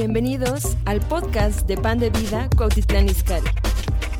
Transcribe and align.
Bienvenidos 0.00 0.76
al 0.84 1.00
podcast 1.00 1.66
de 1.66 1.76
Pan 1.76 1.98
de 1.98 2.10
Vida 2.10 2.48
Cuautitlán 2.56 3.08
Izcalli, 3.08 3.48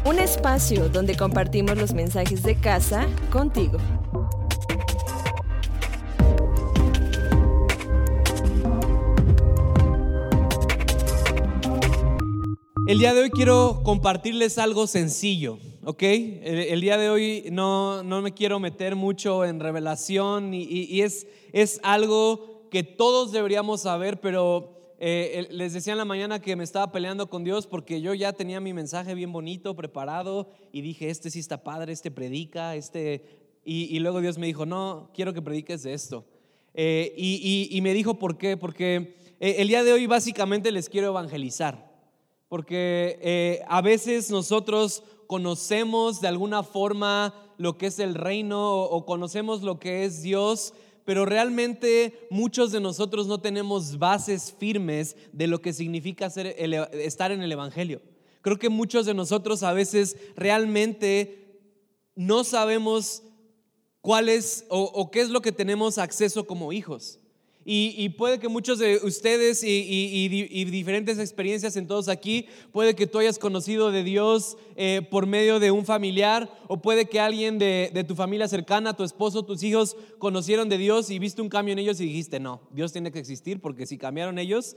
un 0.05 0.19
espacio 0.19 0.89
donde 0.89 1.17
compartimos 1.17 1.79
los 1.79 1.95
mensajes 1.95 2.43
de 2.43 2.57
casa 2.57 3.07
contigo. 3.31 3.79
El 12.89 12.99
día 12.99 13.15
de 13.15 13.21
hoy 13.21 13.31
quiero 13.31 13.83
compartirles 13.85 14.59
algo 14.59 14.89
sencillo, 14.89 15.61
¿ok? 15.85 16.03
El, 16.03 16.81
día 16.81 16.99
de 16.99 17.09
hoy 17.09 17.45
no, 17.53 18.03
no, 18.03 18.21
me 18.21 18.35
quiero 18.35 18.59
meter 18.59 18.97
mucho 18.97 19.45
en 19.45 19.61
revelación 19.61 20.55
y, 20.55 21.03
es, 21.03 21.29
es 21.53 21.79
algo 21.85 22.67
que 22.69 22.83
todos 22.83 23.31
deberíamos 23.31 23.83
saber, 23.83 24.21
pero 24.21 24.78
eh, 25.01 25.47
les 25.51 25.73
decía 25.73 25.93
en 25.93 25.99
la 25.99 26.05
mañana 26.05 26.41
que 26.41 26.57
me 26.57 26.65
estaba 26.65 26.91
peleando 26.91 27.31
con 27.31 27.45
Dios 27.45 27.69
porque 27.69 28.01
yo 28.01 28.15
ya 28.15 28.33
tenía 28.33 28.61
mi 28.61 28.73
mensaje 28.73 29.15
bien 29.15 29.33
bonito, 29.33 29.77
preparado, 29.77 30.51
y 30.73 30.81
dije, 30.81 31.09
este 31.09 31.31
sí 31.31 31.39
está 31.39 31.63
padre, 31.63 31.93
este 31.93 32.11
predica, 32.11 32.75
este... 32.75 33.47
Y, 33.65 33.99
luego 33.99 34.23
Dios 34.23 34.39
me 34.39 34.47
dijo, 34.47 34.65
no, 34.65 35.11
quiero 35.13 35.35
que 35.35 35.43
prediques 35.43 35.83
de 35.83 35.93
esto. 35.93 36.25
Eh, 36.73 37.13
y, 37.19 37.79
me 37.83 37.93
dijo, 37.93 38.15
¿por 38.15 38.39
qué? 38.39 38.57
Porque 38.57 39.15
eh, 39.41 39.57
el 39.59 39.69
día 39.69 39.85
de 39.85 39.93
hoy 39.93 40.07
básicamente 40.07 40.73
les 40.73 40.89
quiero 40.89 41.09
evangelizar. 41.09 41.87
Porque 42.49 43.63
a 43.69 43.83
veces 43.83 44.31
nosotros 44.31 45.03
conocemos 45.27 46.23
de 46.23 46.29
alguna 46.29 46.63
forma 46.63 47.35
lo 47.59 47.77
que 47.77 47.87
es 47.87 47.99
el 47.99 48.15
reino 48.15 48.81
o 48.85 49.05
conocemos 49.05 49.63
lo 49.63 49.79
que 49.79 50.05
es 50.05 50.23
Dios, 50.23 50.73
pero 51.09 51.25
realmente 51.25 52.29
muchos 52.29 52.71
de 52.71 52.81
nosotros 52.81 53.27
no 53.27 53.41
tenemos 53.41 53.99
bases 53.99 54.55
firmes 54.59 55.17
de 55.33 55.47
lo 55.47 55.63
que 55.63 55.73
significa 55.73 56.27
estar 56.27 57.33
en 57.33 57.41
el 57.41 57.51
Evangelio. 57.51 58.03
Creo 58.43 58.59
que 58.59 58.69
muchos 58.69 59.07
de 59.07 59.15
nosotros 59.15 59.63
a 59.63 59.73
veces 59.73 60.19
realmente 60.37 61.63
no 62.15 62.45
sabemos 62.45 63.23
cuál 64.03 64.29
es 64.29 64.67
o 64.69 65.11
qué 65.11 65.23
es 65.23 65.31
lo 65.31 65.41
que 65.41 65.51
tenemos 65.51 65.97
acceso 65.97 66.47
como 66.47 66.75
hijos. 66.75 67.19
Y, 67.71 68.09
puede 68.17 68.39
que 68.39 68.49
muchos 68.49 68.79
de 68.79 68.99
ustedes 69.03 69.63
y, 69.63 70.29
diferentes 70.71 71.19
experiencias 71.19 71.77
en 71.77 71.87
todos 71.87 72.09
aquí, 72.09 72.47
puede 72.73 72.95
que 72.95 73.07
tú 73.07 73.19
hayas 73.19 73.39
conocido 73.39 73.93
de 73.93 74.03
Dios 74.03 74.57
eh, 74.75 75.03
por 75.11 75.27
medio 75.27 75.61
de 75.61 75.71
un 75.71 75.85
familiar 75.85 76.51
o 76.67 76.81
puede 76.81 77.11
que 77.11 77.21
alguien 77.21 77.59
de, 77.59 77.91
de, 77.93 78.05
tu 78.05 78.15
familia 78.15 78.49
cercana, 78.49 78.97
tu 78.97 79.05
esposo, 79.05 79.45
tus 79.45 79.63
hijos, 79.63 79.99
conocieron 80.19 80.71
de 80.71 80.79
Dios 80.79 81.11
y 81.11 81.19
viste 81.19 81.43
un 81.43 81.51
cambio 81.51 81.75
en 81.75 81.81
ellos 81.81 82.01
y 82.01 82.05
dijiste, 82.07 82.41
no, 82.41 82.63
Dios 82.71 82.91
tiene 82.91 83.13
que 83.13 83.19
existir 83.19 83.61
porque 83.61 83.85
si 83.85 83.99
cambiaron 83.99 84.39
ellos, 84.39 84.75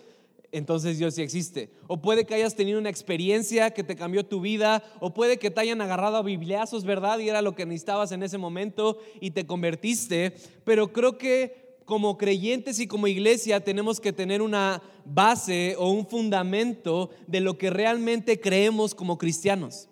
entonces 0.52 0.98
Dios 0.98 1.16
sí 1.16 1.22
existe. 1.22 1.70
O 1.88 2.02
puede 2.02 2.26
que 2.26 2.34
hayas 2.34 2.56
tenido 2.56 2.78
una 2.78 2.90
experiencia 2.90 3.72
que 3.72 3.86
te 3.86 3.96
cambió 3.96 4.26
tu 4.26 4.42
vida, 4.42 4.84
o 5.00 5.14
puede 5.14 5.38
que 5.38 5.50
te 5.50 5.62
hayan 5.62 5.80
agarrado 5.80 6.18
a 6.18 6.24
bibliazos, 6.24 6.84
¿verdad? 6.84 7.20
Y 7.20 7.30
era 7.30 7.42
lo 7.42 7.56
que 7.56 7.66
necesitabas 7.66 8.12
en 8.12 8.22
ese 8.22 8.38
momento 8.38 8.98
y 9.22 9.32
te 9.32 9.46
convertiste. 9.46 10.36
Pero 10.66 10.92
creo 10.92 11.18
que 11.18 11.71
como 11.92 12.18
creyentes 12.18 12.80
y 12.80 12.88
como 12.88 13.06
iglesia 13.08 13.66
tenemos 13.66 14.00
que 14.00 14.14
tener 14.14 14.42
una 14.42 14.82
base 15.04 15.76
o 15.78 15.92
un 15.92 16.08
fundamento 16.08 17.10
de 17.28 17.42
lo 17.42 17.58
que 17.58 17.70
realmente 17.70 18.40
creemos 18.40 18.96
como 18.96 19.18
cristianos, 19.18 19.90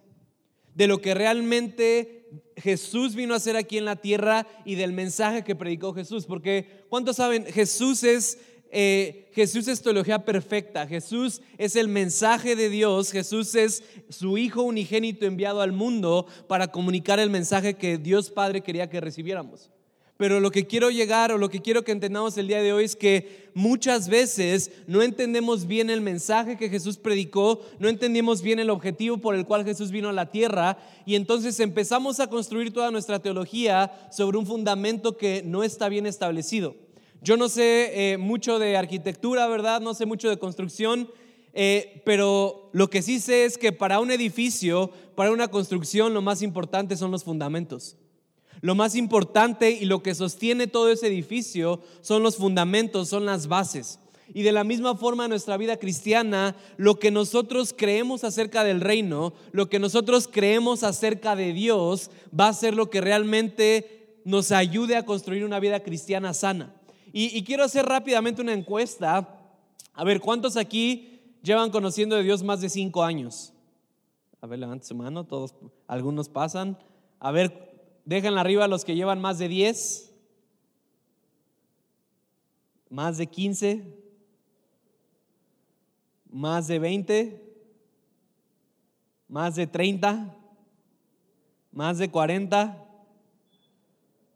de 0.73 0.87
lo 0.87 1.01
que 1.01 1.13
realmente 1.13 2.29
Jesús 2.55 3.15
vino 3.15 3.33
a 3.33 3.35
hacer 3.35 3.57
aquí 3.57 3.77
en 3.77 3.83
la 3.83 3.97
tierra 3.97 4.47
y 4.63 4.75
del 4.75 4.93
mensaje 4.93 5.43
que 5.43 5.57
predicó 5.57 5.93
Jesús. 5.93 6.25
Porque, 6.25 6.85
¿cuántos 6.87 7.17
saben? 7.17 7.45
Jesús 7.45 8.05
es, 8.05 8.37
eh, 8.71 9.29
Jesús 9.33 9.67
es 9.67 9.81
teología 9.81 10.23
perfecta, 10.23 10.87
Jesús 10.87 11.41
es 11.57 11.75
el 11.75 11.89
mensaje 11.89 12.55
de 12.55 12.69
Dios, 12.69 13.11
Jesús 13.11 13.55
es 13.55 13.83
su 14.07 14.37
Hijo 14.37 14.61
unigénito 14.61 15.25
enviado 15.25 15.59
al 15.59 15.73
mundo 15.73 16.27
para 16.47 16.71
comunicar 16.71 17.19
el 17.19 17.29
mensaje 17.29 17.73
que 17.73 17.97
Dios 17.97 18.31
Padre 18.31 18.61
quería 18.61 18.89
que 18.89 19.01
recibiéramos. 19.01 19.69
Pero 20.19 20.41
lo 20.41 20.51
que 20.51 20.67
quiero 20.67 20.89
llegar 20.89 21.31
o 21.31 21.37
lo 21.37 21.47
que 21.47 21.61
quiero 21.61 21.85
que 21.85 21.93
entendamos 21.93 22.37
el 22.37 22.49
día 22.49 22.61
de 22.61 22.73
hoy 22.73 22.83
es 22.83 22.97
que 22.97 23.49
muchas 23.53 24.09
veces 24.09 24.69
no 24.85 25.01
entendemos 25.01 25.65
bien 25.65 25.89
el 25.89 26.01
mensaje 26.01 26.57
que 26.57 26.67
Jesús 26.67 26.97
predicó, 26.97 27.61
no 27.79 27.87
entendemos 27.87 28.41
bien 28.41 28.59
el 28.59 28.69
objetivo 28.69 29.19
por 29.19 29.33
el 29.33 29.45
cual 29.45 29.63
Jesús 29.63 29.91
vino 29.91 30.09
a 30.09 30.13
la 30.13 30.29
tierra 30.29 30.77
y 31.05 31.15
entonces 31.15 31.57
empezamos 31.61 32.19
a 32.19 32.27
construir 32.27 32.73
toda 32.73 32.91
nuestra 32.91 33.19
teología 33.19 34.09
sobre 34.11 34.37
un 34.37 34.45
fundamento 34.45 35.15
que 35.15 35.41
no 35.45 35.63
está 35.63 35.87
bien 35.87 36.05
establecido. 36.05 36.75
Yo 37.21 37.37
no 37.37 37.47
sé 37.47 38.11
eh, 38.11 38.17
mucho 38.17 38.59
de 38.59 38.75
arquitectura, 38.75 39.47
¿verdad? 39.47 39.79
No 39.79 39.93
sé 39.93 40.05
mucho 40.05 40.29
de 40.29 40.37
construcción, 40.37 41.09
eh, 41.53 42.01
pero 42.03 42.69
lo 42.73 42.89
que 42.89 43.01
sí 43.01 43.21
sé 43.21 43.45
es 43.45 43.57
que 43.57 43.71
para 43.71 44.01
un 44.01 44.11
edificio, 44.11 44.91
para 45.15 45.31
una 45.31 45.47
construcción, 45.47 46.13
lo 46.13 46.21
más 46.21 46.41
importante 46.41 46.97
son 46.97 47.09
los 47.09 47.23
fundamentos. 47.23 47.95
Lo 48.61 48.75
más 48.75 48.95
importante 48.95 49.71
y 49.71 49.85
lo 49.85 50.03
que 50.03 50.15
sostiene 50.15 50.67
todo 50.67 50.89
ese 50.91 51.07
edificio 51.07 51.81
son 52.01 52.23
los 52.23 52.37
fundamentos, 52.37 53.09
son 53.09 53.25
las 53.25 53.47
bases. 53.47 53.99
Y 54.33 54.43
de 54.43 54.51
la 54.51 54.63
misma 54.63 54.95
forma 54.95 55.25
en 55.25 55.31
nuestra 55.31 55.57
vida 55.57 55.77
cristiana, 55.77 56.55
lo 56.77 56.99
que 56.99 57.09
nosotros 57.09 57.73
creemos 57.75 58.23
acerca 58.23 58.63
del 58.63 58.81
reino, 58.81 59.33
lo 59.51 59.69
que 59.69 59.79
nosotros 59.79 60.29
creemos 60.31 60.83
acerca 60.83 61.35
de 61.35 61.53
Dios, 61.53 62.11
va 62.37 62.49
a 62.49 62.53
ser 62.53 62.75
lo 62.75 62.89
que 62.89 63.01
realmente 63.01 64.19
nos 64.25 64.51
ayude 64.51 64.95
a 64.95 65.05
construir 65.05 65.45
una 65.45 65.59
vida 65.59 65.79
cristiana 65.79 66.33
sana. 66.33 66.75
Y, 67.11 67.43
quiero 67.43 67.63
hacer 67.63 67.85
rápidamente 67.87 68.41
una 68.41 68.53
encuesta. 68.53 69.35
A 69.93 70.03
ver, 70.03 70.19
¿cuántos 70.19 70.57
aquí 70.57 71.21
llevan 71.41 71.71
conociendo 71.71 72.15
de 72.15 72.21
Dios 72.21 72.43
más 72.43 72.61
de 72.61 72.69
cinco 72.69 73.03
años? 73.03 73.51
A 74.41 74.47
ver, 74.47 74.59
levante 74.59 74.85
su 74.85 74.93
mano, 74.93 75.23
todos, 75.23 75.55
algunos 75.87 76.29
pasan. 76.29 76.77
A 77.19 77.31
ver, 77.31 77.68
Déjenla 78.09 78.41
arriba 78.41 78.67
los 78.67 78.85
que 78.85 78.95
llevan 78.95 79.21
más 79.21 79.37
de 79.37 79.47
10, 79.47 80.11
más 82.89 83.19
de 83.19 83.27
15, 83.27 83.85
más 86.31 86.67
de 86.67 86.79
20, 86.79 87.53
más 89.27 89.55
de 89.55 89.67
30, 89.67 90.35
más 91.71 91.99
de 91.99 92.09
40, 92.09 92.83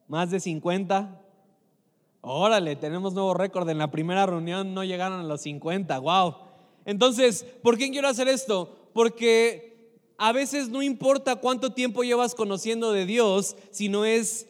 más 0.08 0.30
de 0.30 0.40
50. 0.40 1.20
Órale, 2.22 2.76
tenemos 2.76 3.16
nuevo 3.16 3.34
récord. 3.34 3.68
En 3.68 3.80
la 3.80 3.90
primera 3.90 4.28
reunión 4.28 4.76
no 4.76 4.84
llegaron 4.84 5.20
a 5.20 5.24
los 5.24 5.42
50. 5.42 5.98
Wow. 5.98 6.36
Entonces, 6.86 7.44
¿por 7.64 7.80
qué 7.80 7.90
quiero 7.90 8.08
hacer 8.08 8.28
esto? 8.28 8.92
Porque 8.94 9.73
a 10.26 10.32
veces 10.32 10.70
no 10.70 10.82
importa 10.82 11.36
cuánto 11.36 11.74
tiempo 11.74 12.02
llevas 12.02 12.34
conociendo 12.34 12.94
de 12.94 13.06
Dios, 13.06 13.58
sino 13.72 14.06
es 14.06 14.48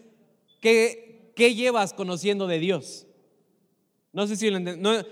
qué, 0.62 1.32
qué 1.36 1.56
llevas 1.56 1.94
conociendo 1.94 2.46
de 2.46 2.60
Dios. 2.60 3.08
No 4.12 4.28
sé 4.28 4.36
si 4.36 4.52
lo 4.52 4.58
entienden. 4.58 5.04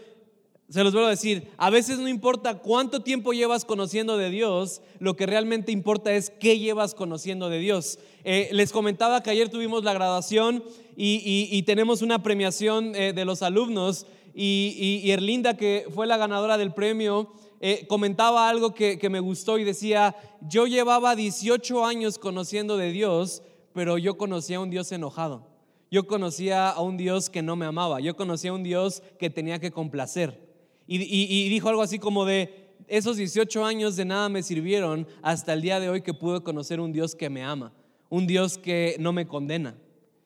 se 0.69 0.83
los 0.83 0.93
vuelvo 0.93 1.07
a 1.07 1.09
decir, 1.09 1.47
a 1.57 1.71
veces 1.71 1.97
no 1.97 2.07
importa 2.07 2.59
cuánto 2.59 3.01
tiempo 3.01 3.33
llevas 3.33 3.65
conociendo 3.65 4.17
de 4.17 4.29
Dios, 4.29 4.83
lo 4.99 5.15
que 5.15 5.25
realmente 5.25 5.71
importa 5.71 6.13
es 6.13 6.29
qué 6.29 6.59
llevas 6.59 6.93
conociendo 6.93 7.49
de 7.49 7.57
Dios. 7.57 7.97
Eh, 8.23 8.49
les 8.51 8.71
comentaba 8.71 9.23
que 9.23 9.31
ayer 9.31 9.49
tuvimos 9.49 9.83
la 9.83 9.93
graduación 9.93 10.63
y, 10.95 11.63
tenemos 11.63 12.03
una 12.03 12.21
premiación 12.21 12.93
eh, 12.93 13.13
de 13.13 13.25
los 13.25 13.41
alumnos 13.41 14.05
y, 14.35 15.01
y 15.03 15.09
Erlinda, 15.09 15.57
que 15.57 15.87
fue 15.91 16.05
la 16.05 16.17
ganadora 16.17 16.59
del 16.59 16.71
premio, 16.71 17.33
eh, 17.63 17.85
comentaba 17.87 18.49
algo 18.49 18.73
que, 18.73 18.97
me 19.11 19.19
gustó 19.19 19.59
y 19.59 19.63
decía, 19.63 20.15
yo 20.41 20.65
llevaba 20.65 21.15
18 21.15 21.85
años 21.85 22.17
conociendo 22.17 22.75
de 22.75 22.91
Dios, 22.91 23.43
pero 23.71 23.99
yo 23.99 24.17
conocía 24.17 24.57
a 24.57 24.61
un 24.61 24.71
Dios 24.71 24.91
enojado. 24.91 25.47
Yo 25.91 26.07
conocía 26.07 26.69
a 26.71 26.81
un 26.81 26.97
Dios 26.97 27.29
que 27.29 27.43
no 27.43 27.55
me 27.55 27.67
amaba. 27.67 27.99
Yo 27.99 28.15
conocía 28.15 28.49
a 28.49 28.55
un 28.55 28.63
Dios 28.63 29.03
que 29.19 29.29
tenía 29.29 29.59
que 29.59 29.69
complacer. 29.69 30.49
Y, 30.87 31.49
dijo 31.49 31.69
algo 31.69 31.83
así 31.83 31.99
como 31.99 32.25
de, 32.25 32.73
esos 32.87 33.17
18 33.17 33.63
años 33.63 33.95
de 33.95 34.05
nada 34.05 34.27
me 34.27 34.41
sirvieron 34.41 35.07
hasta 35.21 35.53
el 35.53 35.61
día 35.61 35.79
de 35.79 35.89
hoy 35.89 36.01
que 36.01 36.15
pude 36.15 36.41
conocer 36.41 36.79
un 36.79 36.91
Dios 36.91 37.13
que 37.13 37.29
me 37.29 37.43
ama, 37.43 37.71
un 38.09 38.25
Dios 38.25 38.57
que 38.57 38.95
no 38.99 39.13
me 39.13 39.27
condena. 39.27 39.77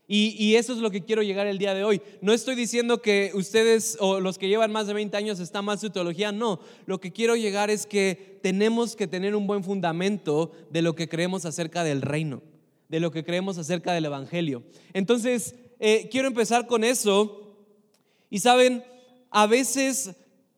Y, 0.07 0.55
eso 0.55 0.73
es 0.73 0.79
lo 0.79 0.91
que 0.91 1.03
quiero 1.03 1.23
llegar 1.23 1.47
el 1.47 1.57
día 1.57 1.73
de 1.73 1.83
hoy. 1.83 1.99
No 2.21 2.31
estoy 2.31 2.55
diciendo 2.55 3.01
que 3.01 3.31
ustedes 3.33 3.97
o 3.99 4.19
los 4.19 4.37
que 4.37 4.47
llevan 4.47 4.71
más 4.71 4.85
de 4.85 4.93
20 4.93 5.17
años 5.17 5.39
está 5.39 5.63
mal 5.63 5.79
su 5.79 5.89
teología, 5.89 6.31
no. 6.31 6.59
Lo 6.85 6.99
que 6.99 7.11
quiero 7.11 7.35
llegar 7.35 7.71
es 7.71 7.87
que 7.87 8.39
tenemos 8.43 8.95
que 8.95 9.07
tener 9.07 9.35
un 9.35 9.47
buen 9.47 9.63
fundamento 9.63 10.51
de 10.69 10.83
lo 10.83 10.95
que 10.95 11.09
creemos 11.09 11.45
acerca 11.45 11.83
del 11.83 12.03
reino, 12.03 12.43
de 12.87 12.99
lo 12.99 13.09
que 13.09 13.23
creemos 13.23 13.57
acerca 13.57 13.93
del 13.93 14.05
Evangelio. 14.05 14.63
Entonces, 14.93 15.55
eh, 15.79 16.07
quiero 16.11 16.27
empezar 16.27 16.67
con 16.67 16.83
eso. 16.83 17.41
Y 18.29 18.39
saben, 18.39 18.83
a 19.31 19.47
veces 19.47 20.11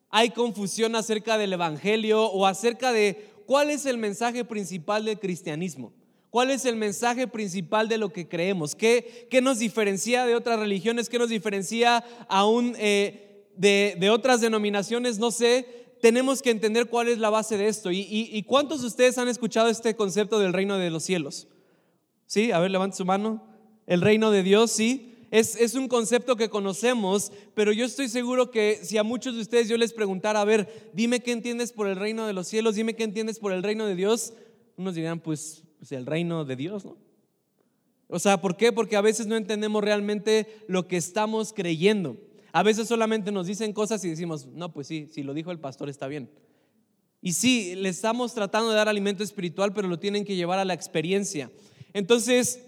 hay 0.10 0.32
confusión 0.32 0.96
acerca 0.96 1.38
del 1.38 1.54
Evangelio 1.54 2.26
o 2.26 2.46
acerca 2.46 2.92
de 2.92 3.30
cuál 3.46 3.70
es 3.70 3.86
el 3.86 3.98
mensaje 3.98 4.44
principal 4.44 5.06
del 5.06 5.20
cristianismo. 5.20 5.94
¿Cuál 6.30 6.52
es 6.52 6.66
el 6.66 6.76
mensaje 6.76 7.28
principal 7.28 7.88
de 7.88 7.98
lo 7.98 8.12
que 8.12 8.28
creemos? 8.28 8.76
¿Qué, 8.76 9.28
qué 9.30 9.42
nos 9.42 9.60
diferencia 9.60 10.26
de 10.26 10.36
otras 10.36 10.60
religiones? 10.60 11.10
¿Qué 11.10 11.18
nos 11.18 11.30
diferencia 11.30 12.04
aún 12.28 12.76
eh, 12.78 13.48
de, 13.56 13.96
de 14.00 14.10
otras 14.10 14.42
denominaciones? 14.42 15.20
No 15.20 15.32
sé, 15.32 15.66
tenemos 16.02 16.42
que 16.42 16.52
entender 16.52 16.88
cuál 16.88 17.08
es 17.08 17.18
la 17.20 17.30
base 17.30 17.58
de 17.58 17.68
esto. 17.68 17.92
¿Y, 17.92 18.44
cuántos 18.44 18.82
de 18.82 18.88
ustedes 18.88 19.18
han 19.18 19.28
escuchado 19.28 19.70
este 19.70 19.96
concepto 19.96 20.40
del 20.40 20.54
reino 20.54 20.78
de 20.78 20.90
los 20.90 21.04
cielos? 21.04 21.48
¿Sí? 22.26 22.52
A 22.52 22.60
ver, 22.60 22.72
levante 22.72 22.98
su 22.98 23.06
mano. 23.06 23.44
El 23.86 24.02
reino 24.02 24.32
de 24.32 24.44
Dios, 24.44 24.72
sí. 24.72 25.14
Es, 25.32 25.56
es, 25.58 25.76
un 25.76 25.90
concepto 25.90 26.38
que 26.38 26.50
conocemos, 26.50 27.34
pero 27.54 27.74
yo 27.74 27.86
estoy 27.86 28.08
seguro 28.08 28.50
que 28.50 28.80
si 28.82 28.98
a 28.98 29.04
muchos 29.04 29.36
de 29.36 29.42
ustedes 29.42 29.68
yo 29.68 29.78
les 29.78 29.92
preguntara, 29.92 30.40
a 30.40 30.46
ver, 30.46 30.90
dime 30.94 31.20
qué 31.20 31.34
entiendes 31.34 31.74
por 31.74 31.88
el 31.88 31.98
reino 31.98 32.26
de 32.26 32.32
los 32.32 32.48
cielos, 32.48 32.76
dime 32.76 32.96
qué 32.96 33.04
entiendes 33.04 33.38
por 33.38 33.52
el 33.52 33.62
reino 33.62 33.86
de 33.86 33.96
Dios, 33.96 34.34
unos 34.78 34.96
dirían, 34.96 35.20
pues, 35.20 35.64
pues 35.78 35.92
el 35.92 36.06
reino 36.06 36.46
de 36.46 36.56
Dios, 36.56 36.86
¿no? 36.86 36.98
O 38.10 38.20
sea, 38.20 38.40
¿por 38.40 38.56
qué? 38.56 38.72
Porque 38.72 38.96
a 38.96 39.02
veces 39.02 39.28
no 39.28 39.36
entendemos 39.36 39.84
realmente 39.84 40.64
lo 40.68 40.88
que 40.88 40.98
estamos 40.98 41.52
creyendo. 41.54 42.18
A 42.54 42.64
veces 42.64 42.88
solamente 42.88 43.32
nos 43.32 43.48
dicen 43.48 43.74
cosas 43.74 44.04
y 44.06 44.10
decimos, 44.10 44.48
no, 44.48 44.72
pues 44.72 44.88
sí, 44.88 45.08
si 45.12 45.24
lo 45.24 45.34
dijo 45.34 45.52
el 45.52 45.60
pastor 45.60 45.90
está 45.90 46.08
bien. 46.08 46.30
Y 47.22 47.34
sí, 47.34 47.76
le 47.76 47.90
estamos 47.90 48.34
tratando 48.34 48.70
de 48.70 48.76
dar 48.76 48.88
alimento 48.88 49.24
espiritual, 49.24 49.74
pero 49.74 49.88
lo 49.88 50.00
tienen 50.00 50.24
que 50.24 50.36
llevar 50.36 50.60
a 50.60 50.66
la 50.66 50.74
experiencia. 50.74 51.52
Entonces, 51.94 52.64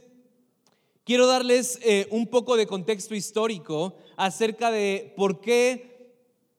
quiero 1.05 1.27
darles 1.27 1.79
eh, 1.83 2.07
un 2.11 2.27
poco 2.27 2.57
de 2.57 2.67
contexto 2.67 3.15
histórico 3.15 3.95
acerca 4.17 4.71
de 4.71 5.13
por 5.15 5.39
qué, 5.39 5.88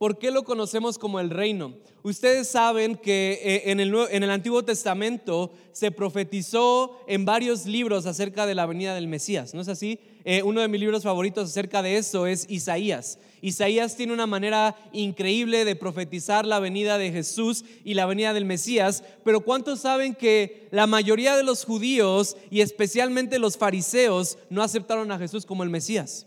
por 0.01 0.17
qué 0.17 0.31
lo 0.31 0.45
conocemos 0.45 0.97
como 0.97 1.21
el 1.21 1.29
reino. 1.29 1.75
Ustedes 2.03 2.49
saben 2.49 2.97
que 2.97 3.39
eh, 3.43 3.63
en 3.67 3.81
el, 3.81 3.95
en 4.11 4.23
el 4.23 4.31
Antiguo 4.31 4.65
Testamento 4.65 5.53
se 5.73 5.91
profetizó 5.91 6.97
en 7.07 7.27
varios 7.27 7.67
libros 7.67 8.07
acerca 8.07 8.47
de 8.47 8.55
la 8.55 8.65
venida 8.65 8.95
del 8.95 9.09
Mesías, 9.09 9.53
¿no 9.53 9.61
es 9.61 9.69
así? 9.69 9.99
Eh, 10.25 10.43
uno 10.43 10.63
de 10.63 10.69
mis 10.69 10.81
libros 10.81 11.03
favoritos 11.03 11.51
acerca 11.51 11.83
de 11.83 11.99
eso 11.99 12.27
es 12.27 12.47
Isaías. 12.49 13.19
Isaías 13.43 13.95
tiene 13.95 14.15
una 14.15 14.27
manera 14.27 14.75
increíble 14.95 15.67
de 15.67 15.77
profetizar 15.77 16.47
la 16.47 16.61
venida 16.61 16.97
de 16.97 17.13
Jesús 17.13 17.63
y 17.85 17.93
la 17.93 18.07
venida 18.07 18.33
del 18.33 18.47
Mesías, 18.47 19.05
pero 19.23 19.43
¿cuántos 19.43 19.81
saben 19.81 20.15
que 20.15 20.69
la 20.71 20.87
mayoría 20.87 21.37
de 21.37 21.43
los 21.43 21.67
judíos 21.67 22.39
y 22.51 22.63
especialmente 22.63 23.39
los 23.39 23.59
fariseos 23.59 24.39
no 24.49 24.63
aceptaron 24.63 25.13
a 25.13 25.19
Jesús 25.19 25.45
como 25.45 25.63
el 25.63 25.69
Mesías? 25.69 26.27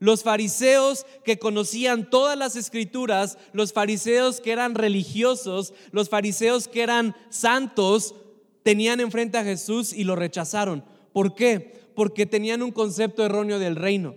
Los 0.00 0.24
fariseos 0.24 1.06
que 1.24 1.38
conocían 1.38 2.10
todas 2.10 2.36
las 2.36 2.56
escrituras, 2.56 3.38
los 3.52 3.72
fariseos 3.72 4.40
que 4.40 4.50
eran 4.50 4.74
religiosos, 4.74 5.72
los 5.92 6.08
fariseos 6.08 6.66
que 6.66 6.82
eran 6.82 7.14
santos, 7.28 8.16
tenían 8.64 8.98
enfrente 8.98 9.38
a 9.38 9.44
Jesús 9.44 9.92
y 9.92 10.02
lo 10.02 10.16
rechazaron. 10.16 10.84
¿Por 11.12 11.34
qué? 11.36 11.80
porque 12.00 12.24
tenían 12.24 12.62
un 12.62 12.72
concepto 12.72 13.22
erróneo 13.24 13.58
del 13.58 13.76
reino. 13.76 14.14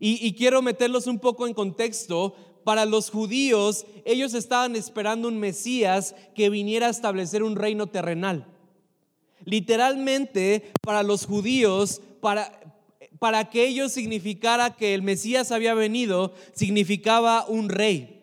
Y, 0.00 0.32
quiero 0.32 0.62
meterlos 0.62 1.06
un 1.06 1.18
poco 1.18 1.46
en 1.46 1.52
contexto. 1.52 2.34
Para 2.64 2.86
los 2.86 3.10
judíos, 3.10 3.84
ellos 4.06 4.32
estaban 4.32 4.76
esperando 4.76 5.28
un 5.28 5.38
Mesías 5.38 6.14
que 6.34 6.48
viniera 6.48 6.86
a 6.86 6.90
establecer 6.90 7.42
un 7.42 7.56
reino 7.56 7.88
terrenal. 7.88 8.46
Literalmente, 9.44 10.72
para 10.80 11.02
los 11.02 11.26
judíos, 11.26 12.00
para, 12.22 12.77
para 13.18 13.50
que 13.50 13.66
ellos 13.66 13.92
significara 13.92 14.76
que 14.76 14.94
el 14.94 15.02
Mesías 15.02 15.52
había 15.52 15.74
venido, 15.74 16.34
significaba 16.54 17.46
un 17.48 17.68
rey. 17.68 18.18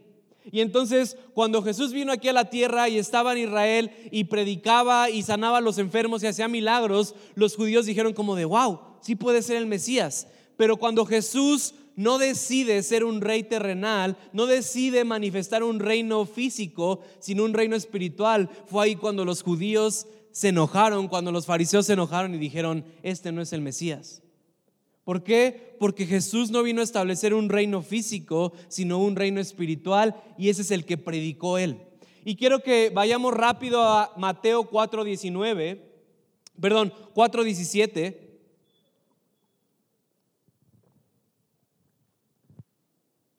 Y 0.52 0.62
entonces 0.62 1.18
cuando 1.34 1.64
Jesús 1.64 1.92
vino 1.92 2.12
aquí 2.12 2.28
a 2.28 2.34
la 2.34 2.50
tierra 2.50 2.88
y 2.88 2.98
estaba 2.98 3.34
en 3.34 3.40
Israel 3.40 3.92
y 4.12 4.26
predicaba 4.26 5.10
y 5.10 5.24
sanaba 5.24 5.58
a 5.58 5.62
los 5.62 5.78
enfermos 5.80 6.24
y 6.24 6.28
hacía 6.28 6.48
milagros, 6.48 7.16
los 7.34 7.56
judíos 7.56 7.86
dijeron 7.86 8.14
como 8.14 8.36
de, 8.36 8.46
wow, 8.46 8.80
sí 9.02 9.16
puede 9.16 9.42
ser 9.42 9.58
el 9.58 9.66
Mesías. 9.66 10.28
Pero 10.56 10.78
cuando 10.78 11.06
Jesús 11.06 11.74
no 11.96 12.18
decide 12.18 12.84
ser 12.84 13.04
un 13.04 13.22
rey 13.22 13.44
terrenal, 13.44 14.18
no 14.34 14.46
decide 14.46 15.04
manifestar 15.04 15.64
un 15.64 15.80
reino 15.80 16.26
físico, 16.26 17.02
sino 17.20 17.44
un 17.44 17.54
reino 17.54 17.76
espiritual, 17.76 18.50
fue 18.68 18.86
ahí 18.86 18.96
cuando 18.96 19.26
los 19.26 19.42
judíos 19.42 20.08
se 20.32 20.50
enojaron, 20.50 21.08
cuando 21.08 21.32
los 21.32 21.46
fariseos 21.46 21.86
se 21.86 21.94
enojaron 21.94 22.36
y 22.36 22.38
dijeron, 22.38 22.86
este 23.04 23.32
no 23.32 23.42
es 23.42 23.54
el 23.54 23.62
Mesías. 23.62 24.22
¿Por 25.06 25.24
qué? 25.24 25.78
Porque 25.80 26.08
Jesús 26.08 26.50
no 26.50 26.64
vino 26.64 26.82
a 26.82 26.84
establecer 26.84 27.36
un 27.36 27.48
reino 27.48 27.84
físico, 27.84 28.54
sino 28.68 28.98
un 28.98 29.16
reino 29.16 29.40
espiritual 29.40 30.16
y 30.36 30.50
ese 30.50 30.64
es 30.64 30.72
el 30.72 30.84
que 30.84 30.98
predicó 30.98 31.60
él. 31.60 31.80
Y 32.26 32.36
quiero 32.36 32.60
que 32.62 32.90
vayamos 32.90 33.34
rápido 33.36 33.84
a 33.84 34.12
Mateo 34.18 34.68
4:19, 34.68 35.80
perdón, 36.60 36.92
4:17. 37.14 38.18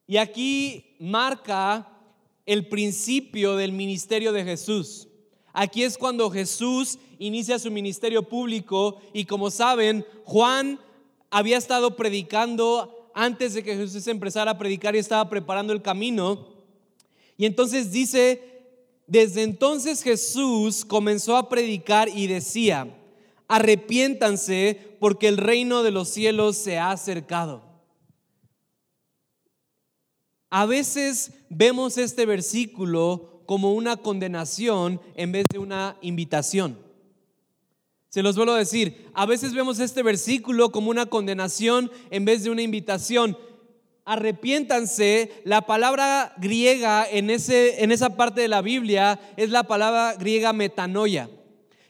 Y 0.06 0.18
aquí 0.18 0.94
marca 1.00 1.88
el 2.46 2.68
principio 2.68 3.56
del 3.56 3.72
ministerio 3.72 4.32
de 4.32 4.44
Jesús. 4.44 5.08
Aquí 5.52 5.82
es 5.82 5.98
cuando 5.98 6.30
Jesús 6.30 6.98
inicia 7.18 7.58
su 7.58 7.72
ministerio 7.72 8.22
público 8.22 9.00
y 9.12 9.24
como 9.24 9.50
saben, 9.50 10.06
Juan 10.24 10.78
había 11.30 11.58
estado 11.58 11.96
predicando 11.96 13.10
antes 13.14 13.54
de 13.54 13.62
que 13.62 13.76
Jesús 13.76 14.06
empezara 14.06 14.52
a 14.52 14.58
predicar 14.58 14.94
y 14.94 14.98
estaba 14.98 15.28
preparando 15.28 15.72
el 15.72 15.82
camino. 15.82 16.48
Y 17.36 17.46
entonces 17.46 17.90
dice, 17.90 18.42
desde 19.06 19.42
entonces 19.42 20.02
Jesús 20.02 20.84
comenzó 20.84 21.36
a 21.36 21.48
predicar 21.48 22.08
y 22.08 22.26
decía, 22.26 22.94
arrepiéntanse 23.48 24.96
porque 25.00 25.28
el 25.28 25.36
reino 25.36 25.82
de 25.82 25.90
los 25.90 26.08
cielos 26.08 26.56
se 26.56 26.78
ha 26.78 26.90
acercado. 26.90 27.62
A 30.50 30.66
veces 30.66 31.32
vemos 31.48 31.98
este 31.98 32.24
versículo 32.26 33.42
como 33.46 33.74
una 33.74 33.96
condenación 33.96 35.00
en 35.14 35.32
vez 35.32 35.46
de 35.50 35.58
una 35.58 35.96
invitación. 36.02 36.85
Se 38.16 38.22
los 38.22 38.34
vuelvo 38.34 38.54
a 38.54 38.58
decir, 38.58 39.10
a 39.12 39.26
veces 39.26 39.52
vemos 39.52 39.78
este 39.78 40.02
versículo 40.02 40.72
como 40.72 40.88
una 40.88 41.04
condenación 41.04 41.92
en 42.10 42.24
vez 42.24 42.42
de 42.42 42.48
una 42.48 42.62
invitación. 42.62 43.36
Arrepiéntanse, 44.06 45.42
la 45.44 45.66
palabra 45.66 46.32
griega 46.38 47.06
en, 47.06 47.28
ese, 47.28 47.84
en 47.84 47.92
esa 47.92 48.16
parte 48.16 48.40
de 48.40 48.48
la 48.48 48.62
Biblia 48.62 49.20
es 49.36 49.50
la 49.50 49.64
palabra 49.64 50.14
griega 50.18 50.54
metanoia, 50.54 51.28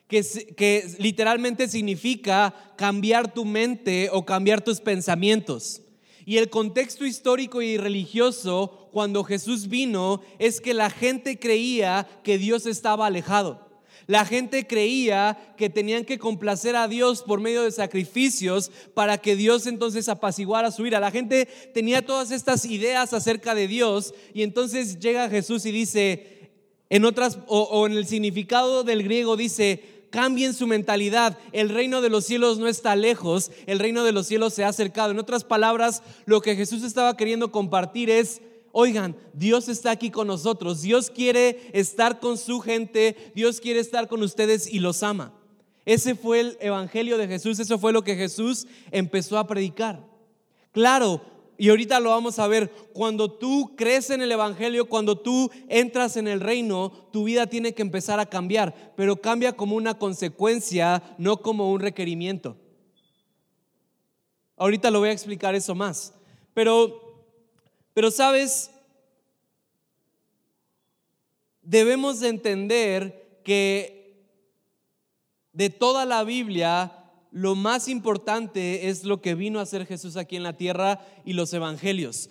que, 0.08 0.25
que 0.56 0.96
literalmente 0.99 1.69
significa 1.69 2.52
cambiar 2.76 3.32
tu 3.32 3.44
mente 3.44 4.08
o 4.11 4.26
cambiar 4.26 4.62
tus 4.62 4.81
pensamientos. 4.81 5.82
Y 6.25 6.38
el 6.38 6.50
contexto 6.50 7.06
histórico 7.06 7.62
y 7.62 7.76
religioso 7.76 8.88
cuando 8.90 9.23
Jesús 9.23 9.68
vino 9.68 10.23
es 10.40 10.61
que 10.61 10.75
la 10.75 10.90
gente 10.90 11.38
creía 11.38 12.04
que 12.25 12.37
Dios 12.37 12.66
estaba 12.66 13.06
alejado. 13.06 13.65
La 14.06 14.25
gente 14.25 14.66
creía 14.66 15.54
que 15.56 15.68
tenían 15.68 16.04
que 16.04 16.18
complacer 16.18 16.76
a 16.76 16.86
Dios 16.86 17.22
por 17.22 17.40
medio 17.40 17.62
de 17.62 17.72
sacrificios 17.72 18.70
para 18.94 19.18
que 19.18 19.34
Dios 19.34 19.66
entonces 19.66 20.08
apaciguara 20.08 20.70
su 20.70 20.86
ira. 20.86 21.00
La 21.00 21.10
gente 21.10 21.48
tenía 21.75 22.06
todas 22.06 22.30
estas 22.30 22.64
ideas 22.66 23.12
acerca 23.12 23.54
de 23.54 23.66
Dios 23.66 24.14
y 24.32 24.42
entonces 24.42 25.00
llega 25.00 25.28
Jesús 25.28 25.66
y 25.66 25.72
dice, 25.72 26.52
en 26.88 27.04
otras, 27.04 27.38
o, 27.48 27.86
en 27.86 27.94
el 27.94 28.06
significado 28.06 28.84
del 28.84 29.02
griego 29.02 29.36
dice, 29.36 29.82
cambien 30.10 30.54
su 30.54 30.68
mentalidad. 30.68 31.36
El 31.50 31.68
reino 31.68 32.00
de 32.00 32.10
los 32.10 32.25
cielos 32.25 32.58
no 32.58 32.68
está 32.68 32.94
lejos, 32.94 33.50
el 33.66 33.80
reino 33.80 34.04
de 34.04 34.12
los 34.12 34.28
cielos 34.28 34.54
se 34.54 34.62
ha 34.62 34.68
acercado. 34.68 35.10
En 35.10 35.18
otras 35.18 35.42
palabras, 35.42 36.04
lo 36.26 36.40
que 36.40 36.54
Jesús 36.54 36.84
estaba 36.84 37.16
queriendo 37.16 37.50
compartir 37.50 38.08
es, 38.08 38.40
Oigan, 38.78 39.16
Dios 39.33 39.71
está 39.71 39.90
aquí 39.90 40.11
con 40.11 40.26
nosotros, 40.26 40.83
Dios 40.83 41.09
quiere 41.11 41.71
estar 41.73 42.21
con 42.21 42.37
su 42.37 42.61
gente, 42.61 43.16
Dios 43.35 43.59
quiere 43.59 43.80
estar 43.80 44.06
con 44.06 44.23
ustedes 44.23 44.71
y 44.71 44.80
los 44.80 45.02
ama. 45.02 45.33
Ese 45.87 46.14
fue 46.14 46.40
el 46.40 46.59
Evangelio 46.61 47.16
de 47.16 47.26
Jesús, 47.26 47.59
eso 47.59 47.78
fue 47.78 47.95
lo 47.95 48.04
que 48.04 48.16
Jesús 48.16 48.66
empezó 48.90 49.38
a 49.38 49.47
predicar. 49.47 50.06
Claro, 50.73 51.23
y 51.56 51.71
ahorita 51.71 52.00
lo 52.00 52.11
vamos 52.11 52.38
a 52.38 52.49
ver, 52.49 52.71
cuando 52.92 53.33
tú 53.33 53.75
crees 53.78 54.11
en 54.11 54.21
el 54.21 54.30
Evangelio, 54.30 54.90
cuando 54.90 55.16
tú 55.16 55.50
entras 55.71 56.18
en 56.18 56.28
el 56.28 56.40
reino, 56.40 56.92
tu 57.14 57.25
vida 57.25 57.47
tiene 57.47 57.73
que 57.73 57.80
empezar 57.80 58.21
a 58.21 58.26
cambiar, 58.26 58.92
pero 58.95 59.16
cambia 59.23 59.54
como 59.54 59.75
una 59.75 59.97
consecuencia, 59.99 61.02
no 61.16 61.40
como 61.40 61.73
un 61.73 61.80
requerimiento. 61.80 62.59
Ahorita 64.59 64.90
lo 64.90 64.99
voy 64.99 65.09
a 65.09 65.12
explicar 65.12 65.54
eso 65.54 65.75
más. 65.75 66.12
Pero 66.52 67.05
pero 67.96 68.10
sabes, 68.10 68.70
debemos 71.62 72.20
de 72.20 72.28
entender 72.28 73.40
que 73.42 74.28
de 75.54 75.70
toda 75.70 76.04
la 76.04 76.22
Biblia, 76.22 76.92
lo 77.30 77.54
más 77.54 77.88
importante 77.88 78.90
es 78.90 79.04
lo 79.04 79.22
que 79.22 79.34
vino 79.34 79.60
a 79.60 79.62
hacer 79.62 79.86
Jesús 79.86 80.18
aquí 80.18 80.36
en 80.36 80.42
la 80.42 80.58
tierra 80.58 81.00
y 81.24 81.32
los 81.32 81.54
evangelios. 81.54 82.28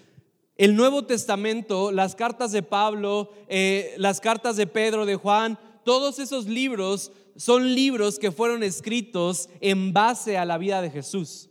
El 0.56 0.76
Nuevo 0.76 1.08
Testamento, 1.08 1.92
las 1.92 2.14
cartas 2.14 2.52
de 2.52 2.62
Pablo, 2.62 3.32
eh, 3.48 3.96
las 3.98 4.22
cartas 4.22 4.58
de 4.58 4.68
Pedro, 4.68 5.08
de 5.08 5.16
Juan, 5.16 5.58
todos 5.84 6.20
esos 6.20 6.46
libros 6.46 7.12
son 7.38 7.74
libros 7.74 8.20
que 8.20 8.32
fueron 8.32 8.62
escritos 8.62 9.50
en 9.62 9.94
base 9.94 10.38
a 10.38 10.46
la 10.46 10.60
vida 10.60 10.84
de 10.84 10.92
Jesús. 10.92 11.50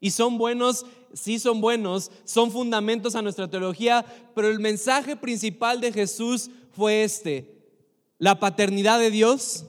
Y 0.00 0.12
son 0.12 0.38
buenos, 0.38 0.86
sí 1.14 1.38
son 1.38 1.60
buenos, 1.60 2.10
son 2.24 2.50
fundamentos 2.50 3.14
a 3.14 3.22
nuestra 3.22 3.48
teología, 3.48 4.04
pero 4.34 4.48
el 4.48 4.60
mensaje 4.60 5.16
principal 5.16 5.80
de 5.80 5.92
Jesús 5.92 6.50
fue 6.72 7.04
este, 7.04 7.62
la 8.18 8.38
paternidad 8.38 8.98
de 8.98 9.10
Dios. 9.10 9.64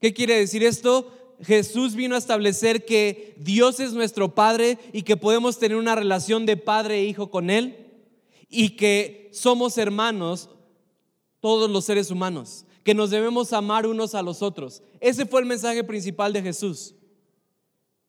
¿Qué 0.00 0.12
quiere 0.12 0.36
decir 0.36 0.62
esto? 0.62 1.10
Jesús 1.42 1.94
vino 1.94 2.14
a 2.14 2.18
establecer 2.18 2.84
que 2.84 3.34
Dios 3.38 3.80
es 3.80 3.92
nuestro 3.92 4.34
Padre 4.34 4.78
y 4.92 5.02
que 5.02 5.16
podemos 5.16 5.58
tener 5.58 5.76
una 5.76 5.94
relación 5.94 6.46
de 6.46 6.56
padre 6.56 6.98
e 6.98 7.04
hijo 7.04 7.30
con 7.30 7.50
Él 7.50 7.84
y 8.48 8.70
que 8.70 9.30
somos 9.32 9.78
hermanos 9.78 10.48
todos 11.40 11.68
los 11.68 11.84
seres 11.84 12.10
humanos, 12.10 12.64
que 12.84 12.94
nos 12.94 13.10
debemos 13.10 13.52
amar 13.52 13.86
unos 13.86 14.14
a 14.14 14.22
los 14.22 14.42
otros. 14.42 14.82
Ese 15.00 15.26
fue 15.26 15.40
el 15.40 15.46
mensaje 15.46 15.84
principal 15.84 16.32
de 16.32 16.42
Jesús. 16.42 16.94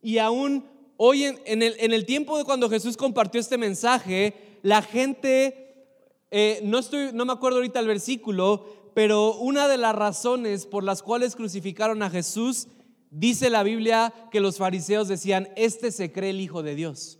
Y 0.01 0.19
aún 0.19 0.63
hoy 0.97 1.23
en, 1.23 1.61
el, 1.61 2.05
tiempo 2.05 2.37
de 2.37 2.43
cuando 2.43 2.69
Jesús 2.69 2.97
compartió 2.97 3.39
este 3.39 3.57
mensaje, 3.57 4.59
la 4.61 4.81
gente, 4.81 5.87
eh, 6.31 6.59
no, 6.63 6.79
estoy, 6.79 7.11
no 7.13 7.25
me 7.25 7.33
acuerdo 7.33 7.57
ahorita 7.57 7.79
el 7.79 7.87
versículo, 7.87 8.65
pero 8.93 9.35
una 9.35 9.67
de 9.67 9.77
las 9.77 9.95
razones 9.95 10.65
por 10.65 10.83
las 10.83 11.03
cuales 11.03 11.35
crucificaron 11.35 12.01
a 12.01 12.09
Jesús, 12.09 12.67
dice 13.11 13.49
la 13.49 13.63
Biblia 13.63 14.13
que 14.31 14.39
los 14.39 14.57
fariseos 14.57 15.07
decían, 15.07 15.49
este 15.55 15.91
se 15.91 16.11
cree 16.11 16.31
el 16.31 16.41
Hijo 16.41 16.63
de 16.63 16.75
Dios. 16.75 17.19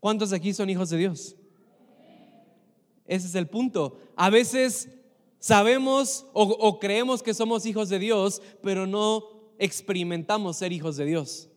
¿Cuántos 0.00 0.32
aquí 0.32 0.52
son 0.52 0.68
hijos 0.68 0.90
de 0.90 0.96
Dios? 0.96 1.36
Ese 3.06 3.26
es 3.28 3.34
el 3.34 3.46
punto. 3.46 3.98
A 4.16 4.30
veces 4.30 4.88
sabemos 5.38 6.26
o, 6.32 6.78
creemos 6.78 7.22
que 7.22 7.34
somos 7.34 7.66
hijos 7.66 7.88
de 7.88 7.98
Dios, 7.98 8.42
pero 8.62 8.86
no 8.86 9.31
experimentamos 9.62 10.56
ser 10.56 10.72
hijos 10.72 10.96
de 10.96 11.04
Dios. 11.04 11.48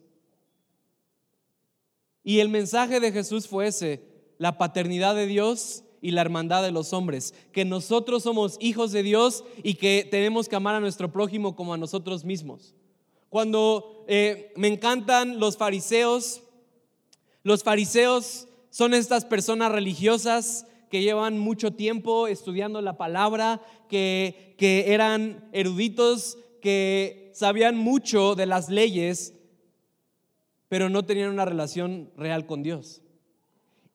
Y 2.22 2.38
el 2.38 2.48
mensaje 2.48 3.00
de 3.00 3.10
Jesús 3.10 3.48
fue 3.48 3.66
ese, 3.66 4.00
la 4.38 4.58
paternidad 4.58 5.16
de 5.16 5.26
Dios 5.26 5.82
y 6.00 6.12
la 6.12 6.20
hermandad 6.20 6.62
de 6.62 6.70
los 6.70 6.92
hombres, 6.92 7.34
que 7.50 7.64
nosotros 7.64 8.22
somos 8.22 8.58
hijos 8.60 8.92
de 8.92 9.02
Dios 9.02 9.42
y 9.64 9.74
que 9.74 10.06
tenemos 10.08 10.48
que 10.48 10.54
amar 10.54 10.76
a 10.76 10.80
nuestro 10.80 11.10
prójimo 11.10 11.56
como 11.56 11.74
a 11.74 11.78
nosotros 11.78 12.24
mismos. 12.24 12.76
Cuando 13.28 14.04
eh, 14.06 14.52
me 14.54 14.68
encantan 14.68 15.40
los 15.40 15.56
fariseos, 15.56 16.42
los 17.42 17.64
fariseos 17.64 18.46
son 18.70 18.94
estas 18.94 19.24
personas 19.24 19.72
religiosas 19.72 20.66
que 20.90 21.02
llevan 21.02 21.38
mucho 21.38 21.72
tiempo 21.72 22.28
estudiando 22.28 22.80
la 22.82 22.96
palabra, 22.96 23.60
que, 23.88 24.54
que 24.58 24.94
eran 24.94 25.48
eruditos, 25.52 26.38
que 26.66 27.30
sabían 27.32 27.76
mucho 27.76 28.34
de 28.34 28.44
las 28.44 28.68
leyes, 28.68 29.34
pero 30.66 30.90
no 30.90 31.04
tenían 31.04 31.30
una 31.30 31.44
relación 31.44 32.10
real 32.16 32.44
con 32.44 32.64
Dios. 32.64 33.02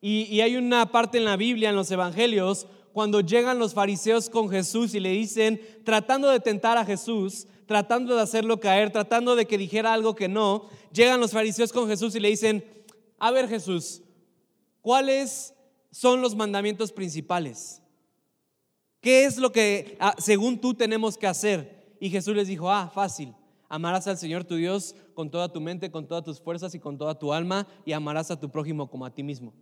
Y, 0.00 0.40
hay 0.40 0.56
una 0.56 0.90
parte 0.90 1.18
en 1.18 1.26
la 1.26 1.36
Biblia, 1.36 1.68
en 1.68 1.76
los 1.76 1.90
Evangelios, 1.90 2.66
cuando 2.94 3.20
llegan 3.20 3.58
los 3.58 3.74
fariseos 3.74 4.30
con 4.30 4.48
Jesús 4.48 4.94
y 4.94 5.00
le 5.00 5.10
dicen, 5.10 5.60
tratando 5.84 6.30
de 6.30 6.40
tentar 6.40 6.78
a 6.78 6.86
Jesús, 6.86 7.46
tratando 7.66 8.16
de 8.16 8.22
hacerlo 8.22 8.58
caer, 8.58 8.90
tratando 8.90 9.36
de 9.36 9.44
que 9.44 9.58
dijera 9.58 9.92
algo 9.92 10.14
que 10.14 10.28
no, 10.28 10.70
llegan 10.94 11.20
los 11.20 11.32
fariseos 11.32 11.74
con 11.74 11.86
Jesús 11.88 12.14
y 12.14 12.20
le 12.20 12.28
dicen, 12.28 12.64
a 13.18 13.30
ver 13.32 13.50
Jesús, 13.50 14.00
¿cuáles 14.80 15.52
son 15.90 16.22
los 16.22 16.34
mandamientos 16.34 16.90
principales? 16.90 17.82
¿Qué 19.02 19.26
es 19.26 19.36
lo 19.36 19.52
que 19.52 19.98
ah, 20.00 20.14
según 20.16 20.58
tú 20.58 20.72
tenemos 20.72 21.18
que 21.18 21.26
hacer? 21.26 21.81
Y 22.02 22.10
Jesús 22.10 22.34
les 22.34 22.48
dijo, 22.48 22.68
ah, 22.68 22.90
fácil, 22.92 23.32
amarás 23.68 24.08
al 24.08 24.18
Señor 24.18 24.42
tu 24.42 24.56
Dios 24.56 24.96
con 25.14 25.30
toda 25.30 25.52
tu 25.52 25.60
mente, 25.60 25.92
con 25.92 26.08
todas 26.08 26.24
tus 26.24 26.40
fuerzas 26.40 26.74
y 26.74 26.80
con 26.80 26.98
toda 26.98 27.16
tu 27.16 27.32
alma 27.32 27.68
y 27.84 27.92
amarás 27.92 28.32
a 28.32 28.40
tu 28.40 28.50
prójimo 28.50 28.90
como 28.90 29.06
a 29.06 29.14
ti 29.14 29.22
mismo. 29.22 29.54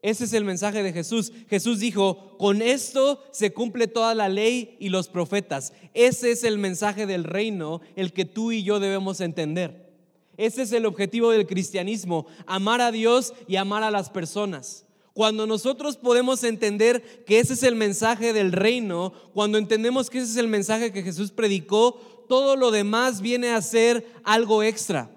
Ese 0.00 0.24
es 0.24 0.32
el 0.32 0.46
mensaje 0.46 0.82
de 0.82 0.90
Jesús. 0.90 1.30
Jesús 1.50 1.80
dijo, 1.80 2.38
con 2.38 2.62
esto 2.62 3.22
se 3.30 3.52
cumple 3.52 3.88
toda 3.88 4.14
la 4.14 4.30
ley 4.30 4.74
y 4.80 4.88
los 4.88 5.08
profetas. 5.08 5.74
Ese 5.92 6.30
es 6.30 6.44
el 6.44 6.56
mensaje 6.56 7.04
del 7.04 7.24
reino, 7.24 7.82
el 7.94 8.14
que 8.14 8.24
tú 8.24 8.50
y 8.50 8.62
yo 8.62 8.80
debemos 8.80 9.20
entender. 9.20 9.92
Ese 10.38 10.62
es 10.62 10.72
el 10.72 10.86
objetivo 10.86 11.30
del 11.30 11.46
cristianismo, 11.46 12.24
amar 12.46 12.80
a 12.80 12.90
Dios 12.90 13.34
y 13.46 13.56
amar 13.56 13.82
a 13.82 13.90
las 13.90 14.08
personas. 14.08 14.86
Cuando 15.14 15.46
nosotros 15.46 15.96
podemos 15.96 16.42
entender 16.42 17.24
que 17.24 17.38
ese 17.38 17.52
es 17.54 17.62
el 17.62 17.74
mensaje 17.74 18.32
del 18.32 18.52
reino, 18.52 19.12
cuando 19.34 19.58
entendemos 19.58 20.08
que 20.08 20.18
ese 20.18 20.30
es 20.30 20.36
el 20.36 20.48
mensaje 20.48 20.92
que 20.92 21.02
Jesús 21.02 21.32
predicó, 21.32 22.00
todo 22.28 22.56
lo 22.56 22.70
demás 22.70 23.20
viene 23.20 23.50
a 23.50 23.60
ser 23.60 24.06
algo 24.24 24.62
extra. 24.62 25.10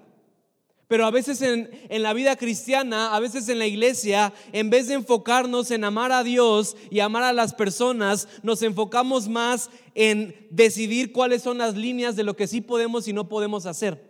Pero 0.88 1.04
a 1.04 1.10
veces 1.10 1.42
en, 1.42 1.68
la 1.90 2.12
vida 2.12 2.36
cristiana, 2.36 3.16
a 3.16 3.20
veces 3.20 3.48
en 3.48 3.58
la 3.58 3.66
iglesia, 3.66 4.32
en 4.52 4.70
vez 4.70 4.86
de 4.86 4.94
enfocarnos 4.94 5.72
en 5.72 5.82
amar 5.82 6.12
a 6.12 6.22
Dios 6.22 6.76
y 6.90 7.00
amar 7.00 7.24
a 7.24 7.32
las 7.32 7.54
personas, 7.54 8.28
nos 8.42 8.62
enfocamos 8.62 9.28
más 9.28 9.68
en 9.96 10.46
decidir 10.50 11.10
cuáles 11.10 11.42
son 11.42 11.58
las 11.58 11.74
líneas 11.74 12.14
de 12.14 12.22
lo 12.22 12.36
que 12.36 12.46
sí 12.46 12.60
podemos 12.60 13.08
y 13.08 13.12
no 13.12 13.28
podemos 13.28 13.66
hacer. 13.66 14.00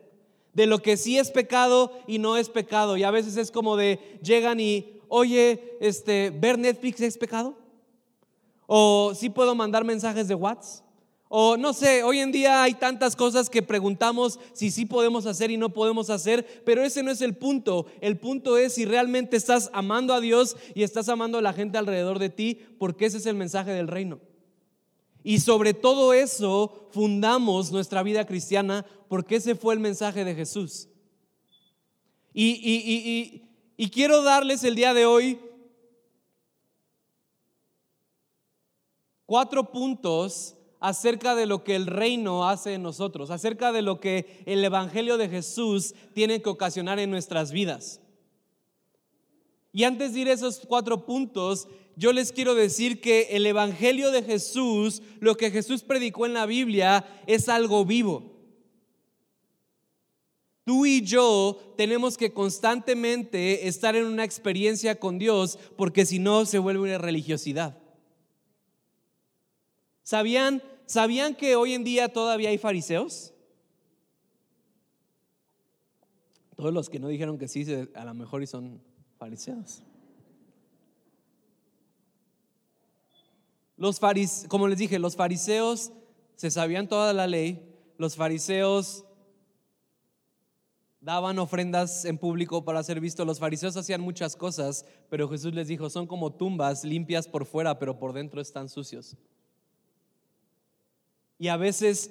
De 0.52 0.66
lo 0.66 0.80
que 0.80 0.98
sí 0.98 1.16
es 1.16 1.30
pecado 1.30 1.92
y 2.06 2.18
no 2.18 2.36
es 2.36 2.50
pecado. 2.50 2.98
Y 2.98 3.04
a 3.04 3.10
veces 3.10 3.38
es 3.38 3.50
como 3.50 3.76
de, 3.76 4.18
llegan 4.22 4.60
y, 4.60 4.95
oye, 5.08 5.76
este, 5.80 6.30
¿ver 6.30 6.58
Netflix 6.58 7.00
es 7.00 7.18
pecado? 7.18 7.56
¿O 8.66 9.12
sí 9.14 9.30
puedo 9.30 9.54
mandar 9.54 9.84
mensajes 9.84 10.28
de 10.28 10.34
WhatsApp? 10.34 10.86
O 11.28 11.56
no 11.56 11.72
sé, 11.72 12.04
hoy 12.04 12.20
en 12.20 12.30
día 12.30 12.62
hay 12.62 12.74
tantas 12.74 13.16
cosas 13.16 13.50
que 13.50 13.62
preguntamos 13.62 14.38
si 14.52 14.70
sí 14.70 14.86
podemos 14.86 15.26
hacer 15.26 15.50
y 15.50 15.56
no 15.56 15.70
podemos 15.70 16.08
hacer, 16.08 16.62
pero 16.64 16.84
ese 16.84 17.02
no 17.02 17.10
es 17.10 17.20
el 17.20 17.34
punto. 17.34 17.86
El 18.00 18.16
punto 18.16 18.56
es 18.56 18.74
si 18.74 18.84
realmente 18.84 19.36
estás 19.36 19.70
amando 19.72 20.14
a 20.14 20.20
Dios 20.20 20.56
y 20.74 20.84
estás 20.84 21.08
amando 21.08 21.38
a 21.38 21.42
la 21.42 21.52
gente 21.52 21.78
alrededor 21.78 22.20
de 22.20 22.28
ti, 22.28 22.60
porque 22.78 23.06
ese 23.06 23.18
es 23.18 23.26
el 23.26 23.34
mensaje 23.34 23.72
del 23.72 23.88
reino. 23.88 24.20
Y 25.24 25.40
sobre 25.40 25.74
todo 25.74 26.12
eso 26.12 26.88
fundamos 26.92 27.72
nuestra 27.72 28.04
vida 28.04 28.24
cristiana, 28.24 28.86
porque 29.08 29.36
ese 29.36 29.56
fue 29.56 29.74
el 29.74 29.80
mensaje 29.80 30.24
de 30.24 30.36
Jesús. 30.36 30.88
Y, 32.32 32.50
y, 32.50 32.94
y 32.94 33.45
quiero 33.90 34.22
darles 34.22 34.64
el 34.64 34.74
día 34.74 34.94
de 34.94 35.06
hoy 35.06 35.38
cuatro 39.26 39.70
puntos 39.70 40.56
acerca 40.80 41.34
de 41.34 41.46
lo 41.46 41.64
que 41.64 41.74
el 41.74 41.86
reino 41.86 42.48
hace 42.48 42.74
en 42.74 42.82
nosotros, 42.82 43.30
acerca 43.30 43.72
de 43.72 43.82
lo 43.82 44.00
que 44.00 44.42
el 44.46 44.64
Evangelio 44.64 45.18
de 45.18 45.28
Jesús 45.28 45.94
tiene 46.14 46.40
que 46.40 46.48
ocasionar 46.48 46.98
en 46.98 47.10
nuestras 47.10 47.52
vidas. 47.52 48.00
Y 49.72 49.84
antes 49.84 50.14
de 50.14 50.20
ir 50.20 50.28
a 50.28 50.32
esos 50.32 50.60
cuatro 50.66 51.04
puntos, 51.04 51.68
yo 51.96 52.12
les 52.12 52.32
quiero 52.32 52.54
decir 52.54 53.00
que 53.00 53.28
el 53.32 53.44
Evangelio 53.44 54.10
de 54.10 54.22
Jesús, 54.22 55.02
lo 55.20 55.36
que 55.36 55.50
Jesús 55.50 55.82
predicó 55.82 56.24
en 56.24 56.34
la 56.34 56.46
Biblia, 56.46 57.04
es 57.26 57.48
algo 57.48 57.84
vivo. 57.84 58.35
Tú 60.66 60.84
y 60.84 61.00
yo 61.00 61.58
tenemos 61.78 62.18
que 62.18 62.34
constantemente 62.34 63.66
estar 63.68 63.96
en 63.96 64.04
una 64.04 64.24
experiencia 64.24 65.00
con 65.00 65.18
Dios, 65.18 65.58
porque 65.78 66.04
si 66.04 66.18
no 66.18 66.44
se 66.44 66.58
vuelve 66.58 66.82
una 66.82 66.98
religiosidad. 66.98 67.78
¿Sabían 70.02 70.62
¿Sabían 70.86 71.34
que 71.34 71.56
hoy 71.56 71.74
en 71.74 71.82
día 71.82 72.12
todavía 72.12 72.50
hay 72.50 72.58
fariseos? 72.58 73.34
Todos 76.54 76.72
los 76.72 76.88
que 76.88 77.00
no 77.00 77.08
dijeron 77.08 77.38
que 77.38 77.48
sí, 77.48 77.66
a 77.94 78.04
lo 78.04 78.14
mejor 78.14 78.42
y 78.42 78.46
son 78.46 78.80
fariseos. 79.18 79.82
Los 83.76 83.98
fariseos, 83.98 84.48
como 84.48 84.68
les 84.68 84.78
dije, 84.78 84.98
los 84.98 85.16
fariseos 85.16 85.92
se 86.36 86.50
sabían 86.50 86.88
toda 86.88 87.12
la 87.12 87.26
ley, 87.26 87.60
los 87.98 88.14
fariseos 88.14 89.04
daban 91.00 91.38
ofrendas 91.38 92.04
en 92.04 92.18
público 92.18 92.64
para 92.64 92.82
ser 92.82 93.00
vistos, 93.00 93.26
los 93.26 93.38
fariseos 93.38 93.76
hacían 93.76 94.00
muchas 94.00 94.36
cosas, 94.36 94.84
pero 95.08 95.28
Jesús 95.28 95.54
les 95.54 95.68
dijo, 95.68 95.90
son 95.90 96.06
como 96.06 96.32
tumbas 96.32 96.84
limpias 96.84 97.28
por 97.28 97.46
fuera, 97.46 97.78
pero 97.78 97.98
por 97.98 98.12
dentro 98.12 98.40
están 98.40 98.68
sucios. 98.68 99.16
Y 101.38 101.48
a 101.48 101.56
veces 101.56 102.10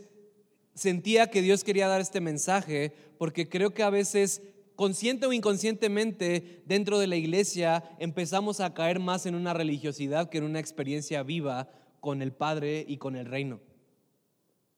sentía 0.75 1.29
que 1.29 1.41
Dios 1.41 1.63
quería 1.63 1.87
dar 1.87 2.01
este 2.01 2.21
mensaje 2.21 2.93
porque 3.17 3.49
creo 3.49 3.73
que 3.73 3.83
a 3.83 3.89
veces, 3.89 4.41
consciente 4.75 5.25
o 5.25 5.33
inconscientemente, 5.33 6.63
dentro 6.65 6.99
de 6.99 7.07
la 7.07 7.15
iglesia 7.15 7.83
empezamos 7.97 8.59
a 8.59 8.73
caer 8.73 8.99
más 8.99 9.25
en 9.25 9.35
una 9.35 9.53
religiosidad 9.53 10.29
que 10.29 10.37
en 10.37 10.43
una 10.43 10.59
experiencia 10.59 11.23
viva 11.23 11.69
con 12.01 12.21
el 12.21 12.33
Padre 12.33 12.85
y 12.87 12.97
con 12.97 13.15
el 13.15 13.25
reino. 13.25 13.59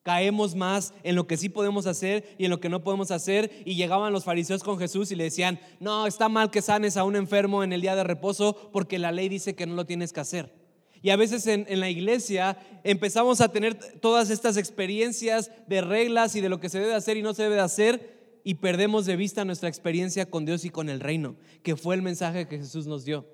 Caemos 0.08 0.54
más 0.54 0.94
en 1.02 1.16
lo 1.16 1.26
que 1.26 1.36
sí 1.36 1.50
podemos 1.50 1.86
hacer 1.86 2.34
y 2.38 2.46
en 2.46 2.50
lo 2.50 2.60
que 2.60 2.70
no 2.70 2.82
podemos 2.82 3.10
hacer. 3.10 3.52
Y 3.66 3.74
llegaban 3.74 4.10
los 4.10 4.24
fariseos 4.24 4.62
con 4.62 4.78
Jesús 4.78 5.12
y 5.12 5.16
le 5.16 5.24
decían, 5.24 5.60
no, 5.80 6.06
está 6.06 6.30
mal 6.30 6.50
que 6.50 6.62
sanes 6.62 6.96
a 6.96 7.04
un 7.04 7.14
enfermo 7.14 7.62
en 7.62 7.74
el 7.74 7.82
día 7.82 7.94
de 7.94 8.04
reposo 8.04 8.70
porque 8.72 8.98
la 8.98 9.12
ley 9.12 9.28
dice 9.28 9.54
que 9.54 9.66
no 9.66 9.74
lo 9.74 9.84
tienes 9.84 10.14
que 10.14 10.20
hacer. 10.20 10.54
Y 11.02 11.10
a 11.10 11.16
veces 11.16 11.46
en, 11.46 11.66
la 11.78 11.90
iglesia 11.90 12.56
empezamos 12.84 13.42
a 13.42 13.52
tener 13.52 13.74
todas 14.00 14.30
estas 14.30 14.56
experiencias 14.56 15.50
de 15.66 15.82
reglas 15.82 16.34
y 16.36 16.40
de 16.40 16.48
lo 16.48 16.58
que 16.58 16.70
se 16.70 16.80
debe 16.80 16.94
hacer 16.94 17.18
y 17.18 17.22
no 17.22 17.34
se 17.34 17.42
debe 17.42 17.60
hacer. 17.60 18.40
y 18.44 18.54
perdemos 18.54 19.04
de 19.04 19.16
vista 19.16 19.44
nuestra 19.44 19.68
experiencia 19.68 20.24
con 20.30 20.46
Dios 20.46 20.64
y 20.64 20.70
con 20.70 20.88
el 20.88 21.00
reino, 21.00 21.36
que 21.62 21.76
fue 21.76 21.96
el 21.96 22.00
mensaje 22.00 22.48
que 22.48 22.56
Jesús 22.56 22.86
nos 22.86 23.04
dio. 23.04 23.26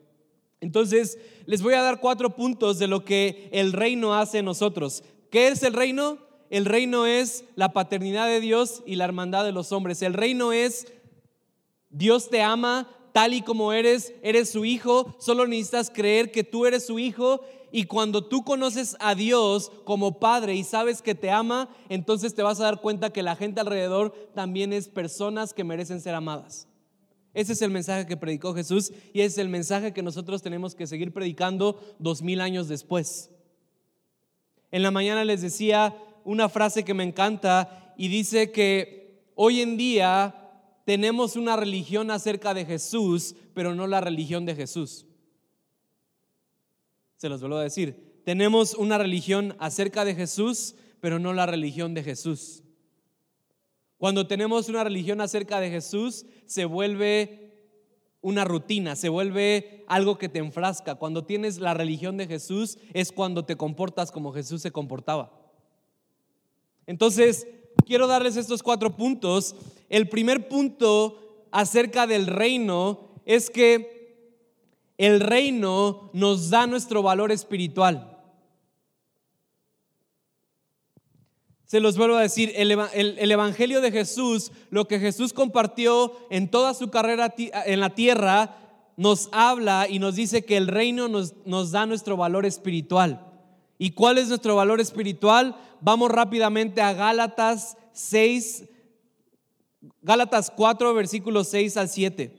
Entonces, 0.61 1.21
les 1.47 1.63
voy 1.63 1.75
a 1.75 1.83
dar 1.83 2.01
cuatro 2.01 2.35
puntos 2.35 2.81
de 2.81 2.89
lo 2.89 3.05
que 3.05 3.49
el 3.53 3.73
reino 3.73 4.13
hace 4.17 4.39
en 4.39 4.47
nosotros. 4.47 5.05
¿Qué 5.31 5.47
es 5.47 5.63
el 5.63 5.73
reino? 5.73 6.19
El 6.55 6.67
reino 6.67 7.05
es 7.05 7.45
la 7.57 7.73
paternidad 7.73 8.29
de 8.29 8.39
Dios 8.39 8.85
y 8.87 8.95
la 8.95 9.07
hermandad 9.07 9.45
de 9.45 9.51
los 9.51 9.73
hombres. 9.73 10.03
El 10.03 10.15
reino 10.15 10.53
es 10.53 10.87
Dios 11.91 12.31
te 12.31 12.43
ama 12.43 12.89
tal 13.13 13.35
y 13.35 13.43
como 13.43 13.73
eres, 13.73 14.15
eres 14.23 14.51
su 14.51 14.65
hijo, 14.65 15.17
solo 15.19 15.49
necesitas 15.49 15.91
creer 15.91 16.31
que 16.31 16.45
tú 16.45 16.65
eres 16.65 16.87
su 16.87 17.01
hijo 17.01 17.41
y 17.73 17.87
cuando 17.87 18.25
tú 18.25 18.45
conoces 18.45 18.97
a 19.01 19.17
Dios 19.17 19.73
como 19.83 20.21
Padre 20.21 20.55
y 20.55 20.63
sabes 20.63 21.03
que 21.03 21.17
te 21.17 21.29
ama, 21.29 21.69
entonces 21.89 22.37
te 22.37 22.45
vas 22.45 22.61
a 22.61 22.67
dar 22.67 22.81
cuenta 22.81 23.11
que 23.11 23.25
la 23.25 23.35
gente 23.35 23.61
alrededor 23.61 24.15
también 24.33 24.73
es 24.73 24.87
personas 24.89 25.55
que 25.55 25.65
merecen 25.65 26.01
ser 26.01 26.15
amadas. 26.15 26.69
Ese 27.33 27.55
es 27.55 27.63
el 27.63 27.73
mensaje 27.73 28.07
que 28.07 28.17
predicó 28.17 28.55
Jesús 28.55 28.93
y 29.13 29.23
es 29.23 29.39
el 29.39 29.49
mensaje 29.49 29.93
que 29.93 30.05
nosotros 30.05 30.41
tenemos 30.41 30.77
que 30.77 30.87
seguir 30.87 31.13
predicando 31.13 31.81
dos 31.99 32.23
mil 32.23 32.41
años 32.41 32.69
después. 32.69 33.33
En 34.71 34.85
la 34.85 34.93
mañana 34.93 35.25
les 35.25 35.43
decía 35.43 35.97
una 36.25 36.49
frase 36.49 36.85
que 36.85 36.95
me 36.95 37.05
encanta 37.05 37.95
y 37.97 38.09
dice 38.09 38.51
que 38.51 39.31
hoy 39.35 39.61
en 39.61 39.77
día 39.77 40.35
tenemos 40.85 41.37
una 41.37 41.57
religión 41.57 42.11
acerca 42.11 42.55
de 42.55 42.65
Jesús, 42.65 43.35
pero 43.55 43.75
no 43.75 43.87
la 43.87 44.01
religión 44.01 44.45
de 44.45 44.55
Jesús. 44.55 45.07
Se 47.17 47.29
los 47.29 47.41
vuelvo 47.41 47.57
a 47.57 47.63
decir, 47.63 48.21
tenemos 48.25 48.75
una 48.75 48.99
religión 48.99 49.57
acerca 49.59 50.05
de 50.05 50.15
Jesús, 50.15 50.75
pero 51.01 51.19
no 51.19 51.33
la 51.33 51.47
religión 51.47 51.95
de 51.95 52.03
Jesús. 52.03 52.63
Cuando 53.99 54.27
tenemos 54.27 54.69
una 54.69 54.85
religión 54.85 55.21
acerca 55.21 55.61
de 55.61 55.71
Jesús, 55.71 56.27
se 56.47 56.65
vuelve 56.65 57.45
una 58.21 58.45
rutina, 58.45 58.97
se 58.97 59.09
vuelve 59.09 59.85
algo 59.87 60.19
que 60.19 60.29
te 60.29 60.39
enfrasca. 60.39 60.95
Cuando 60.95 61.25
tienes 61.25 61.59
la 61.59 61.75
religión 61.75 62.17
de 62.17 62.27
Jesús 62.27 62.79
es 62.95 63.13
cuando 63.13 63.45
te 63.45 63.57
comportas 63.57 64.11
como 64.11 64.33
Jesús 64.33 64.63
se 64.63 64.73
comportaba. 64.73 65.44
Entonces, 66.87 67.47
quiero 67.87 68.07
darles 68.07 68.37
estos 68.37 68.63
cuatro 68.63 68.97
puntos. 68.97 69.55
El 69.89 70.09
primer 70.09 70.49
punto 70.49 71.47
acerca 71.51 72.07
del 72.07 72.27
reino 72.27 73.01
es 73.25 73.51
que 73.51 73.95
el 74.99 75.21
reino 75.21 76.11
nos 76.13 76.51
da 76.51 76.67
nuestro 76.67 77.03
valor 77.03 77.33
espiritual. 77.33 78.11
Se 81.67 81.81
los 81.81 81.97
vuelvo 81.97 82.17
a 82.17 82.23
decir, 82.23 82.53
el, 82.55 82.71
Evangelio 83.33 83.81
de 83.81 83.91
Jesús, 83.91 84.53
lo 84.71 84.87
que 84.87 85.01
Jesús 85.01 85.33
compartió 85.33 86.13
en 86.31 86.49
toda 86.49 86.73
su 86.73 86.89
carrera 86.91 87.35
en 87.37 87.81
la 87.81 87.91
tierra, 87.91 88.57
nos 88.97 89.29
habla 89.33 89.89
y 89.89 89.99
nos 89.99 90.15
dice 90.15 90.45
que 90.45 90.57
el 90.57 90.69
reino 90.69 91.09
nos, 91.09 91.71
da 91.73 91.87
nuestro 91.87 92.17
valor 92.17 92.47
espiritual. 92.47 93.34
¿Y 93.85 93.91
cuál 93.91 94.17
es 94.17 94.29
nuestro 94.29 94.57
valor 94.57 94.81
espiritual? 94.81 95.55
Vamos 95.83 96.11
rápidamente 96.11 96.81
a 96.81 96.95
Gálatas 96.95 97.77
6, 97.93 98.65
Gálatas 100.01 100.51
4, 100.51 100.95
versículos 100.95 101.49
6 101.49 101.77
al 101.77 101.91
7. 101.91 102.35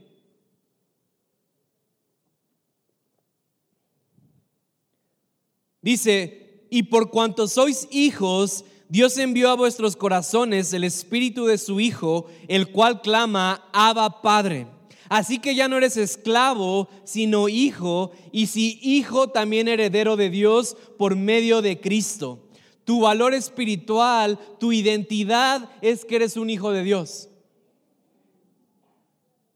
Dice, 5.84 6.66
y 6.72 6.82
por 6.82 7.12
cuanto 7.12 7.48
sois 7.48 7.88
hijos, 7.92 8.66
Dios 8.90 9.16
envió 9.20 9.52
a 9.52 9.56
vuestros 9.56 9.96
corazones 9.96 10.74
el 10.74 10.84
espíritu 10.84 11.46
de 11.46 11.60
su 11.60 11.80
Hijo, 11.80 12.26
el 12.48 12.72
cual 12.72 13.02
clama, 13.02 13.70
Abba 13.72 14.24
Padre. 14.24 14.75
Así 15.10 15.40
que 15.40 15.56
ya 15.56 15.68
no 15.68 15.78
eres 15.78 15.98
esclavo, 15.98 16.90
sino 17.04 17.48
hijo, 17.50 18.12
y 18.32 18.48
si 18.48 18.80
hijo, 18.82 19.30
también 19.30 19.68
heredero 19.68 20.16
de 20.16 20.30
Dios 20.30 20.76
por 20.98 21.16
medio 21.16 21.62
de 21.62 21.80
Cristo. 21.80 22.40
Tu 22.86 23.02
valor 23.02 23.34
espiritual, 23.34 24.40
tu 24.60 24.72
identidad 24.72 25.70
es 25.82 26.06
que 26.06 26.18
eres 26.18 26.38
un 26.38 26.50
hijo 26.50 26.72
de 26.72 26.84
Dios. 26.84 27.30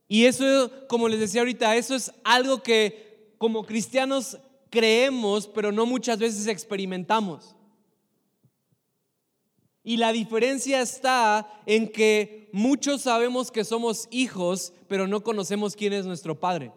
Y 0.08 0.24
eso, 0.24 0.70
como 0.88 1.08
les 1.08 1.20
decía 1.20 1.40
ahorita, 1.40 1.76
eso 1.76 1.94
es 1.94 2.12
algo 2.24 2.62
que 2.62 3.34
como 3.38 3.64
cristianos 3.64 4.38
creemos, 4.68 5.46
pero 5.46 5.70
no 5.72 5.86
muchas 5.86 6.18
veces 6.18 6.46
experimentamos. 6.46 7.54
Y 9.90 9.96
la 9.96 10.12
diferencia 10.12 10.80
está 10.82 11.52
en 11.66 11.88
que 11.88 12.48
muchos 12.52 13.02
sabemos 13.02 13.50
que 13.50 13.64
somos 13.64 14.06
hijos, 14.12 14.72
pero 14.86 15.08
no 15.08 15.24
conocemos 15.24 15.74
quién 15.74 15.92
es 15.92 16.06
nuestro 16.06 16.38
Padre. 16.38 16.70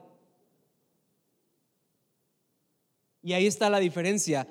Y 3.22 3.34
ahí 3.34 3.46
está 3.46 3.70
la 3.70 3.80
diferencia. 3.80 4.48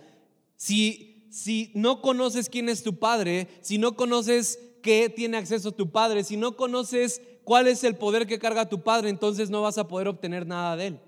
Si, 0.55 1.27
si 1.29 1.73
no 1.75 2.01
conoces 2.01 2.49
quién 2.49 2.69
es 2.69 2.85
tu 2.85 3.01
Padre, 3.01 3.49
si 3.63 3.79
no 3.79 3.97
conoces 3.97 4.61
qué 4.81 5.09
tiene 5.09 5.39
acceso 5.39 5.73
tu 5.73 5.91
Padre, 5.91 6.23
si 6.23 6.37
no 6.37 6.57
conoces 6.57 7.21
cuál 7.43 7.67
es 7.67 7.83
el 7.83 7.97
poder 7.97 8.29
que 8.29 8.39
carga 8.39 8.69
tu 8.69 8.85
Padre, 8.85 9.11
entonces 9.11 9.51
no 9.51 9.63
vas 9.63 9.77
a 9.77 9.89
poder 9.89 10.07
obtener 10.07 10.47
nada 10.47 10.77
de 10.77 10.87
Él. 10.87 11.01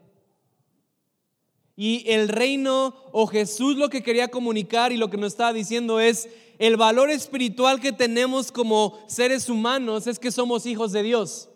Y 1.77 2.05
el 2.11 2.29
reino 2.29 2.97
o 3.13 3.29
Jesús 3.29 3.77
lo 3.77 3.91
que 3.91 4.03
quería 4.03 4.27
comunicar 4.27 4.91
y 4.91 4.97
lo 4.97 5.09
que 5.09 5.17
nos 5.17 5.33
estaba 5.33 5.53
diciendo 5.53 6.01
es, 6.01 6.29
el 6.59 6.77
valor 6.77 7.11
espiritual 7.11 7.81
que 7.81 7.93
tenemos 7.93 8.53
como 8.53 8.99
seres 9.07 9.49
humanos 9.49 10.07
es 10.07 10.19
que 10.19 10.31
somos 10.31 10.67
hijos 10.67 10.93
de 10.93 11.03
Dios. 11.03 11.49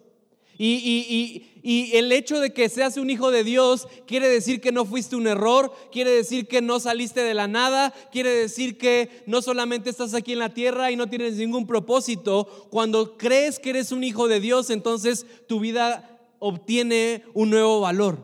Y, 0.61 1.45
el 1.93 2.11
hecho 2.11 2.41
de 2.41 2.53
que 2.53 2.69
seas 2.69 2.97
un 2.97 3.11
hijo 3.11 3.31
de 3.31 3.45
Dios 3.45 3.87
quiere 4.07 4.29
decir 4.29 4.61
que 4.61 4.73
no 4.73 4.85
fuiste 4.85 5.17
un 5.17 5.27
error, 5.27 5.73
quiere 5.93 6.11
decir 6.11 6.49
que 6.49 6.63
no 6.63 6.81
saliste 6.81 7.21
de 7.21 7.35
la 7.35 7.47
nada, 7.47 7.93
quiere 8.11 8.31
decir 8.31 8.79
que 8.79 9.23
no 9.27 9.43
solamente 9.43 9.91
estás 9.91 10.15
aquí 10.15 10.33
en 10.33 10.39
la 10.41 10.55
tierra 10.55 10.91
y 10.91 10.97
no 10.97 11.09
tienes 11.09 11.35
ningún 11.35 11.67
propósito. 11.67 12.47
Cuando 12.71 13.17
crees 13.17 13.59
que 13.59 13.71
eres 13.71 13.93
un 13.93 14.03
hijo 14.03 14.29
de 14.29 14.41
Dios, 14.41 14.71
entonces 14.71 15.27
tu 15.47 15.61
vida 15.61 16.19
obtiene 16.39 17.23
un 17.35 17.51
nuevo 17.51 17.81
valor. 17.81 18.19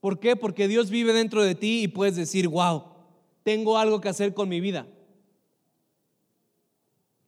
¿Por 0.00 0.20
qué? 0.20 0.36
Porque 0.36 0.68
Dios 0.68 0.90
vive 0.90 1.12
dentro 1.12 1.42
de 1.42 1.54
ti 1.54 1.82
y 1.82 1.88
puedes 1.88 2.16
decir, 2.16 2.48
wow, 2.48 2.84
tengo 3.42 3.78
algo 3.78 4.00
que 4.00 4.08
hacer 4.08 4.34
con 4.34 4.48
mi 4.48 4.60
vida. 4.60 4.86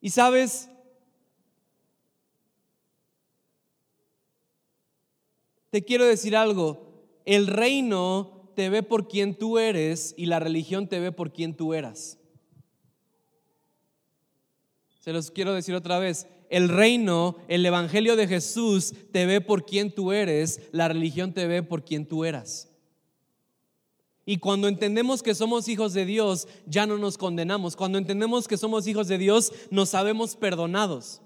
Y 0.01 0.11
sabes, 0.11 0.71
te 5.71 5.83
quiero 5.83 6.07
decir 6.07 6.37
algo, 6.37 7.21
el 7.25 7.47
reino 7.47 8.51
te 8.57 8.71
ve 8.71 8.83
por 8.83 9.09
quien 9.09 9.35
tú 9.35 9.59
eres 9.59 10.15
y 10.17 10.27
la 10.27 10.41
religión 10.41 10.89
te 10.89 11.01
ve 11.01 11.13
por 11.13 11.33
quien 11.33 11.55
tú 11.55 11.75
eras. 11.75 12.19
Se 15.01 15.13
los 15.13 15.31
quiero 15.31 15.55
decir 15.55 15.75
otra 15.75 15.99
vez, 15.99 16.27
el 16.51 16.69
reino, 16.69 17.37
el 17.49 17.65
evangelio 17.65 18.17
de 18.17 18.27
Jesús 18.27 18.95
te 19.13 19.25
ve 19.27 19.41
por 19.41 19.65
quien 19.65 19.95
tú 19.95 20.13
eres, 20.13 20.61
la 20.73 20.89
religión 20.89 21.33
te 21.33 21.47
ve 21.47 21.63
por 21.63 21.85
quien 21.85 22.07
tú 22.07 22.25
eras. 22.25 22.70
Y 24.31 24.37
cuando 24.37 24.69
entendemos 24.69 25.25
que 25.25 25.35
somos 25.35 25.67
hijos 25.67 25.93
de 25.93 26.07
Dios, 26.07 26.47
ya 26.65 26.87
no 26.87 26.99
nos 26.99 27.19
condenamos. 27.19 27.75
Cuando 27.75 27.99
entendemos 27.99 28.47
que 28.47 28.57
somos 28.57 28.87
hijos 28.87 29.09
de 29.09 29.19
Dios, 29.19 29.53
nos 29.73 29.89
sabemos 29.89 30.37
perdonados. 30.37 31.21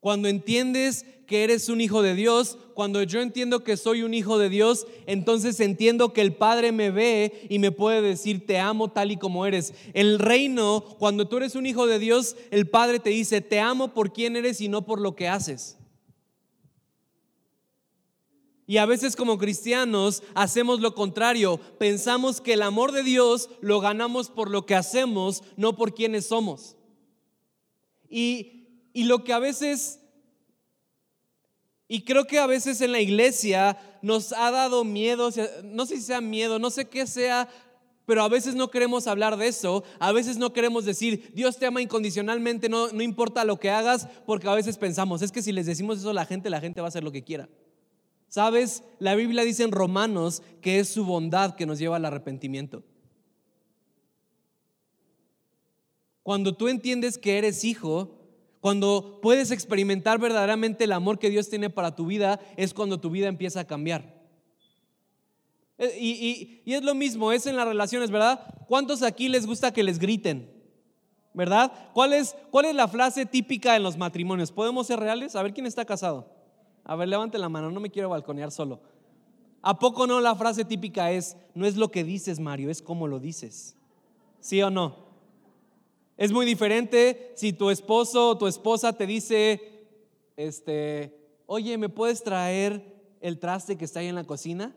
Cuando 0.00 0.28
entiendes 0.28 1.04
que 1.26 1.44
eres 1.44 1.68
un 1.68 1.82
hijo 1.82 2.00
de 2.00 2.14
Dios, 2.14 2.56
cuando 2.72 3.02
yo 3.02 3.20
entiendo 3.20 3.62
que 3.62 3.76
soy 3.76 4.04
un 4.04 4.14
hijo 4.14 4.38
de 4.38 4.48
Dios, 4.48 4.86
entonces 5.04 5.60
entiendo 5.60 6.14
que 6.14 6.22
el 6.22 6.32
Padre 6.32 6.72
me 6.72 6.90
ve 6.90 7.46
y 7.50 7.58
me 7.58 7.72
puede 7.72 8.00
decir, 8.00 8.46
te 8.46 8.58
amo 8.58 8.90
tal 8.90 9.10
y 9.10 9.18
como 9.18 9.44
eres. 9.44 9.74
El 9.92 10.18
reino, 10.18 10.82
cuando 10.98 11.28
tú 11.28 11.36
eres 11.36 11.56
un 11.56 11.66
hijo 11.66 11.86
de 11.86 11.98
Dios, 11.98 12.36
el 12.50 12.70
Padre 12.70 13.00
te 13.00 13.10
dice, 13.10 13.42
te 13.42 13.60
amo 13.60 13.88
por 13.92 14.14
quien 14.14 14.34
eres 14.34 14.62
y 14.62 14.68
no 14.68 14.86
por 14.86 14.98
lo 14.98 15.14
que 15.14 15.28
haces. 15.28 15.76
Y 18.66 18.76
a 18.76 18.86
veces 18.86 19.16
como 19.16 19.38
cristianos 19.38 20.22
hacemos 20.34 20.80
lo 20.80 20.94
contrario. 20.94 21.58
Pensamos 21.78 22.40
que 22.40 22.54
el 22.54 22.62
amor 22.62 22.92
de 22.92 23.02
Dios 23.02 23.50
lo 23.60 23.80
ganamos 23.80 24.30
por 24.30 24.50
lo 24.50 24.66
que 24.66 24.74
hacemos, 24.74 25.42
no 25.56 25.76
por 25.76 25.94
quienes 25.94 26.26
somos. 26.26 26.76
Y, 28.08 28.68
y 28.92 29.04
lo 29.04 29.24
que 29.24 29.32
a 29.32 29.38
veces, 29.38 30.00
y 31.88 32.04
creo 32.04 32.26
que 32.26 32.38
a 32.38 32.46
veces 32.46 32.80
en 32.80 32.92
la 32.92 33.00
iglesia 33.00 33.78
nos 34.00 34.32
ha 34.32 34.50
dado 34.50 34.84
miedo, 34.84 35.30
no 35.64 35.86
sé 35.86 35.96
si 35.96 36.02
sea 36.02 36.20
miedo, 36.20 36.58
no 36.58 36.70
sé 36.70 36.88
qué 36.88 37.06
sea, 37.06 37.48
pero 38.06 38.22
a 38.22 38.28
veces 38.28 38.54
no 38.54 38.70
queremos 38.70 39.06
hablar 39.06 39.36
de 39.36 39.48
eso, 39.48 39.84
a 39.98 40.12
veces 40.12 40.36
no 40.36 40.52
queremos 40.52 40.84
decir, 40.84 41.30
Dios 41.34 41.56
te 41.56 41.66
ama 41.66 41.82
incondicionalmente, 41.82 42.68
no, 42.68 42.88
no 42.88 43.02
importa 43.02 43.44
lo 43.44 43.58
que 43.58 43.70
hagas, 43.70 44.08
porque 44.26 44.48
a 44.48 44.54
veces 44.54 44.76
pensamos, 44.76 45.22
es 45.22 45.32
que 45.32 45.42
si 45.42 45.52
les 45.52 45.66
decimos 45.66 45.98
eso 45.98 46.10
a 46.10 46.14
la 46.14 46.26
gente, 46.26 46.50
la 46.50 46.60
gente 46.60 46.80
va 46.80 46.88
a 46.88 46.88
hacer 46.88 47.04
lo 47.04 47.12
que 47.12 47.24
quiera. 47.24 47.48
Sabes, 48.32 48.82
la 48.98 49.14
Biblia 49.14 49.44
dice 49.44 49.62
en 49.62 49.72
Romanos 49.72 50.42
que 50.62 50.78
es 50.78 50.88
su 50.88 51.04
bondad 51.04 51.54
que 51.54 51.66
nos 51.66 51.78
lleva 51.78 51.96
al 51.96 52.04
arrepentimiento. 52.06 52.82
Cuando 56.22 56.54
tú 56.54 56.68
entiendes 56.68 57.18
que 57.18 57.36
eres 57.36 57.62
hijo, 57.62 58.16
cuando 58.60 59.18
puedes 59.20 59.50
experimentar 59.50 60.18
verdaderamente 60.18 60.84
el 60.84 60.92
amor 60.92 61.18
que 61.18 61.28
Dios 61.28 61.50
tiene 61.50 61.68
para 61.68 61.94
tu 61.94 62.06
vida, 62.06 62.40
es 62.56 62.72
cuando 62.72 62.98
tu 62.98 63.10
vida 63.10 63.28
empieza 63.28 63.60
a 63.60 63.66
cambiar. 63.66 64.18
Eh, 65.76 65.98
y, 66.00 66.72
es 66.72 66.82
lo 66.82 66.94
mismo, 66.94 67.32
es 67.32 67.44
en 67.44 67.56
las 67.56 67.68
relaciones, 67.68 68.10
¿verdad? 68.10 68.64
¿Cuántos 68.66 69.02
aquí 69.02 69.28
les 69.28 69.44
gusta 69.44 69.74
que 69.74 69.82
les 69.82 69.98
griten? 69.98 70.50
¿Verdad? 71.34 71.70
¿Cuál 71.92 72.14
es, 72.14 72.34
¿Cuál 72.50 72.64
es 72.64 72.74
la 72.74 72.88
frase 72.88 73.26
típica 73.26 73.76
en 73.76 73.82
los 73.82 73.98
matrimonios? 73.98 74.52
¿Podemos 74.52 74.86
ser 74.86 75.00
reales? 75.00 75.36
A 75.36 75.42
ver 75.42 75.52
quién 75.52 75.66
está 75.66 75.84
casado. 75.84 76.41
A 76.84 76.96
ver, 76.96 77.08
levante 77.08 77.38
la 77.38 77.48
mano, 77.48 77.70
no 77.70 77.80
me 77.80 77.90
quiero 77.90 78.08
balconear 78.08 78.50
solo. 78.50 78.80
¿A 79.62 79.78
poco 79.78 80.06
no 80.06 80.20
la 80.20 80.34
frase 80.34 80.64
típica 80.64 81.12
es, 81.12 81.36
no 81.54 81.66
es 81.66 81.76
lo 81.76 81.90
que 81.90 82.02
dices, 82.02 82.40
Mario, 82.40 82.70
es 82.70 82.82
cómo 82.82 83.06
lo 83.06 83.20
dices? 83.20 83.76
¿Sí 84.40 84.60
o 84.60 84.70
no? 84.70 84.96
Es 86.16 86.32
muy 86.32 86.44
diferente 86.44 87.32
si 87.36 87.52
tu 87.52 87.70
esposo 87.70 88.30
o 88.30 88.38
tu 88.38 88.48
esposa 88.48 88.92
te 88.92 89.06
dice, 89.06 89.86
este, 90.36 91.16
oye, 91.46 91.78
¿me 91.78 91.88
puedes 91.88 92.24
traer 92.24 93.16
el 93.20 93.38
traste 93.38 93.76
que 93.76 93.84
está 93.84 94.00
ahí 94.00 94.08
en 94.08 94.16
la 94.16 94.24
cocina? 94.24 94.74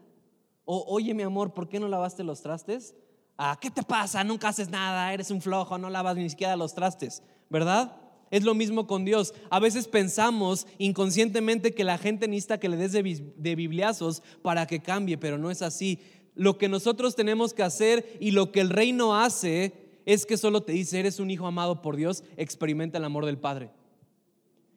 O, 0.65 0.85
oye, 0.87 1.13
mi 1.13 1.23
amor, 1.23 1.53
¿por 1.53 1.67
qué 1.67 1.79
no 1.79 1.87
lavaste 1.87 2.23
los 2.23 2.41
trastes? 2.41 2.95
Ah, 3.37 3.57
¿qué 3.59 3.69
te 3.69 3.83
pasa? 3.83 4.23
Nunca 4.23 4.49
haces 4.49 4.69
nada, 4.69 5.11
eres 5.13 5.31
un 5.31 5.41
flojo, 5.41 5.77
no 5.77 5.89
lavas 5.89 6.15
ni 6.15 6.29
siquiera 6.29 6.55
los 6.55 6.73
trastes, 6.73 7.21
¿verdad? 7.49 8.04
Es 8.35 8.43
lo 8.43 8.53
mismo 8.53 8.85
con 8.85 9.05
Dios. 9.05 9.33
A 9.49 9.61
veces 9.61 9.87
pensamos 9.87 10.67
inconscientemente 10.77 11.73
que 11.73 11.85
la 11.85 11.97
gente 11.97 12.27
necesita 12.27 12.59
que 12.59 12.67
le 12.67 12.75
des 12.75 12.91
de, 12.91 13.55
bibliazos 13.55 14.23
para 14.41 14.67
que 14.67 14.81
cambie, 14.81 15.17
pero 15.17 15.37
no 15.37 15.51
es 15.51 15.61
así. 15.61 16.01
Lo 16.33 16.57
que 16.57 16.67
nosotros 16.67 17.15
tenemos 17.15 17.53
que 17.53 17.63
hacer 17.63 18.17
y 18.19 18.31
lo 18.31 18.51
que 18.51 18.59
el 18.59 18.71
reino 18.71 19.15
hace 19.15 20.01
es 20.05 20.25
que 20.25 20.35
solo 20.35 20.63
te 20.63 20.73
dice, 20.73 20.99
eres 20.99 21.21
un 21.21 21.31
hijo 21.31 21.47
amado 21.47 21.81
por 21.81 21.95
Dios, 21.95 22.25
experimenta 22.35 22.97
el 22.97 23.05
amor 23.05 23.25
del 23.25 23.37
Padre. 23.37 23.69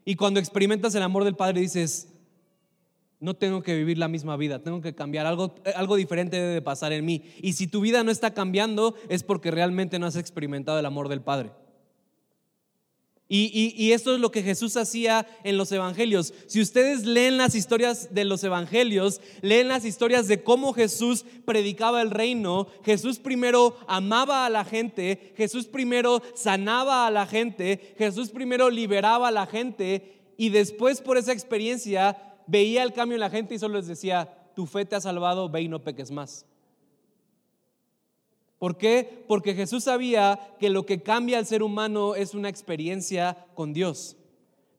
Y 0.05 0.15
cuando 0.15 0.39
experimentas 0.39 0.95
el 0.95 1.03
amor 1.03 1.25
del 1.25 1.35
Padre 1.35 1.61
dices, 1.61 2.15
no 3.19 3.35
tengo 3.35 3.65
que 3.65 3.75
vivir 3.75 3.99
la 3.99 4.07
misma 4.07 4.37
vida, 4.37 4.63
tengo 4.63 4.81
que 4.81 4.95
cambiar, 4.95 5.27
algo, 5.27 5.57
algo 5.75 5.97
diferente 5.97 6.41
debe 6.41 6.63
pasar 6.63 6.93
en 6.93 7.05
mí. 7.05 7.25
Y 7.43 7.55
si 7.55 7.67
tu 7.67 7.81
vida 7.81 8.05
no 8.05 8.13
está 8.13 8.35
cambiando 8.35 8.95
es 9.09 9.25
porque 9.25 9.51
realmente 9.51 9.99
no 9.99 10.07
has 10.07 10.15
experimentado 10.15 10.79
el 10.79 10.87
amor 10.87 11.09
del 11.09 11.23
Padre. 11.23 11.51
Y, 13.31 13.93
esto 13.93 14.15
es 14.15 14.21
lo 14.21 14.33
que 14.33 14.43
Jesús 14.43 14.79
hacía 14.79 15.27
en 15.45 15.59
los 15.59 15.71
evangelios. 15.71 16.33
Si 16.47 16.63
ustedes 16.63 17.05
leen 17.05 17.37
las 17.37 17.55
historias 17.55 18.15
de 18.15 18.25
los 18.25 18.43
evangelios, 18.43 19.21
leen 19.43 19.69
las 19.69 19.85
historias 19.85 20.29
de 20.29 20.43
cómo 20.43 20.73
Jesús 20.73 21.27
predicaba 21.45 22.01
el 22.01 22.11
reino, 22.11 22.69
Jesús 22.85 23.19
primero 23.19 23.77
amaba 23.87 24.47
a 24.47 24.51
la 24.51 24.65
gente, 24.65 25.35
Jesús 25.37 25.67
primero 25.67 26.23
sanaba 26.35 27.07
a 27.07 27.11
la 27.11 27.27
gente, 27.27 27.95
Jesús 27.99 28.31
primero 28.31 28.71
liberaba 28.71 29.29
a 29.29 29.33
la 29.33 29.47
gente 29.47 30.33
y 30.39 30.49
después 30.49 31.03
por 31.03 31.19
esa 31.19 31.33
experiencia 31.33 32.17
veía 32.47 32.83
el 32.83 32.95
cambio 32.95 33.17
en 33.17 33.21
la 33.21 33.31
gente 33.31 33.55
y 33.55 33.59
solo 33.59 33.77
les 33.77 33.89
decía, 33.89 34.51
tu 34.57 34.65
fe 34.65 34.87
te 34.87 34.97
ha 34.97 35.01
salvado, 35.03 35.51
ve 35.51 35.63
y 35.63 35.69
no 35.69 35.85
peques 35.85 36.11
más. 36.11 36.48
¿Por 38.59 38.77
qué? 38.77 39.25
Porque 39.29 39.55
Jesús 39.55 39.85
sabía 39.85 40.55
que 40.59 40.71
lo 40.71 40.85
que 40.85 41.03
cambia 41.03 41.39
al 41.39 41.47
ser 41.47 41.63
humano 41.63 42.15
es 42.15 42.35
una 42.35 42.49
experiencia 42.49 43.47
con 43.55 43.73
Dios. 43.73 44.17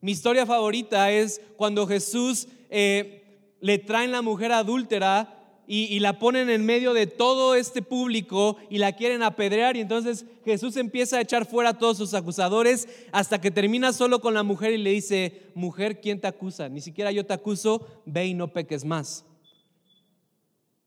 Mi 0.02 0.12
historia 0.12 0.46
favorita 0.46 1.10
es 1.10 1.40
cuando 1.56 1.86
Jesús 1.86 2.48
eh, 2.68 3.54
le 3.60 3.78
traen 3.78 4.12
la 4.12 4.22
mujer 4.22 4.52
adúltera 4.52 5.36
y, 5.66 5.84
y, 5.84 6.00
la 6.00 6.18
ponen 6.18 6.50
en 6.50 6.66
medio 6.66 6.94
de 6.94 7.06
todo 7.06 7.54
este 7.54 7.80
público 7.80 8.56
y 8.70 8.78
la 8.78 8.92
quieren 8.92 9.22
apedrear 9.22 9.76
y 9.76 9.80
entonces 9.80 10.26
Jesús 10.44 10.76
empieza 10.76 11.18
a 11.18 11.20
echar 11.20 11.46
fuera 11.46 11.70
a 11.70 11.78
todos 11.78 11.96
sus 11.96 12.12
acusadores 12.12 12.88
hasta 13.12 13.40
que 13.40 13.52
termina 13.52 13.92
solo 13.92 14.20
con 14.20 14.34
la 14.34 14.42
mujer 14.42 14.72
y 14.72 14.78
le 14.78 14.90
dice, 14.90 15.42
mujer, 15.54 16.00
¿quién 16.00 16.20
te 16.20 16.26
acusa? 16.26 16.68
Ni 16.68 16.80
siquiera 16.80 17.12
yo 17.12 17.24
te 17.24 17.34
acuso, 17.34 17.86
ve 18.04 18.26
y 18.26 18.34
no 18.34 18.52
peques 18.52 18.84
más. 18.84 19.24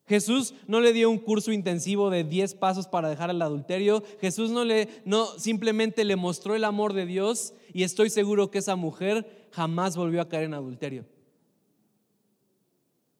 Jesús 0.05 0.53
no 0.67 0.81
le 0.81 0.91
dio 0.91 1.09
un 1.09 1.17
curso 1.17 1.51
intensivo 1.51 2.09
de 2.09 2.23
10 2.23 2.55
pasos 2.55 2.87
para 2.87 3.09
dejar 3.09 3.29
el 3.29 3.41
adulterio. 3.41 4.03
Jesús 4.19 4.51
no 4.51 4.65
le 4.65 4.89
no 5.05 5.27
simplemente 5.39 6.03
le 6.03 6.17
mostró 6.17 6.55
el 6.55 6.65
amor 6.65 6.93
de 6.93 7.05
Dios 7.05 7.53
y 7.73 7.83
estoy 7.83 8.09
seguro 8.09 8.51
que 8.51 8.59
esa 8.59 8.75
mujer 8.75 9.47
jamás 9.51 9.95
volvió 9.95 10.21
a 10.21 10.27
caer 10.27 10.43
en 10.43 10.53
adulterio. 10.53 11.05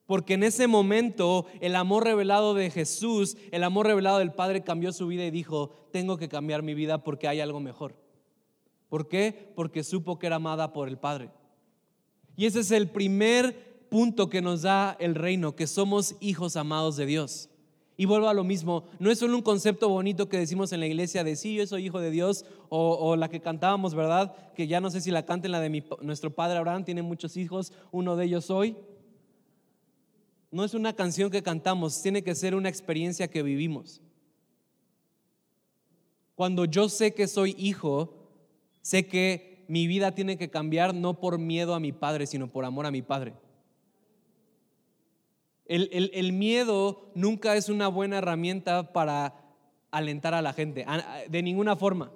Porque 0.05 0.33
en 0.33 0.43
ese 0.43 0.67
momento 0.67 1.45
el 1.61 1.77
amor 1.77 2.03
revelado 2.03 2.53
de 2.53 2.69
Jesús, 2.69 3.37
el 3.51 3.63
amor 3.63 3.87
revelado 3.87 4.19
del 4.19 4.33
Padre 4.33 4.63
cambió 4.63 4.91
su 4.91 5.07
vida 5.07 5.25
y 5.25 5.31
dijo, 5.31 5.87
tengo 5.91 6.17
que 6.17 6.27
cambiar 6.27 6.63
mi 6.63 6.73
vida 6.73 7.03
porque 7.03 7.29
hay 7.29 7.39
algo 7.39 7.61
mejor. 7.61 7.95
¿Por 8.89 9.07
qué? 9.07 9.53
Porque 9.55 9.83
supo 9.83 10.19
que 10.19 10.27
era 10.27 10.35
amada 10.35 10.73
por 10.73 10.89
el 10.89 10.97
Padre. 10.97 11.31
Y 12.35 12.45
ese 12.45 12.59
es 12.59 12.71
el 12.71 12.89
primer 12.89 13.72
punto 13.93 14.27
que 14.27 14.41
nos 14.41 14.63
da 14.63 14.97
el 14.99 15.13
reino, 15.13 15.55
que 15.55 15.67
somos 15.67 16.15
hijos 16.19 16.55
amados 16.55 16.95
de 16.95 17.05
Dios. 17.05 17.51
Y 17.95 18.05
vuelvo 18.05 18.27
a 18.27 18.33
lo 18.33 18.43
mismo, 18.43 18.85
no 18.97 19.11
es 19.11 19.19
solo 19.19 19.35
un 19.35 19.43
concepto 19.43 19.87
bonito 19.87 20.27
que 20.27 20.39
decimos 20.39 20.73
en 20.73 20.79
la 20.79 20.87
iglesia 20.87 21.23
de 21.23 21.35
sí, 21.35 21.53
yo 21.53 21.67
soy 21.67 21.85
hijo 21.85 21.99
de 21.99 22.09
Dios, 22.09 22.43
o, 22.69 23.15
la 23.15 23.29
que 23.29 23.39
cantábamos, 23.39 23.93
¿verdad? 23.93 24.35
Que 24.55 24.65
ya 24.65 24.81
no 24.81 24.89
sé 24.89 24.99
si 24.99 25.11
la 25.11 25.27
canten 25.27 25.51
la 25.51 25.59
de 25.59 25.69
mi, 25.69 25.83
nuestro 26.01 26.33
padre 26.33 26.57
Abraham, 26.57 26.85
tiene 26.85 27.03
muchos 27.03 27.37
hijos, 27.37 27.71
uno 27.91 28.15
de 28.15 28.25
ellos 28.25 28.45
soy. 28.45 28.75
No 30.49 30.63
es 30.63 30.73
una 30.73 30.93
canción 30.93 31.29
que 31.29 31.43
cantamos, 31.43 32.01
tiene 32.01 32.23
que 32.23 32.33
ser 32.33 32.55
una 32.55 32.69
experiencia 32.69 33.27
que 33.27 33.43
vivimos. 33.43 34.01
Cuando 36.33 36.65
yo 36.65 36.89
sé 36.89 37.13
que 37.13 37.27
soy 37.27 37.55
hijo, 37.59 38.11
sé 38.81 39.05
que 39.05 39.65
mi 39.67 39.85
vida 39.85 40.15
tiene 40.15 40.35
que 40.35 40.49
cambiar 40.49 40.95
no 40.95 41.19
por 41.19 41.37
miedo 41.37 41.75
a 41.75 41.79
mi 41.79 41.91
padre, 41.91 42.25
sino 42.25 42.51
por 42.51 42.65
amor 42.65 42.87
a 42.87 42.91
mi 42.91 43.03
padre. 43.03 43.35
El, 45.65 46.33
miedo 46.33 47.11
nunca 47.15 47.55
es 47.55 47.69
una 47.69 47.87
buena 47.87 48.17
herramienta 48.17 48.91
para 48.93 49.35
alentar 49.91 50.33
a 50.33 50.41
la 50.41 50.53
gente, 50.53 50.85
de 51.29 51.43
ninguna 51.43 51.75
forma. 51.75 52.11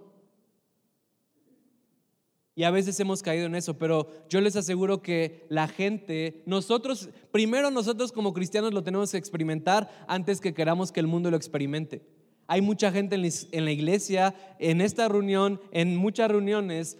Y 2.57 2.63
a 2.63 2.71
veces 2.71 2.99
hemos 2.99 3.21
caído 3.21 3.45
en 3.45 3.53
eso, 3.53 3.77
pero 3.77 4.07
yo 4.29 4.41
les 4.41 4.55
aseguro 4.55 5.03
que 5.03 5.45
la 5.47 5.67
gente, 5.67 6.41
nosotros, 6.47 7.09
primero 7.31 7.69
nosotros 7.69 8.11
como 8.11 8.33
cristianos 8.33 8.73
lo 8.73 8.83
tenemos 8.83 9.11
que 9.11 9.17
experimentar 9.17 10.05
antes 10.07 10.41
que 10.41 10.55
queramos 10.55 10.91
que 10.91 10.99
el 10.99 11.05
mundo 11.05 11.29
lo 11.29 11.37
experimente. 11.37 12.01
Hay 12.47 12.61
mucha 12.61 12.91
gente 12.91 13.15
en 13.15 13.65
la 13.65 13.71
iglesia, 13.71 14.33
en 14.57 14.81
esta 14.81 15.07
reunión, 15.07 15.61
en 15.71 15.97
muchas 15.97 16.31
reuniones, 16.31 16.97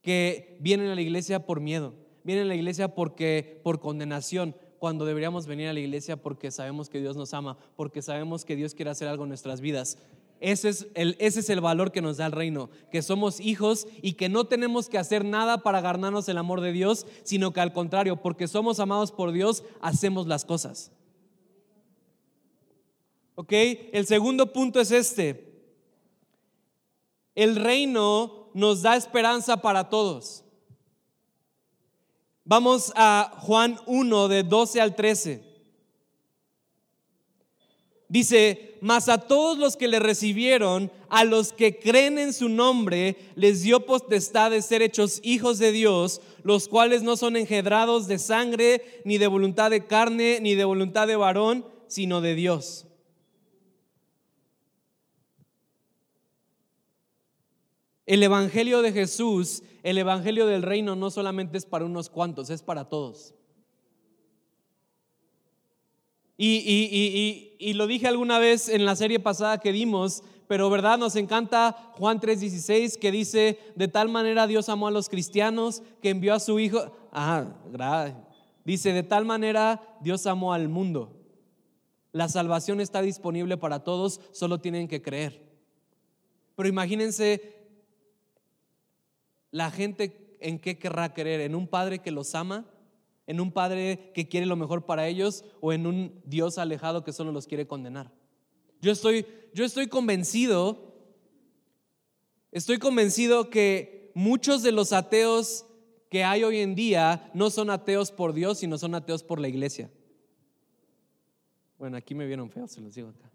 que 0.00 0.56
vienen 0.60 0.90
a 0.90 0.94
la 0.94 1.00
iglesia 1.00 1.44
por 1.44 1.60
miedo, 1.60 1.94
vienen 2.22 2.44
a 2.44 2.48
la 2.48 2.54
iglesia 2.54 2.94
porque 2.94 3.60
por 3.64 3.80
condenación, 3.80 4.54
cuando 4.78 5.04
deberíamos 5.04 5.46
venir 5.46 5.68
a 5.68 5.72
la 5.72 5.80
iglesia 5.80 6.16
porque 6.16 6.50
sabemos 6.50 6.88
que 6.88 7.00
Dios 7.00 7.16
nos 7.16 7.34
ama, 7.34 7.56
porque 7.76 8.02
sabemos 8.02 8.44
que 8.44 8.56
Dios 8.56 8.74
quiere 8.74 8.90
hacer 8.90 9.08
algo 9.08 9.24
en 9.24 9.30
nuestras 9.30 9.60
vidas. 9.60 9.98
Ese 10.40 10.68
es, 10.68 11.48
el, 11.50 11.60
valor 11.60 11.90
que 11.90 12.00
nos 12.00 12.18
da 12.18 12.26
el 12.26 12.32
reino, 12.32 12.70
que 12.92 13.02
somos 13.02 13.40
hijos 13.40 13.88
y 14.02 14.12
que 14.12 14.28
no 14.28 14.44
tenemos 14.44 14.88
que 14.88 14.98
hacer 14.98 15.24
nada 15.24 15.58
para 15.58 15.80
ganarnos 15.80 16.28
el 16.28 16.38
amor 16.38 16.60
de 16.60 16.70
Dios, 16.70 17.06
sino 17.24 17.52
que 17.52 17.60
al 17.60 17.72
contrario, 17.72 18.22
porque 18.22 18.46
somos 18.46 18.78
amados 18.78 19.10
por 19.10 19.32
Dios, 19.32 19.64
hacemos 19.80 20.28
las 20.28 20.44
cosas. 20.44 20.92
¿Ok? 23.34 23.52
El 23.92 24.06
segundo 24.06 24.52
punto 24.52 24.80
es 24.80 24.92
este. 24.92 25.48
El 27.34 27.56
reino 27.56 28.50
nos 28.54 28.82
da 28.82 28.96
esperanza 28.96 29.60
para 29.60 29.88
todos. 29.88 30.44
Vamos 32.48 32.94
a 32.96 33.30
Juan 33.40 33.78
1 33.84 34.28
de 34.28 34.42
12 34.42 34.80
al 34.80 34.96
13. 34.96 35.42
Dice, 38.08 38.78
mas 38.80 39.10
a 39.10 39.18
todos 39.18 39.58
los 39.58 39.76
que 39.76 39.86
le 39.86 39.98
recibieron, 39.98 40.90
a 41.10 41.24
los 41.24 41.52
que 41.52 41.78
creen 41.78 42.18
en 42.18 42.32
su 42.32 42.48
nombre, 42.48 43.18
les 43.34 43.60
dio 43.60 43.84
potestad 43.84 44.50
de 44.50 44.62
ser 44.62 44.80
hechos 44.80 45.20
hijos 45.22 45.58
de 45.58 45.72
Dios, 45.72 46.22
los 46.42 46.68
cuales 46.68 47.02
no 47.02 47.18
son 47.18 47.36
engendrados 47.36 48.06
de 48.06 48.18
sangre, 48.18 49.02
ni 49.04 49.18
de 49.18 49.26
voluntad 49.26 49.70
de 49.70 49.84
carne, 49.84 50.38
ni 50.40 50.54
de 50.54 50.64
voluntad 50.64 51.06
de 51.06 51.16
varón, 51.16 51.66
sino 51.86 52.22
de 52.22 52.34
Dios. 52.34 52.86
El 58.06 58.22
Evangelio 58.22 58.80
de 58.80 58.92
Jesús, 58.92 59.62
el 59.82 59.98
Evangelio 59.98 60.46
del 60.46 60.62
reino 60.62 60.96
no 60.96 61.10
solamente 61.10 61.58
es 61.58 61.66
para 61.66 61.84
unos 61.84 62.10
cuantos, 62.10 62.50
es 62.50 62.62
para 62.62 62.88
todos. 62.88 63.34
Y, 66.40 67.72
lo 67.74 67.86
dije 67.88 68.06
alguna 68.06 68.38
vez 68.38 68.68
en 68.68 68.84
la 68.84 68.94
serie 68.94 69.18
pasada 69.18 69.58
que 69.58 69.72
dimos, 69.72 70.22
pero 70.46 70.70
verdad 70.70 70.96
nos 70.96 71.16
encanta 71.16 71.92
Juan 71.98 72.20
3:16 72.20 72.96
que 72.96 73.10
dice, 73.10 73.58
de 73.74 73.88
tal 73.88 74.08
manera 74.08 74.46
Dios 74.46 74.68
amó 74.68 74.86
a 74.86 74.92
los 74.92 75.08
cristianos 75.08 75.82
que 76.00 76.10
envió 76.10 76.34
a 76.34 76.40
su 76.40 76.60
Hijo. 76.60 76.92
Ah, 77.12 77.46
dice, 78.64 78.92
de 78.92 79.02
tal 79.02 79.24
manera 79.24 79.82
Dios 80.00 80.26
amó 80.26 80.52
al 80.52 80.68
mundo. 80.68 81.16
La 82.12 82.28
salvación 82.28 82.80
está 82.80 83.02
disponible 83.02 83.56
para 83.56 83.80
todos, 83.80 84.20
solo 84.32 84.60
tienen 84.60 84.86
que 84.86 85.02
creer. 85.02 85.42
Pero 86.54 86.68
imagínense 86.68 87.57
la 89.50 89.70
gente 89.70 90.36
en 90.40 90.58
qué 90.58 90.78
querrá 90.78 91.14
creer, 91.14 91.40
en 91.40 91.54
un 91.54 91.66
padre 91.66 92.00
que 92.00 92.10
los 92.10 92.34
ama, 92.34 92.66
en 93.26 93.40
un 93.40 93.52
padre 93.52 94.10
que 94.14 94.28
quiere 94.28 94.46
lo 94.46 94.56
mejor 94.56 94.86
para 94.86 95.06
ellos 95.06 95.44
o 95.60 95.72
en 95.72 95.86
un 95.86 96.20
Dios 96.24 96.58
alejado 96.58 97.04
que 97.04 97.12
solo 97.12 97.32
los 97.32 97.46
quiere 97.46 97.66
condenar. 97.66 98.10
Yo 98.80 98.92
estoy, 98.92 99.26
yo 99.52 99.64
estoy 99.64 99.88
convencido, 99.88 100.94
estoy 102.52 102.78
convencido 102.78 103.50
que 103.50 104.12
muchos 104.14 104.62
de 104.62 104.72
los 104.72 104.92
ateos 104.92 105.66
que 106.10 106.24
hay 106.24 106.44
hoy 106.44 106.58
en 106.58 106.74
día 106.74 107.30
no 107.34 107.50
son 107.50 107.70
ateos 107.70 108.10
por 108.12 108.32
Dios, 108.32 108.58
sino 108.58 108.78
son 108.78 108.94
ateos 108.94 109.22
por 109.22 109.40
la 109.40 109.48
iglesia. 109.48 109.90
Bueno, 111.78 111.96
aquí 111.96 112.14
me 112.14 112.26
vieron 112.26 112.50
feo, 112.50 112.66
se 112.66 112.80
los 112.80 112.94
digo 112.94 113.08
acá. 113.08 113.30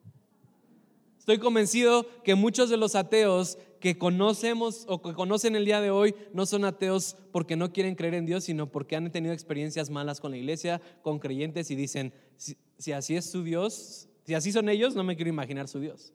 Estoy 1.17 1.37
convencido 1.37 2.05
que 2.23 2.35
muchos 2.35 2.69
de 2.69 2.75
los 2.75 2.95
ateos 2.95 3.57
que 3.83 3.97
conocemos 3.97 4.85
o 4.87 5.01
que 5.01 5.13
conocen 5.13 5.57
el 5.57 5.65
día 5.65 5.81
de 5.81 5.91
hoy 5.91 6.15
no 6.31 6.45
son 6.45 6.63
ateos 6.63 7.17
porque 7.33 7.57
no 7.57 7.73
quieren 7.73 7.95
creer 7.95 8.13
en 8.13 8.25
Dios, 8.25 8.45
sino 8.45 8.71
porque 8.71 8.95
han 8.95 9.11
tenido 9.11 9.33
experiencias 9.33 9.89
malas 9.89 10.21
con 10.21 10.31
la 10.31 10.37
iglesia, 10.37 10.81
con 11.01 11.19
creyentes 11.19 11.69
y 11.69 11.75
dicen, 11.75 12.13
si, 12.37 12.93
así 12.93 13.17
es 13.17 13.29
su 13.29 13.43
Dios, 13.43 14.07
si 14.23 14.35
así 14.35 14.53
son 14.53 14.69
ellos, 14.69 14.95
no 14.95 15.03
me 15.03 15.17
quiero 15.17 15.27
imaginar 15.27 15.67
su 15.67 15.81
Dios. 15.81 16.13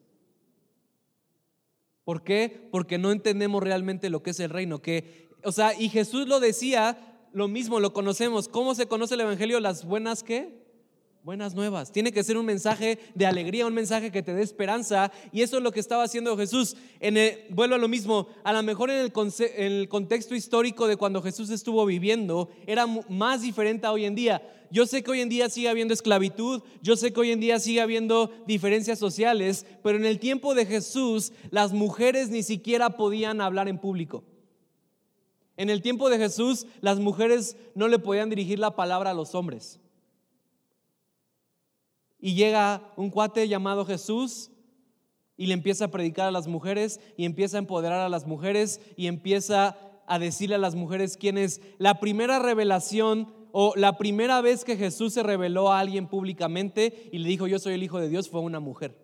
¿Por 2.05 2.23
qué? 2.23 2.67
Porque 2.71 2.97
no 2.97 3.11
entendemos 3.11 3.61
realmente 3.61 4.09
lo 4.09 4.23
que 4.23 4.31
es 4.31 4.39
el 4.39 4.49
reino. 4.49 4.81
Que, 4.81 5.27
o 5.43 5.51
sea, 5.51 5.79
y 5.79 5.89
Jesús 5.89 6.27
lo 6.27 6.39
decía, 6.39 7.19
lo 7.33 7.47
mismo, 7.47 7.79
lo 7.79 7.93
conocemos. 7.93 8.47
¿Cómo 8.47 8.73
se 8.73 8.87
conoce 8.87 9.13
el 9.13 9.21
Evangelio? 9.21 9.59
Las 9.59 9.85
buenas 9.85 10.23
que 10.23 10.58
buenas 11.23 11.53
nuevas. 11.53 11.91
Tiene 11.91 12.11
que 12.11 12.23
ser 12.23 12.37
un 12.37 12.45
mensaje 12.45 12.99
de 13.13 13.25
alegría, 13.25 13.67
un 13.67 13.73
mensaje 13.73 14.11
que 14.11 14.23
te 14.23 14.33
dé 14.33 14.41
esperanza. 14.41 15.11
Y 15.31 15.41
eso 15.41 15.57
es 15.57 15.63
lo 15.63 15.71
que 15.71 15.79
estaba 15.79 16.03
haciendo 16.03 16.37
Jesús. 16.37 16.75
En 16.99 17.17
vuelvo 17.49 17.75
a 17.75 17.77
lo 17.77 17.87
mismo, 17.87 18.27
a 18.43 18.53
lo 18.53 18.63
mejor 18.63 18.89
el, 18.89 19.11
en 19.55 19.71
el, 19.71 19.89
contexto 19.89 20.35
histórico 20.35 20.87
de 20.87 20.97
cuando 20.97 21.21
Jesús 21.21 21.49
estuvo 21.49 21.85
viviendo, 21.85 22.49
era 22.65 22.85
más 23.09 23.41
diferente 23.41 23.85
a 23.85 23.91
hoy 23.91 24.05
en 24.05 24.15
día. 24.15 24.41
Yo 24.71 24.85
sé 24.85 25.01
que 25.01 25.11
hoy 25.11 25.21
en 25.21 25.29
día 25.29 25.49
sigue 25.49 25.67
habiendo 25.67 25.93
esclavitud, 25.93 26.61
yo 26.81 26.95
sé 26.95 27.11
que 27.11 27.19
hoy 27.19 27.31
en 27.31 27.39
día 27.39 27.59
sigue 27.59 27.81
habiendo 27.81 28.31
diferencias 28.45 28.99
sociales, 28.99 29.65
pero 29.81 29.97
en 29.97 30.05
el 30.05 30.19
tiempo 30.19 30.53
de 30.53 30.67
Jesús 30.67 31.33
las 31.49 31.73
mujeres 31.73 32.29
ni 32.29 32.43
siquiera 32.43 32.91
podían 32.91 33.41
hablar 33.41 33.67
en 33.67 33.79
público. 33.79 34.23
En 35.57 35.71
el 35.71 35.81
tiempo 35.81 36.09
de 36.09 36.19
Jesús 36.19 36.67
las 36.81 36.99
mujeres 36.99 37.57
no 37.73 37.87
le 37.87 37.97
podían 37.97 38.29
dirigir 38.29 38.59
la 38.59 38.75
palabra 38.75 39.09
a 39.09 39.15
los 39.15 39.33
hombres. 39.33 39.79
Y 42.19 42.35
llega 42.35 42.91
un 42.97 43.09
cuate 43.09 43.47
llamado 43.47 43.85
Jesús 43.85 44.51
y 45.37 45.47
le 45.47 45.53
empieza 45.53 45.85
a 45.85 45.91
predicar 45.91 46.27
a 46.27 46.31
las 46.31 46.47
mujeres 46.47 46.99
y 47.15 47.25
empieza 47.25 47.57
a 47.57 47.59
empoderar 47.59 48.01
a 48.01 48.09
las 48.09 48.27
mujeres 48.27 48.81
y 48.97 49.07
empieza 49.07 49.77
a 50.05 50.19
decirle 50.19 50.55
a 50.55 50.59
las 50.59 50.75
mujeres 50.75 51.15
quién 51.15 51.37
es. 51.37 51.61
La 51.77 51.99
primera 51.99 52.39
revelación 52.39 53.33
o 53.51 53.73
la 53.75 53.97
primera 53.97 54.41
vez 54.41 54.65
que 54.65 54.75
Jesús 54.75 55.13
se 55.13 55.23
reveló 55.23 55.71
a 55.71 55.79
alguien 55.79 56.07
públicamente 56.07 57.09
y 57.11 57.19
le 57.19 57.29
dijo 57.29 57.47
yo 57.47 57.57
soy 57.57 57.75
el 57.75 57.83
Hijo 57.83 57.99
de 57.99 58.09
Dios 58.09 58.29
fue 58.29 58.41
una 58.41 58.59
mujer, 58.59 58.97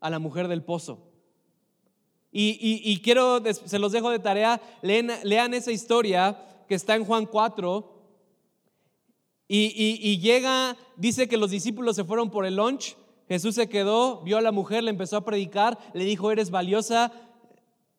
a 0.00 0.10
la 0.10 0.18
mujer 0.18 0.48
del 0.48 0.62
pozo. 0.62 1.10
Y, 2.36 3.00
quiero, 3.04 3.40
se 3.52 3.78
los 3.78 3.92
dejo 3.92 4.10
de 4.10 4.18
tarea, 4.18 4.60
lean, 4.82 5.08
lean 5.22 5.54
esa 5.54 5.70
historia 5.70 6.36
que 6.66 6.74
está 6.74 6.96
en 6.96 7.04
Juan 7.04 7.26
4 7.26 7.93
y, 9.56 10.18
llega, 10.18 10.76
dice 10.96 11.28
que 11.28 11.36
los 11.36 11.50
discípulos 11.50 11.96
se 11.96 12.04
fueron 12.04 12.30
por 12.30 12.46
el 12.46 12.56
lunch, 12.56 12.96
Jesús 13.28 13.54
se 13.54 13.68
quedó, 13.68 14.20
vio 14.22 14.38
a 14.38 14.42
la 14.42 14.52
mujer, 14.52 14.84
le 14.84 14.90
empezó 14.90 15.16
a 15.16 15.24
predicar, 15.24 15.78
le 15.94 16.04
dijo, 16.04 16.30
eres 16.30 16.50
valiosa, 16.50 17.12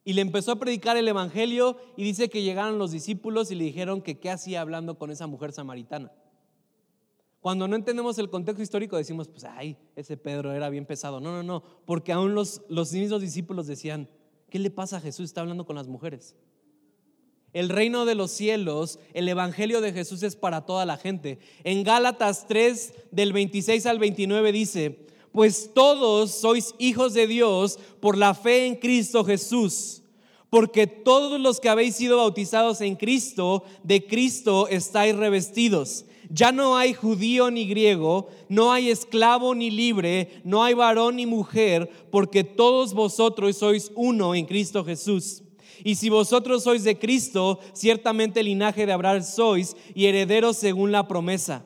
y 0.03 0.13
le 0.13 0.21
empezó 0.21 0.51
a 0.51 0.59
predicar 0.59 0.97
el 0.97 1.07
Evangelio 1.07 1.77
y 1.97 2.03
dice 2.03 2.29
que 2.29 2.43
llegaron 2.43 2.77
los 2.77 2.91
discípulos 2.91 3.49
y 3.49 3.55
le 3.55 3.63
dijeron 3.63 4.03
que 4.03 4.19
qué 4.19 4.29
hacía 4.29 4.61
hablando 4.61 4.99
con 4.99 5.09
esa 5.09 5.25
mujer 5.25 5.51
samaritana. 5.51 6.11
Cuando 7.41 7.67
no 7.67 7.75
entendemos 7.75 8.17
el 8.19 8.29
contexto 8.29 8.61
histórico 8.61 8.97
decimos, 8.97 9.27
pues, 9.27 9.43
ay, 9.45 9.77
ese 9.95 10.15
Pedro 10.17 10.53
era 10.53 10.69
bien 10.69 10.85
pesado. 10.85 11.19
No, 11.19 11.31
no, 11.31 11.43
no, 11.43 11.63
porque 11.85 12.11
aún 12.11 12.35
los, 12.35 12.61
los 12.69 12.91
mismos 12.93 13.21
discípulos 13.21 13.65
decían, 13.65 14.07
¿qué 14.49 14.59
le 14.59 14.69
pasa 14.69 14.97
a 14.97 15.01
Jesús? 15.01 15.25
Está 15.25 15.41
hablando 15.41 15.65
con 15.65 15.75
las 15.75 15.87
mujeres. 15.87 16.35
El 17.55 17.69
reino 17.69 18.03
de 18.03 18.15
los 18.15 18.31
cielos, 18.31 18.99
el 19.13 19.29
evangelio 19.29 19.79
de 19.79 19.93
Jesús 19.93 20.23
es 20.23 20.35
para 20.35 20.65
toda 20.65 20.85
la 20.85 20.97
gente. 20.97 21.39
En 21.63 21.85
Gálatas 21.85 22.47
3, 22.49 22.93
del 23.11 23.31
26 23.31 23.85
al 23.85 23.97
29 23.97 24.51
dice, 24.51 25.07
pues 25.31 25.71
todos 25.73 26.31
sois 26.31 26.75
hijos 26.79 27.13
de 27.13 27.27
Dios 27.27 27.79
por 28.01 28.17
la 28.17 28.33
fe 28.33 28.65
en 28.65 28.75
Cristo 28.75 29.23
Jesús. 29.23 30.01
Porque 30.49 30.85
todos 30.85 31.39
los 31.39 31.61
que 31.61 31.69
habéis 31.69 31.95
sido 31.95 32.17
bautizados 32.17 32.81
en 32.81 32.97
Cristo, 32.97 33.63
de 33.83 34.05
Cristo 34.05 34.67
estáis 34.67 35.15
revestidos. 35.15 36.03
Ya 36.29 36.51
no 36.51 36.75
hay 36.75 36.93
judío 36.93 37.51
ni 37.51 37.67
griego, 37.67 38.27
no 38.49 38.73
hay 38.73 38.89
esclavo 38.89 39.55
ni 39.55 39.71
libre, 39.71 40.41
no 40.43 40.61
hay 40.61 40.73
varón 40.73 41.15
ni 41.15 41.25
mujer, 41.25 41.89
porque 42.11 42.43
todos 42.43 42.93
vosotros 42.93 43.55
sois 43.55 43.93
uno 43.95 44.35
en 44.35 44.45
Cristo 44.45 44.83
Jesús. 44.83 45.44
Y 45.83 45.95
si 45.95 46.09
vosotros 46.09 46.63
sois 46.63 46.83
de 46.83 46.97
Cristo, 46.97 47.59
ciertamente 47.73 48.39
el 48.39 48.47
linaje 48.47 48.85
de 48.85 48.93
Abraham 48.93 49.23
sois 49.23 49.75
y 49.93 50.05
herederos 50.05 50.57
según 50.57 50.91
la 50.91 51.07
promesa. 51.07 51.65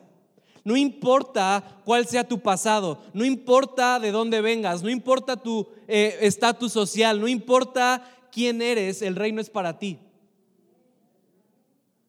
No 0.64 0.76
importa 0.76 1.80
cuál 1.84 2.06
sea 2.06 2.28
tu 2.28 2.40
pasado, 2.40 3.02
no 3.14 3.24
importa 3.24 3.98
de 3.98 4.12
dónde 4.12 4.40
vengas, 4.40 4.82
no 4.82 4.90
importa 4.90 5.36
tu 5.36 5.66
eh, 5.88 6.18
estatus 6.20 6.72
social, 6.72 7.20
no 7.20 7.28
importa 7.28 8.04
quién 8.30 8.60
eres, 8.60 9.00
el 9.02 9.16
reino 9.16 9.40
es 9.40 9.48
para 9.48 9.78
ti. 9.78 9.98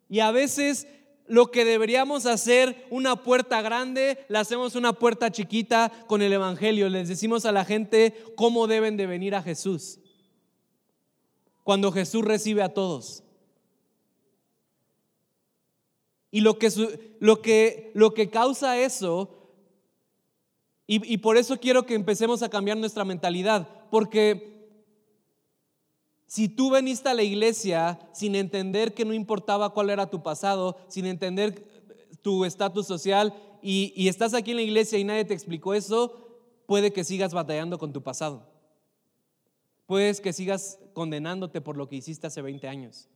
Y 0.10 0.20
a 0.20 0.32
veces 0.32 0.86
lo 1.28 1.50
que 1.50 1.64
deberíamos 1.64 2.26
hacer 2.26 2.86
una 2.90 3.24
puerta 3.24 3.62
grande, 3.62 4.26
la 4.28 4.42
hacemos 4.42 4.76
una 4.76 4.92
puerta 4.92 5.32
chiquita 5.32 5.90
con 6.08 6.22
el 6.22 6.34
Evangelio. 6.34 6.90
Les 6.90 7.08
decimos 7.08 7.46
a 7.46 7.54
la 7.54 7.64
gente 7.64 8.14
cómo 8.36 8.68
deben 8.68 8.98
de 8.98 9.08
venir 9.08 9.34
a 9.34 9.42
Jesús 9.42 10.01
cuando 11.64 11.92
Jesús 11.92 12.24
recibe 12.24 12.64
a 12.64 12.74
todos. 12.74 13.24
Y 16.32 16.42
lo 16.42 16.58
que, 16.58 16.70
lo 17.20 17.42
que, 17.42 17.92
lo 17.94 18.14
que 18.14 18.30
causa 18.30 18.78
eso, 18.80 19.30
y, 20.88 21.14
y 21.14 21.18
por 21.18 21.38
eso 21.38 21.60
quiero 21.60 21.86
que 21.86 21.94
empecemos 21.94 22.42
a 22.42 22.50
cambiar 22.50 22.78
nuestra 22.78 23.04
mentalidad, 23.04 23.68
porque 23.90 24.52
si 26.26 26.48
tú 26.48 26.70
veniste 26.70 27.10
a 27.10 27.14
la 27.14 27.24
iglesia 27.24 28.00
sin 28.14 28.36
entender 28.36 28.94
que 28.94 29.04
no 29.04 29.14
importaba 29.14 29.74
cuál 29.74 29.90
era 29.90 30.10
tu 30.10 30.24
pasado, 30.24 30.78
sin 30.88 31.06
entender 31.06 31.68
tu 32.22 32.46
estatus 32.46 32.88
social, 32.88 33.34
y, 33.62 33.92
y 33.96 34.08
estás 34.08 34.34
aquí 34.34 34.52
en 34.52 34.58
la 34.58 34.64
iglesia 34.64 34.98
y 34.98 35.04
nadie 35.04 35.26
te 35.26 35.34
explicó 35.34 35.74
eso, 35.74 36.30
puede 36.66 36.94
que 36.94 37.04
sigas 37.04 37.34
batallando 37.34 37.78
con 37.78 37.92
tu 37.92 38.02
pasado. 38.02 38.48
Puedes 39.86 40.22
que 40.22 40.32
sigas 40.32 40.80
condenándote 40.94 41.62
por 41.62 41.78
lo 41.78 41.88
que 41.88 41.98
hiciste 41.98 42.28
hace 42.28 42.42
20 42.42 42.68
años, 42.68 43.10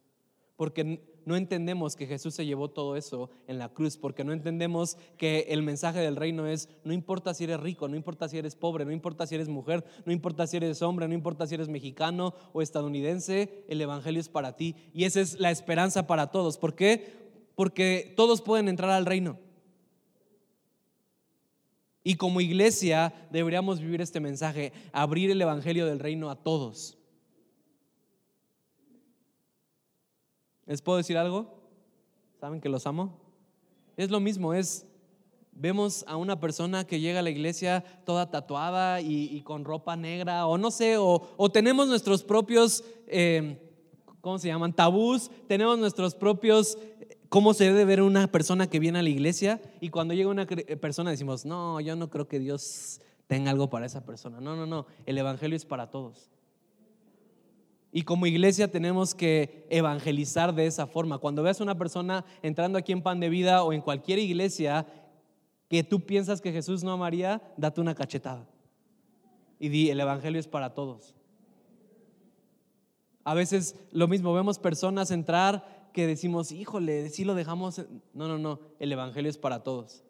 porque 0.56 1.16
no 1.26 1.36
entendemos 1.36 1.96
que 1.96 2.08
Jesús 2.08 2.36
se 2.36 2.46
llevó 2.46 2.70
todo 2.70 2.96
eso 2.96 3.30
en 3.48 3.58
la 3.58 3.70
cruz, 3.70 3.98
porque 3.98 4.24
no 4.24 4.32
entendemos 4.32 4.98
que 5.18 5.48
el 5.50 5.64
mensaje 5.64 6.00
del 6.00 6.16
reino 6.16 6.48
es, 6.48 6.70
no 6.84 6.94
importa 6.94 7.34
si 7.34 7.46
eres 7.46 7.60
rico, 7.60 7.88
no 7.88 7.96
importa 7.96 8.30
si 8.30 8.38
eres 8.38 8.56
pobre, 8.56 8.86
no 8.86 8.92
importa 8.92 9.26
si 9.26 9.36
eres 9.36 9.50
mujer, 9.50 9.84
no 10.06 10.14
importa 10.14 10.48
si 10.48 10.58
eres 10.58 10.82
hombre, 10.82 11.08
no 11.08 11.14
importa 11.14 11.48
si 11.48 11.56
eres 11.56 11.68
mexicano 11.68 12.34
o 12.54 12.62
estadounidense, 12.62 13.66
el 13.68 13.82
Evangelio 13.82 14.22
es 14.22 14.30
para 14.30 14.56
ti. 14.56 14.76
Y 14.94 15.06
esa 15.06 15.20
es 15.20 15.40
la 15.40 15.52
esperanza 15.52 16.08
para 16.08 16.28
todos. 16.28 16.58
¿Por 16.58 16.76
qué? 16.76 17.26
Porque 17.56 18.14
todos 18.16 18.42
pueden 18.42 18.68
entrar 18.68 18.92
al 18.92 19.06
reino. 19.06 19.40
Y 22.08 22.16
como 22.16 22.40
iglesia 22.40 23.14
deberíamos 23.32 23.80
vivir 23.80 24.00
este 24.00 24.20
mensaje, 24.20 24.74
abrir 24.94 25.32
el 25.32 25.42
Evangelio 25.42 25.88
del 25.88 25.98
Reino 25.98 26.30
a 26.30 26.36
todos. 26.36 26.95
¿Les 30.66 30.82
puedo 30.82 30.98
decir 30.98 31.18
algo? 31.18 31.48
¿Saben 32.40 32.60
que 32.60 32.70
los 32.70 32.88
amo? 32.88 33.20
Es 33.98 34.10
lo 34.10 34.20
mismo, 34.20 34.54
es, 34.54 34.86
vemos 35.52 36.04
a 36.08 36.18
una 36.18 36.40
persona 36.40 36.86
que 36.86 37.00
llega 37.00 37.20
a 37.20 37.24
la 37.24 37.30
iglesia 37.30 37.84
toda 38.04 38.30
tatuada 38.30 39.00
y, 39.00 39.42
con 39.42 39.64
ropa 39.64 39.96
negra, 39.96 40.48
o 40.48 40.58
no 40.58 40.72
sé, 40.72 40.98
o, 40.98 41.50
tenemos 41.52 41.88
nuestros 41.88 42.24
propios, 42.24 42.84
eh, 43.08 43.62
¿cómo 44.22 44.38
se 44.38 44.48
llaman? 44.48 44.74
Tabús, 44.74 45.32
tenemos 45.48 45.78
nuestros 45.78 46.16
propios 46.16 46.78
cómo 47.30 47.54
se 47.54 47.66
debe 47.66 47.86
ver 47.86 48.02
una 48.02 48.28
persona 48.28 48.68
que 48.68 48.80
viene 48.80 49.00
a 49.00 49.04
la 49.04 49.10
iglesia 49.10 49.62
y 49.82 49.90
cuando 49.90 50.14
llega 50.14 50.30
una 50.30 50.46
persona 50.46 51.12
decimos, 51.12 51.46
no, 51.46 51.80
yo 51.82 51.96
no 51.96 52.10
creo 52.10 52.28
que 52.28 52.40
Dios 52.40 53.02
tenga 53.28 53.52
algo 53.52 53.70
para 53.70 53.86
esa 53.86 54.06
persona. 54.06 54.40
No, 54.40 54.56
no, 54.56 54.66
no, 54.66 54.86
el 55.06 55.18
Evangelio 55.18 55.56
es 55.56 55.66
para 55.66 55.90
todos. 55.90 56.30
Y 57.96 58.02
como 58.02 58.26
iglesia 58.26 58.70
tenemos 58.70 59.16
que 59.16 59.66
evangelizar 59.70 60.54
de 60.54 60.66
esa 60.66 60.86
forma. 60.86 61.18
Cuando 61.18 61.44
veas 61.44 61.62
a 61.62 61.64
una 61.64 61.78
persona 61.78 62.26
entrando 62.42 62.78
aquí 62.78 62.92
en 62.92 63.02
Pan 63.02 63.22
de 63.22 63.30
Vida 63.30 63.64
o 63.64 63.72
en 63.72 63.80
cualquier 63.80 64.20
iglesia 64.20 64.86
que 65.70 65.82
tú 65.82 66.02
piensas 66.02 66.42
que 66.42 66.52
Jesús 66.52 66.84
no 66.84 66.92
amaría, 66.92 67.42
date 67.56 67.80
una 67.80 67.96
cachetada. 67.96 68.50
Y 69.62 69.70
di, 69.70 69.92
el 69.92 70.02
Evangelio 70.02 70.42
es 70.42 70.48
para 70.50 70.74
todos. 70.74 71.16
A 73.24 73.34
veces 73.34 73.78
lo 73.92 74.10
mismo, 74.10 74.34
vemos 74.34 74.60
personas 74.60 75.10
entrar 75.10 75.90
que 75.94 76.06
decimos, 76.06 76.52
híjole, 76.52 77.08
si 77.08 77.24
lo 77.24 77.34
dejamos. 77.34 77.78
No, 78.14 78.28
no, 78.28 78.38
no, 78.38 78.60
el 78.80 78.92
Evangelio 78.92 79.30
es 79.30 79.38
para 79.38 79.64
todos. 79.64 80.04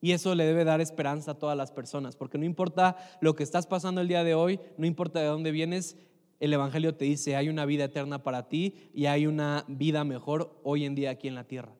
Y 0.00 0.12
eso 0.12 0.32
le 0.36 0.44
debe 0.44 0.62
dar 0.62 0.80
esperanza 0.80 1.32
a 1.32 1.38
todas 1.40 1.56
las 1.56 1.72
personas, 1.72 2.14
porque 2.14 2.38
no 2.38 2.44
importa 2.44 2.96
lo 3.20 3.34
que 3.34 3.42
estás 3.42 3.66
pasando 3.66 4.00
el 4.00 4.06
día 4.06 4.22
de 4.22 4.36
hoy, 4.36 4.60
no 4.76 4.86
importa 4.86 5.18
de 5.18 5.26
dónde 5.26 5.50
vienes, 5.50 5.96
el 6.42 6.52
Evangelio 6.52 6.96
te 6.96 7.04
dice, 7.04 7.36
hay 7.36 7.48
una 7.48 7.64
vida 7.66 7.84
eterna 7.84 8.24
para 8.24 8.48
ti 8.48 8.74
y 8.92 9.06
hay 9.06 9.28
una 9.28 9.64
vida 9.68 10.02
mejor 10.02 10.58
hoy 10.64 10.84
en 10.84 10.96
día 10.96 11.10
aquí 11.10 11.28
en 11.28 11.36
la 11.36 11.44
tierra. 11.44 11.72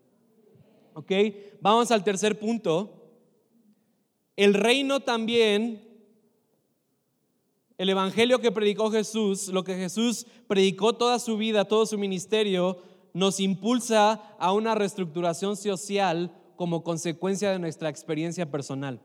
¿Ok? 0.94 1.11
Vamos 1.61 1.90
al 1.90 2.05
tercer 2.05 2.38
punto. 2.38 3.11
El 4.37 4.55
reino 4.55 5.01
también 5.01 5.92
el 7.77 7.90
Evangelio 7.90 8.38
que 8.38 8.53
predicó 8.53 8.92
Jesús, 8.92 9.48
lo 9.48 9.64
que 9.64 9.75
Jesús 9.75 10.27
predicó 10.46 10.92
toda 10.92 11.18
su 11.18 11.37
vida, 11.37 11.64
todo 11.64 11.85
su 11.85 11.98
ministerio, 11.98 12.79
nos 13.12 13.40
impulsa 13.40 14.12
a 14.38 14.53
una 14.53 14.77
reestructuración 14.77 15.57
social 15.57 16.33
como 16.55 16.85
consecuencia 16.85 17.51
de 17.51 17.59
nuestra 17.59 17.88
experiencia 17.88 18.48
personal. 18.48 19.01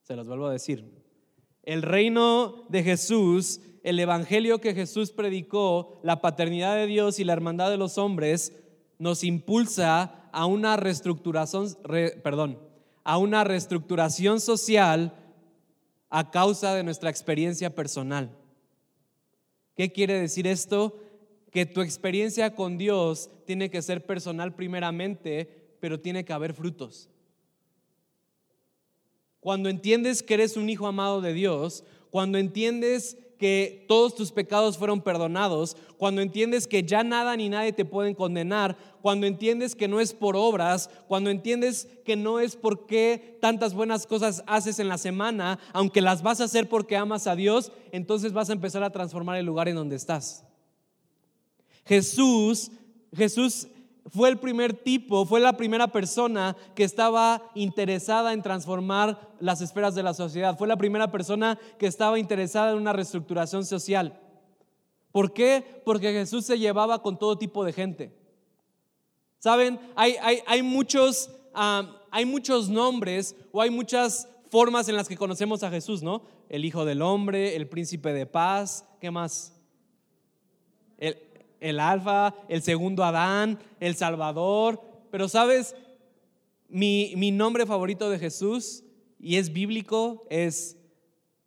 Se 0.00 0.16
los 0.16 0.26
vuelvo 0.26 0.46
a 0.46 0.52
decir. 0.52 0.90
El 1.62 1.82
reino 1.82 2.64
de 2.70 2.82
Jesús, 2.82 3.60
el 3.82 3.98
Evangelio 3.98 4.60
que 4.60 4.74
Jesús 4.74 5.10
predicó, 5.12 6.00
la 6.02 6.20
paternidad 6.20 6.76
de 6.76 6.86
Dios 6.86 7.18
y 7.18 7.24
la 7.24 7.32
hermandad 7.32 7.70
de 7.70 7.76
los 7.76 7.98
hombres, 7.98 8.52
nos 8.98 9.24
impulsa 9.24 10.28
a 10.32 10.46
una 10.46 10.76
reestructuración, 10.76 11.76
perdón, 12.22 12.58
a 13.04 13.18
una 13.18 13.44
reestructuración 13.44 14.40
social 14.40 15.14
a 16.10 16.30
causa 16.30 16.74
de 16.74 16.82
nuestra 16.82 17.10
experiencia 17.10 17.74
personal. 17.74 18.36
¿Qué 19.76 19.92
quiere 19.92 20.20
decir 20.20 20.46
esto? 20.46 20.98
Que 21.50 21.66
tu 21.66 21.80
experiencia 21.80 22.54
con 22.54 22.78
Dios 22.78 23.30
tiene 23.46 23.70
que 23.70 23.82
ser 23.82 24.04
personal 24.04 24.54
primeramente, 24.54 25.76
pero 25.80 26.00
tiene 26.00 26.24
que 26.24 26.32
haber 26.32 26.52
frutos. 26.52 27.08
Cuando 29.40 29.68
entiendes 29.68 30.22
que 30.22 30.34
eres 30.34 30.56
un 30.56 30.68
hijo 30.68 30.86
amado 30.86 31.20
de 31.20 31.32
Dios, 31.32 31.84
cuando 32.10 32.38
entiendes 32.38 33.16
que 33.38 33.84
todos 33.88 34.14
tus 34.14 34.32
pecados 34.32 34.76
fueron 34.76 35.00
perdonados, 35.00 35.76
cuando 35.96 36.20
entiendes 36.20 36.66
que 36.66 36.82
ya 36.82 37.04
nada 37.04 37.36
ni 37.36 37.48
nadie 37.48 37.72
te 37.72 37.84
pueden 37.84 38.14
condenar, 38.14 38.76
cuando 39.00 39.26
entiendes 39.26 39.74
que 39.74 39.88
no 39.88 40.00
es 40.00 40.12
por 40.12 40.36
obras, 40.36 40.90
cuando 41.06 41.30
entiendes 41.30 41.88
que 42.04 42.16
no 42.16 42.40
es 42.40 42.56
porque 42.56 43.38
tantas 43.40 43.74
buenas 43.74 44.06
cosas 44.06 44.42
haces 44.46 44.80
en 44.80 44.88
la 44.88 44.98
semana, 44.98 45.58
aunque 45.72 46.00
las 46.00 46.22
vas 46.22 46.40
a 46.40 46.44
hacer 46.44 46.68
porque 46.68 46.96
amas 46.96 47.26
a 47.26 47.36
Dios, 47.36 47.72
entonces 47.92 48.32
vas 48.32 48.50
a 48.50 48.54
empezar 48.54 48.82
a 48.82 48.90
transformar 48.90 49.38
el 49.38 49.46
lugar 49.46 49.68
en 49.68 49.76
donde 49.76 49.96
estás. 49.96 50.44
Jesús, 51.86 52.70
Jesús 53.16 53.68
fue 54.10 54.28
el 54.28 54.38
primer 54.38 54.72
tipo, 54.72 55.24
fue 55.26 55.40
la 55.40 55.56
primera 55.56 55.88
persona 55.88 56.56
que 56.74 56.84
estaba 56.84 57.50
interesada 57.54 58.32
en 58.32 58.42
transformar 58.42 59.20
las 59.40 59.60
esferas 59.60 59.94
de 59.94 60.02
la 60.02 60.14
sociedad. 60.14 60.56
Fue 60.56 60.68
la 60.68 60.76
primera 60.76 61.10
persona 61.10 61.58
que 61.78 61.86
estaba 61.86 62.18
interesada 62.18 62.72
en 62.72 62.78
una 62.78 62.92
reestructuración 62.92 63.64
social. 63.64 64.20
¿Por 65.12 65.32
qué? 65.32 65.82
Porque 65.84 66.12
Jesús 66.12 66.44
se 66.44 66.58
llevaba 66.58 67.02
con 67.02 67.18
todo 67.18 67.38
tipo 67.38 67.64
de 67.64 67.72
gente. 67.72 68.14
Saben, 69.38 69.78
hay, 69.94 70.16
hay, 70.46 70.62
muchos, 70.62 71.30
ah, 71.54 72.02
hay 72.10 72.24
muchos 72.24 72.68
nombres 72.68 73.36
o 73.52 73.60
hay 73.60 73.70
muchas 73.70 74.28
formas 74.50 74.88
en 74.88 74.96
las 74.96 75.08
que 75.08 75.16
conocemos 75.16 75.62
a 75.62 75.70
Jesús, 75.70 76.02
¿no? 76.02 76.22
El 76.48 76.64
Hijo 76.64 76.84
del 76.84 77.02
Hombre, 77.02 77.56
el 77.56 77.68
Príncipe 77.68 78.12
de 78.12 78.26
Paz, 78.26 78.84
¿qué 79.00 79.10
más? 79.10 79.54
El, 80.96 81.18
el 81.60 81.80
alfa, 81.80 82.34
el 82.48 82.62
segundo 82.62 83.04
Adán, 83.04 83.58
el 83.80 83.94
Salvador. 83.94 84.80
Pero 85.10 85.28
sabes, 85.28 85.74
mi, 86.68 87.14
mi 87.16 87.30
nombre 87.30 87.66
favorito 87.66 88.10
de 88.10 88.18
Jesús, 88.18 88.84
y 89.18 89.36
es 89.36 89.52
bíblico, 89.52 90.26
es 90.30 90.76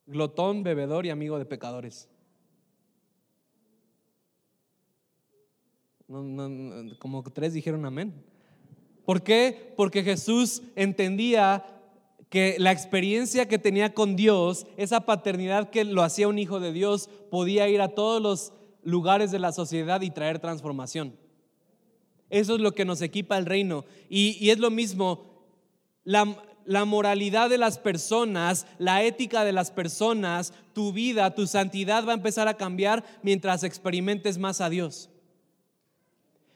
glotón, 0.05 0.63
bebedor 0.63 1.05
y 1.05 1.09
amigo 1.09 1.39
de 1.39 1.45
pecadores. 1.45 2.07
como 6.99 7.23
tres 7.23 7.53
dijeron 7.53 7.85
amén. 7.85 8.13
¿Por 9.05 9.23
qué? 9.23 9.73
Porque 9.77 10.03
Jesús 10.03 10.61
entendía 10.75 11.65
que 12.29 12.55
la 12.59 12.71
experiencia 12.71 13.47
que 13.47 13.57
tenía 13.57 13.93
con 13.93 14.15
Dios, 14.15 14.67
esa 14.77 15.01
paternidad 15.01 15.69
que 15.69 15.83
lo 15.83 16.03
hacía 16.03 16.27
un 16.27 16.39
hijo 16.39 16.59
de 16.59 16.71
Dios, 16.71 17.09
podía 17.29 17.67
ir 17.67 17.81
a 17.81 17.89
todos 17.89 18.21
los 18.21 18.53
lugares 18.83 19.31
de 19.31 19.39
la 19.39 19.51
sociedad 19.51 20.01
y 20.01 20.11
traer 20.11 20.39
transformación. 20.39 21.15
Eso 22.29 22.55
es 22.55 22.61
lo 22.61 22.73
que 22.73 22.85
nos 22.85 23.01
equipa 23.01 23.37
el 23.37 23.45
reino. 23.45 23.85
Y, 24.09 24.49
es 24.49 24.57
lo 24.57 24.71
mismo, 24.71 25.25
la, 26.03 26.37
la 26.65 26.85
moralidad 26.85 27.49
de 27.49 27.57
las 27.57 27.77
personas, 27.77 28.65
la 28.77 29.03
ética 29.03 29.43
de 29.43 29.51
las 29.51 29.69
personas, 29.69 30.53
tu 30.73 30.93
vida, 30.93 31.35
tu 31.35 31.45
santidad 31.45 32.05
va 32.05 32.13
a 32.13 32.15
empezar 32.15 32.47
a 32.47 32.55
cambiar 32.55 33.03
mientras 33.21 33.63
experimentes 33.63 34.37
más 34.37 34.61
a 34.61 34.69
Dios. 34.69 35.09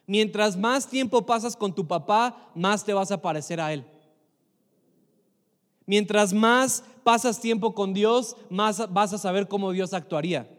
Mientras 0.07 0.55
más 0.55 0.87
tiempo 0.87 1.25
pasas 1.25 1.57
con 1.57 1.73
tu 1.73 1.87
papá, 1.87 2.51
más 2.55 2.85
te 2.85 2.93
vas 2.93 3.11
a 3.11 3.21
parecer 3.21 3.59
a 3.59 3.73
Él. 3.73 3.85
Mientras 5.85 6.31
más 6.31 6.83
pasas 7.03 7.41
tiempo 7.41 7.75
con 7.75 7.93
Dios, 7.93 8.37
más 8.49 8.91
vas 8.93 9.13
a 9.13 9.17
saber 9.17 9.47
cómo 9.47 9.71
Dios 9.71 9.93
actuaría 9.93 10.54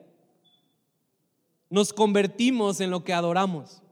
nos 1.71 1.93
convertimos 1.93 2.81
en 2.81 2.91
lo 2.91 3.05
que 3.05 3.13
adoramos. 3.13 3.83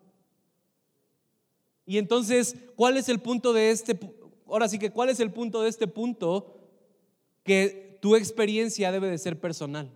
Y 1.86 1.98
entonces, 1.98 2.56
¿cuál 2.76 2.96
es 2.96 3.08
el 3.08 3.20
punto 3.20 3.52
de 3.52 3.70
este? 3.70 3.98
Ahora 4.46 4.68
sí 4.68 4.78
que, 4.78 4.90
¿cuál 4.90 5.10
es 5.10 5.20
el 5.20 5.32
punto 5.32 5.62
de 5.62 5.68
este 5.68 5.86
punto? 5.86 6.56
Que 7.42 7.98
tu 8.00 8.16
experiencia 8.16 8.92
debe 8.92 9.08
de 9.08 9.18
ser 9.18 9.40
personal. 9.40 9.90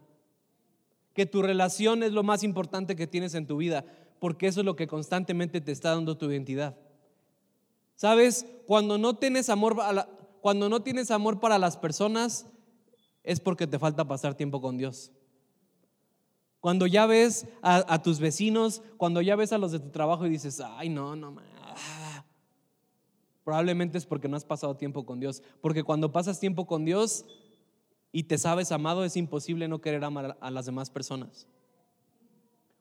Que 1.14 1.27
tu 1.27 1.43
relación 1.43 2.03
es 2.03 2.12
lo 2.12 2.23
más 2.23 2.43
importante 2.43 2.97
que 2.97 3.07
tienes 3.07 3.35
en 3.35 3.47
tu 3.47 3.57
vida, 3.57 3.85
porque 4.19 4.47
eso 4.47 4.61
es 4.61 4.67
lo 4.67 4.77
que 4.77 4.87
constantemente 4.87 5.61
te 5.61 5.73
está 5.73 5.91
dando 5.91 6.17
tu 6.17 6.31
identidad. 6.31 6.77
¿Sabes? 7.97 8.47
Cuando 8.67 8.99
no 8.99 9.17
tienes 9.17 9.49
amor, 9.49 9.77
cuando 10.41 10.69
no 10.69 10.83
tienes 10.83 11.11
amor 11.11 11.41
para 11.41 11.59
las 11.59 11.77
personas, 11.77 12.47
es 13.25 13.41
porque 13.41 13.67
te 13.67 13.79
falta 13.79 14.07
pasar 14.07 14.35
tiempo 14.35 14.61
con 14.61 14.77
Dios. 14.79 15.11
Cuando 16.61 16.87
ya 16.87 17.07
ves 17.07 17.47
a, 17.62 18.03
tus 18.03 18.18
vecinos, 18.18 18.83
cuando 18.97 19.21
ya 19.21 19.37
ves 19.37 19.53
a 19.53 19.59
los 19.59 19.73
de 19.73 19.79
tu 19.79 19.90
trabajo 19.90 20.27
y 20.27 20.31
dices, 20.31 20.61
ay, 20.61 20.88
no, 20.88 21.14
no, 21.14 21.37
ah", 21.62 22.25
probablemente 23.44 23.97
es 23.97 24.07
porque 24.07 24.29
no 24.29 24.37
has 24.37 24.44
pasado 24.44 24.77
tiempo 24.77 25.07
con 25.07 25.21
Dios. 25.21 25.42
Porque 25.61 25.85
cuando 25.85 26.11
pasas 26.11 26.40
tiempo 26.40 26.66
con 26.66 26.85
Dios 26.85 27.25
y 28.11 28.25
te 28.25 28.38
sabes 28.38 28.73
amado, 28.73 29.05
es 29.05 29.16
imposible 29.16 29.68
no 29.68 29.81
querer 29.81 30.05
amar 30.05 30.37
a 30.40 30.51
las 30.51 30.66
demás 30.66 30.90
personas. 30.90 31.47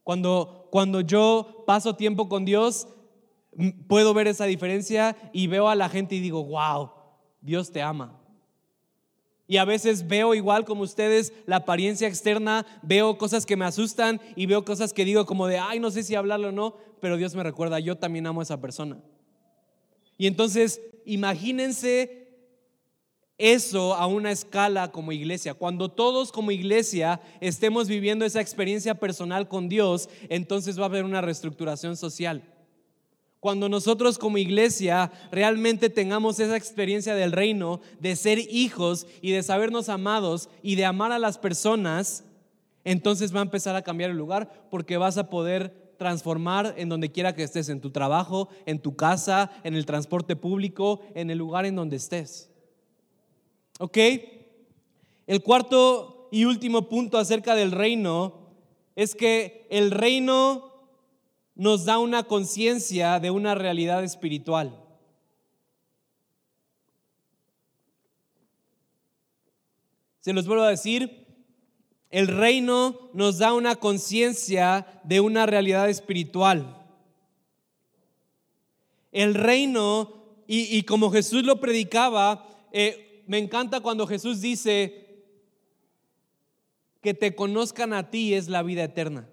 Cuando, 0.04 0.68
cuando 0.72 1.02
yo 1.02 1.64
paso 1.68 1.96
tiempo 1.96 2.30
con 2.30 2.46
Dios, 2.46 2.88
puedo 3.88 4.14
ver 4.14 4.28
esa 4.28 4.46
diferencia 4.46 5.18
y 5.34 5.48
veo 5.48 5.68
a 5.70 5.76
la 5.76 5.90
gente 5.90 6.16
y 6.16 6.20
digo, 6.20 6.44
wow, 6.44 6.92
Dios 7.42 7.72
te 7.72 7.82
ama. 7.82 8.20
Y 9.48 9.58
a 9.58 9.66
veces 9.66 10.08
veo 10.08 10.36
igual 10.36 10.66
como 10.66 10.84
ustedes 10.84 11.32
la 11.46 11.58
apariencia 11.58 12.08
externa, 12.08 12.66
veo 12.82 13.18
cosas 13.18 13.46
que 13.46 13.56
me 13.56 13.66
asustan 13.66 14.20
y 14.36 14.46
veo 14.46 14.66
cosas 14.66 14.92
que 14.92 15.06
digo 15.06 15.26
como 15.26 15.48
de, 15.48 15.58
ay, 15.58 15.80
no 15.80 15.90
sé 15.90 16.04
si 16.04 16.16
hablarlo 16.16 16.50
o 16.50 16.52
no, 16.52 16.76
pero 17.00 17.16
Dios 17.16 17.34
me 17.34 17.44
recuerda, 17.44 17.80
yo 17.80 17.98
también 17.98 18.28
amo 18.28 18.42
a 18.42 18.44
esa 18.44 18.60
persona. 18.60 18.98
Y 20.18 20.28
entonces, 20.28 20.82
imagínense 21.06 22.28
eso 23.38 23.94
a 23.94 24.08
una 24.08 24.32
escala 24.32 24.92
como 24.92 25.12
iglesia. 25.12 25.54
Cuando 25.54 25.90
todos 25.90 26.32
como 26.32 26.52
iglesia 26.52 27.22
estemos 27.40 27.88
viviendo 27.88 28.26
esa 28.26 28.42
experiencia 28.42 28.96
personal 28.96 29.48
con 29.48 29.70
Dios, 29.70 30.10
entonces 30.28 30.78
va 30.78 30.84
a 30.84 30.88
haber 30.88 31.06
una 31.06 31.22
reestructuración 31.22 31.96
social. 31.96 32.44
Cuando 33.40 33.70
nosotros 33.70 34.18
como 34.18 34.40
iglesia 34.40 35.12
realmente 35.32 35.90
tengamos 35.90 36.40
esa 36.40 36.58
experiencia 36.58 37.14
del 37.14 37.32
reino, 37.32 37.82
de 38.00 38.16
ser 38.16 38.40
hijos 38.40 39.06
y 39.22 39.32
de 39.32 39.44
sabernos 39.44 39.90
amados 39.90 40.50
y 40.64 40.76
de 40.76 40.86
amar 40.86 41.12
a 41.12 41.20
las 41.20 41.38
personas, 41.38 42.24
entonces 42.84 43.36
va 43.36 43.40
a 43.40 43.44
empezar 43.44 43.76
a 43.76 43.84
cambiar 43.84 44.10
el 44.10 44.18
lugar 44.18 44.68
porque 44.72 44.98
vas 44.98 45.18
a 45.18 45.30
poder 45.30 45.94
transformar 45.98 46.74
en 46.78 46.90
donde 46.90 47.12
quiera 47.12 47.36
que 47.36 47.44
estés, 47.44 47.70
en 47.70 47.82
tu 47.82 47.92
trabajo, 47.92 48.50
en 48.66 48.80
tu 48.80 48.96
casa, 48.96 49.52
en 49.64 49.76
el 49.76 49.86
transporte 49.86 50.36
público, 50.36 51.02
en 51.14 51.30
el 51.30 51.38
lugar 51.38 51.66
en 51.66 51.76
donde 51.76 51.98
estés. 51.98 52.50
¿Ok? 53.80 53.98
El 55.28 55.44
cuarto 55.44 56.30
y 56.32 56.46
último 56.46 56.88
punto 56.90 57.18
acerca 57.18 57.56
del 57.56 57.72
reino 57.72 58.48
es 58.96 59.16
que 59.16 59.68
el 59.70 59.92
reino 59.92 60.77
nos 61.58 61.86
da 61.86 61.98
una 61.98 62.24
conciencia 62.24 63.20
de 63.20 63.32
una 63.32 63.56
realidad 63.56 64.04
espiritual. 64.04 64.80
Se 70.20 70.34
los 70.34 70.46
vuelvo 70.46 70.64
a 70.64 70.70
decir, 70.70 71.26
el 72.12 72.28
reino 72.28 73.10
nos 73.14 73.40
da 73.40 73.54
una 73.54 73.76
conciencia 73.76 75.02
de 75.04 75.20
una 75.20 75.46
realidad 75.46 75.90
espiritual. 75.90 76.86
El 79.12 79.34
reino, 79.34 80.44
y, 80.46 80.84
como 80.84 81.12
Jesús 81.12 81.44
lo 81.44 81.60
predicaba, 81.60 82.48
eh, 82.72 83.24
me 83.26 83.40
encanta 83.40 83.80
cuando 83.80 84.06
Jesús 84.06 84.42
dice 84.42 85.24
que 87.02 87.14
te 87.14 87.36
conozcan 87.36 87.94
a 87.94 88.12
ti 88.12 88.36
es 88.36 88.48
la 88.48 88.62
vida 88.62 88.84
eterna. 88.84 89.28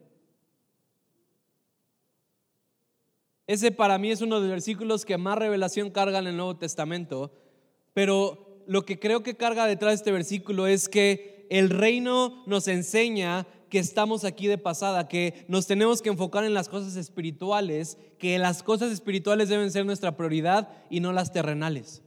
Ese 3.47 3.71
para 3.71 3.99
mí 3.99 4.11
es 4.11 4.23
uno 4.23 4.37
de 4.37 4.43
los 4.43 4.51
versículos 4.51 5.05
que 5.05 5.19
más 5.19 5.39
revelación 5.39 5.91
carga 5.91 6.19
en 6.19 6.29
el 6.29 6.37
Nuevo 6.37 6.57
Testamento, 6.57 7.33
pero 7.93 8.63
lo 8.67 8.85
que 8.85 8.99
creo 8.99 9.23
que 9.23 9.37
carga 9.37 9.67
detrás 9.67 9.91
de 9.91 9.97
este 9.97 10.13
versículo 10.13 10.67
es 10.67 10.89
que 10.89 11.47
el 11.51 11.71
reino 11.71 12.43
nos 12.47 12.69
enseña 12.69 13.47
que 13.69 13.79
estamos 13.79 14.25
aquí 14.25 14.47
de 14.47 14.57
pasada, 14.57 15.09
que 15.09 15.45
nos 15.49 15.67
tenemos 15.67 16.01
que 16.01 16.09
enfocar 16.09 16.45
en 16.45 16.55
las 16.55 16.69
cosas 16.69 16.97
espirituales, 16.97 17.99
que 18.19 18.39
las 18.39 18.63
cosas 18.63 18.93
espirituales 18.93 19.49
deben 19.49 19.71
ser 19.71 19.85
nuestra 19.85 20.17
prioridad 20.17 20.69
y 20.89 21.01
no 21.01 21.13
las 21.13 21.33
terrenales. 21.33 22.03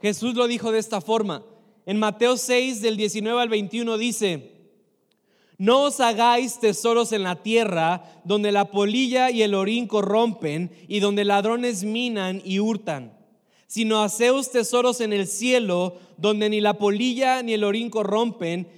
Jesús 0.00 0.34
lo 0.34 0.46
dijo 0.48 0.72
de 0.72 0.78
esta 0.78 1.00
forma. 1.00 1.44
En 1.86 1.98
Mateo 1.98 2.36
6 2.36 2.80
del 2.80 2.96
19 2.96 3.40
al 3.40 3.48
21 3.48 3.98
dice, 3.98 4.53
no 5.64 5.84
os 5.84 5.98
hagáis 5.98 6.60
tesoros 6.60 7.12
en 7.12 7.22
la 7.22 7.36
tierra, 7.36 8.04
donde 8.24 8.52
la 8.52 8.66
polilla 8.70 9.30
y 9.30 9.40
el 9.40 9.54
orín 9.54 9.86
corrompen 9.86 10.70
y 10.88 11.00
donde 11.00 11.24
ladrones 11.24 11.84
minan 11.84 12.42
y 12.44 12.60
hurtan, 12.60 13.16
sino 13.66 14.02
haceos 14.02 14.50
tesoros 14.50 15.00
en 15.00 15.14
el 15.14 15.26
cielo, 15.26 15.96
donde 16.18 16.50
ni 16.50 16.60
la 16.60 16.74
polilla 16.74 17.42
ni 17.42 17.54
el 17.54 17.64
orín 17.64 17.88
corrompen 17.88 18.68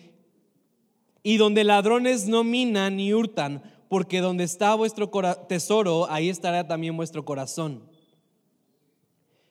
y 1.24 1.38
donde 1.38 1.64
ladrones 1.64 2.28
no 2.28 2.44
minan 2.44 2.98
ni 2.98 3.12
hurtan, 3.12 3.64
porque 3.88 4.20
donde 4.20 4.44
está 4.44 4.76
vuestro 4.76 5.10
tesoro, 5.48 6.06
ahí 6.08 6.28
estará 6.28 6.68
también 6.68 6.96
vuestro 6.96 7.24
corazón. 7.24 7.82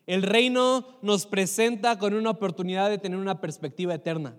El 0.07 0.21
reino 0.21 0.87
nos 1.01 1.25
presenta 1.25 1.99
con 1.99 2.13
una 2.13 2.29
oportunidad 2.29 2.89
de 2.89 2.97
tener 2.97 3.19
una 3.19 3.41
perspectiva 3.41 3.93
eterna 3.93 4.37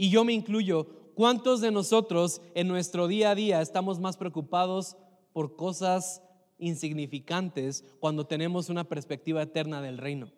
y 0.00 0.08
yo 0.08 0.24
me 0.24 0.32
incluyo, 0.32 0.86
¿cuántos 1.14 1.60
de 1.60 1.70
nosotros 1.70 2.40
en 2.54 2.68
nuestro 2.68 3.06
día 3.06 3.32
a 3.32 3.34
día 3.34 3.60
estamos 3.60 4.00
más 4.00 4.16
preocupados 4.16 4.96
por 5.34 5.56
cosas 5.56 6.22
insignificantes 6.56 7.84
cuando 7.98 8.26
tenemos 8.26 8.70
una 8.70 8.84
perspectiva 8.84 9.42
eterna 9.42 9.82
del 9.82 9.98
reino? 9.98 10.32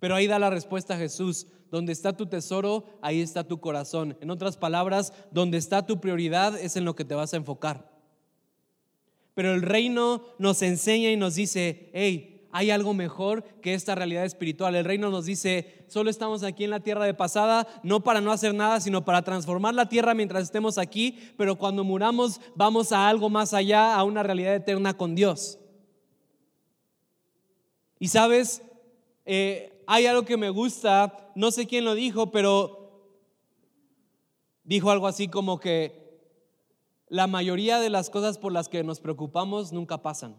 Pero 0.00 0.16
ahí 0.16 0.26
da 0.26 0.40
la 0.40 0.50
respuesta 0.50 0.98
Jesús. 0.98 1.46
Donde 1.70 1.92
está 1.92 2.16
tu 2.16 2.26
tesoro, 2.26 2.84
ahí 3.00 3.20
está 3.20 3.46
tu 3.46 3.60
corazón. 3.60 4.18
En 4.20 4.32
otras 4.32 4.56
palabras, 4.56 5.12
donde 5.30 5.58
está 5.58 5.86
tu 5.86 6.00
prioridad 6.00 6.58
es 6.58 6.74
en 6.74 6.84
lo 6.84 6.96
que 6.96 7.04
te 7.04 7.14
vas 7.14 7.32
a 7.32 7.36
enfocar. 7.36 7.96
Pero 9.34 9.54
el 9.54 9.62
reino 9.62 10.24
nos 10.40 10.62
enseña 10.62 11.12
y 11.12 11.16
nos 11.16 11.36
dice, 11.36 11.90
hey, 11.94 12.33
hay 12.56 12.70
algo 12.70 12.94
mejor 12.94 13.42
que 13.60 13.74
esta 13.74 13.96
realidad 13.96 14.24
espiritual. 14.24 14.76
El 14.76 14.84
reino 14.84 15.10
nos 15.10 15.24
dice, 15.24 15.84
solo 15.88 16.08
estamos 16.08 16.44
aquí 16.44 16.62
en 16.62 16.70
la 16.70 16.78
tierra 16.78 17.04
de 17.04 17.12
pasada, 17.12 17.66
no 17.82 18.04
para 18.04 18.20
no 18.20 18.30
hacer 18.30 18.54
nada, 18.54 18.80
sino 18.80 19.04
para 19.04 19.22
transformar 19.22 19.74
la 19.74 19.88
tierra 19.88 20.14
mientras 20.14 20.44
estemos 20.44 20.78
aquí, 20.78 21.18
pero 21.36 21.56
cuando 21.56 21.82
muramos 21.82 22.40
vamos 22.54 22.92
a 22.92 23.08
algo 23.08 23.28
más 23.28 23.54
allá, 23.54 23.96
a 23.96 24.04
una 24.04 24.22
realidad 24.22 24.54
eterna 24.54 24.96
con 24.96 25.16
Dios. 25.16 25.58
Y 27.98 28.06
sabes, 28.06 28.62
eh, 29.26 29.82
hay 29.88 30.06
algo 30.06 30.24
que 30.24 30.36
me 30.36 30.50
gusta, 30.50 31.32
no 31.34 31.50
sé 31.50 31.66
quién 31.66 31.84
lo 31.84 31.96
dijo, 31.96 32.30
pero 32.30 33.10
dijo 34.62 34.92
algo 34.92 35.08
así 35.08 35.26
como 35.26 35.58
que 35.58 36.20
la 37.08 37.26
mayoría 37.26 37.80
de 37.80 37.90
las 37.90 38.10
cosas 38.10 38.38
por 38.38 38.52
las 38.52 38.68
que 38.68 38.84
nos 38.84 39.00
preocupamos 39.00 39.72
nunca 39.72 40.02
pasan. 40.02 40.36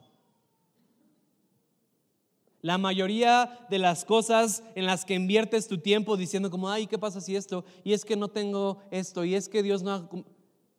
La 2.65 2.79
mayoría 2.79 3.67
de 3.69 3.77
las 3.77 4.05
cosas 4.05 4.63
en 4.73 4.87
las 4.87 5.05
que 5.05 5.13
inviertes 5.13 5.67
tu 5.67 5.77
tiempo 5.77 6.17
diciendo 6.17 6.49
como, 6.49 6.67
ay, 6.67 6.87
¿qué 6.87 6.97
pasa 6.97 7.21
si 7.21 7.35
esto? 7.35 7.63
Y 7.83 7.93
es 7.93 8.03
que 8.03 8.15
no 8.15 8.29
tengo 8.29 8.79
esto, 8.89 9.23
y 9.23 9.35
es 9.35 9.49
que 9.49 9.61
Dios 9.61 9.83
no, 9.83 10.09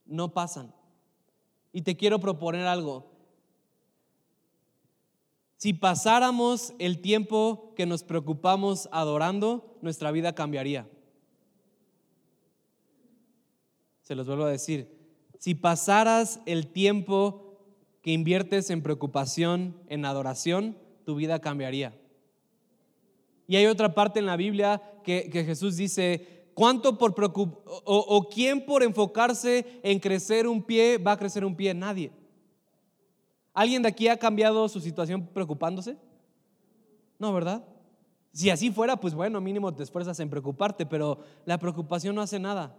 no 0.05 0.34
pasan. 0.34 0.74
Y 1.72 1.82
te 1.82 1.97
quiero 1.97 2.18
proponer 2.18 2.66
algo. 2.66 3.07
Si 5.59 5.74
pasáramos 5.74 6.74
el 6.80 7.01
tiempo 7.01 7.72
que 7.76 7.87
nos 7.87 8.03
preocupamos 8.03 8.89
adorando, 8.91 9.78
nuestra 9.80 10.11
vida 10.11 10.34
cambiaría. 10.34 10.89
Se 14.03 14.16
los 14.16 14.26
vuelvo 14.26 14.47
a 14.47 14.51
decir. 14.51 14.91
Si 15.39 15.55
pasaras 15.55 16.41
el 16.47 16.66
tiempo 16.66 17.61
que 18.03 18.11
inviertes 18.11 18.70
en 18.70 18.82
preocupación, 18.82 19.80
en 19.87 20.05
adoración, 20.05 20.84
tu 21.07 21.15
vida 21.15 21.39
cambiaría. 21.39 21.97
Y 23.47 23.55
hay 23.55 23.67
otra 23.67 23.95
parte 23.95 24.19
en 24.19 24.27
la 24.27 24.37
Biblia 24.37 24.83
que, 25.05 25.31
Jesús 25.31 25.77
dice, 25.77 26.49
¿cuánto 26.53 26.99
por 26.99 27.15
o, 27.25 27.81
o 27.85 28.29
quién 28.29 28.67
por 28.67 28.83
enfocarse 28.83 29.81
en 29.85 30.01
crecer 30.01 30.49
un 30.49 30.61
pie 30.61 30.99
va 30.99 31.13
a 31.13 31.17
crecer 31.17 31.45
un 31.45 31.55
pie? 31.55 31.73
Nadie. 31.75 32.11
¿Alguien 33.55 33.83
de 33.83 33.89
aquí 33.89 34.09
ha 34.09 34.19
cambiado 34.19 34.69
su 34.69 34.81
situación 34.81 35.29
preocupándose? 35.29 35.97
No, 37.21 37.33
¿verdad? 37.33 37.65
Si 38.33 38.51
así 38.51 38.73
fuera, 38.73 38.97
pues 38.97 39.15
bueno, 39.15 39.41
mínimo 39.41 39.73
te 39.73 39.85
esfuerzas 39.85 40.19
en 40.19 40.29
preocuparte, 40.29 40.87
pero 40.87 41.21
la 41.45 41.59
preocupación 41.59 42.17
no 42.17 42.21
hace 42.21 42.41
nada. 42.41 42.77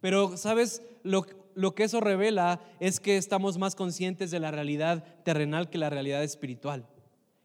Pero, 0.00 0.38
¿sabes? 0.38 0.82
Lo, 1.02 1.26
lo 1.56 1.74
que 1.74 1.84
eso 1.84 2.00
revela 2.00 2.60
es 2.78 3.00
que 3.00 3.16
estamos 3.16 3.58
más 3.58 3.74
conscientes 3.74 4.30
de 4.30 4.38
la 4.38 4.50
realidad 4.50 5.02
terrenal 5.24 5.70
que 5.70 5.78
la 5.78 5.90
realidad 5.90 6.22
espiritual. 6.22 6.86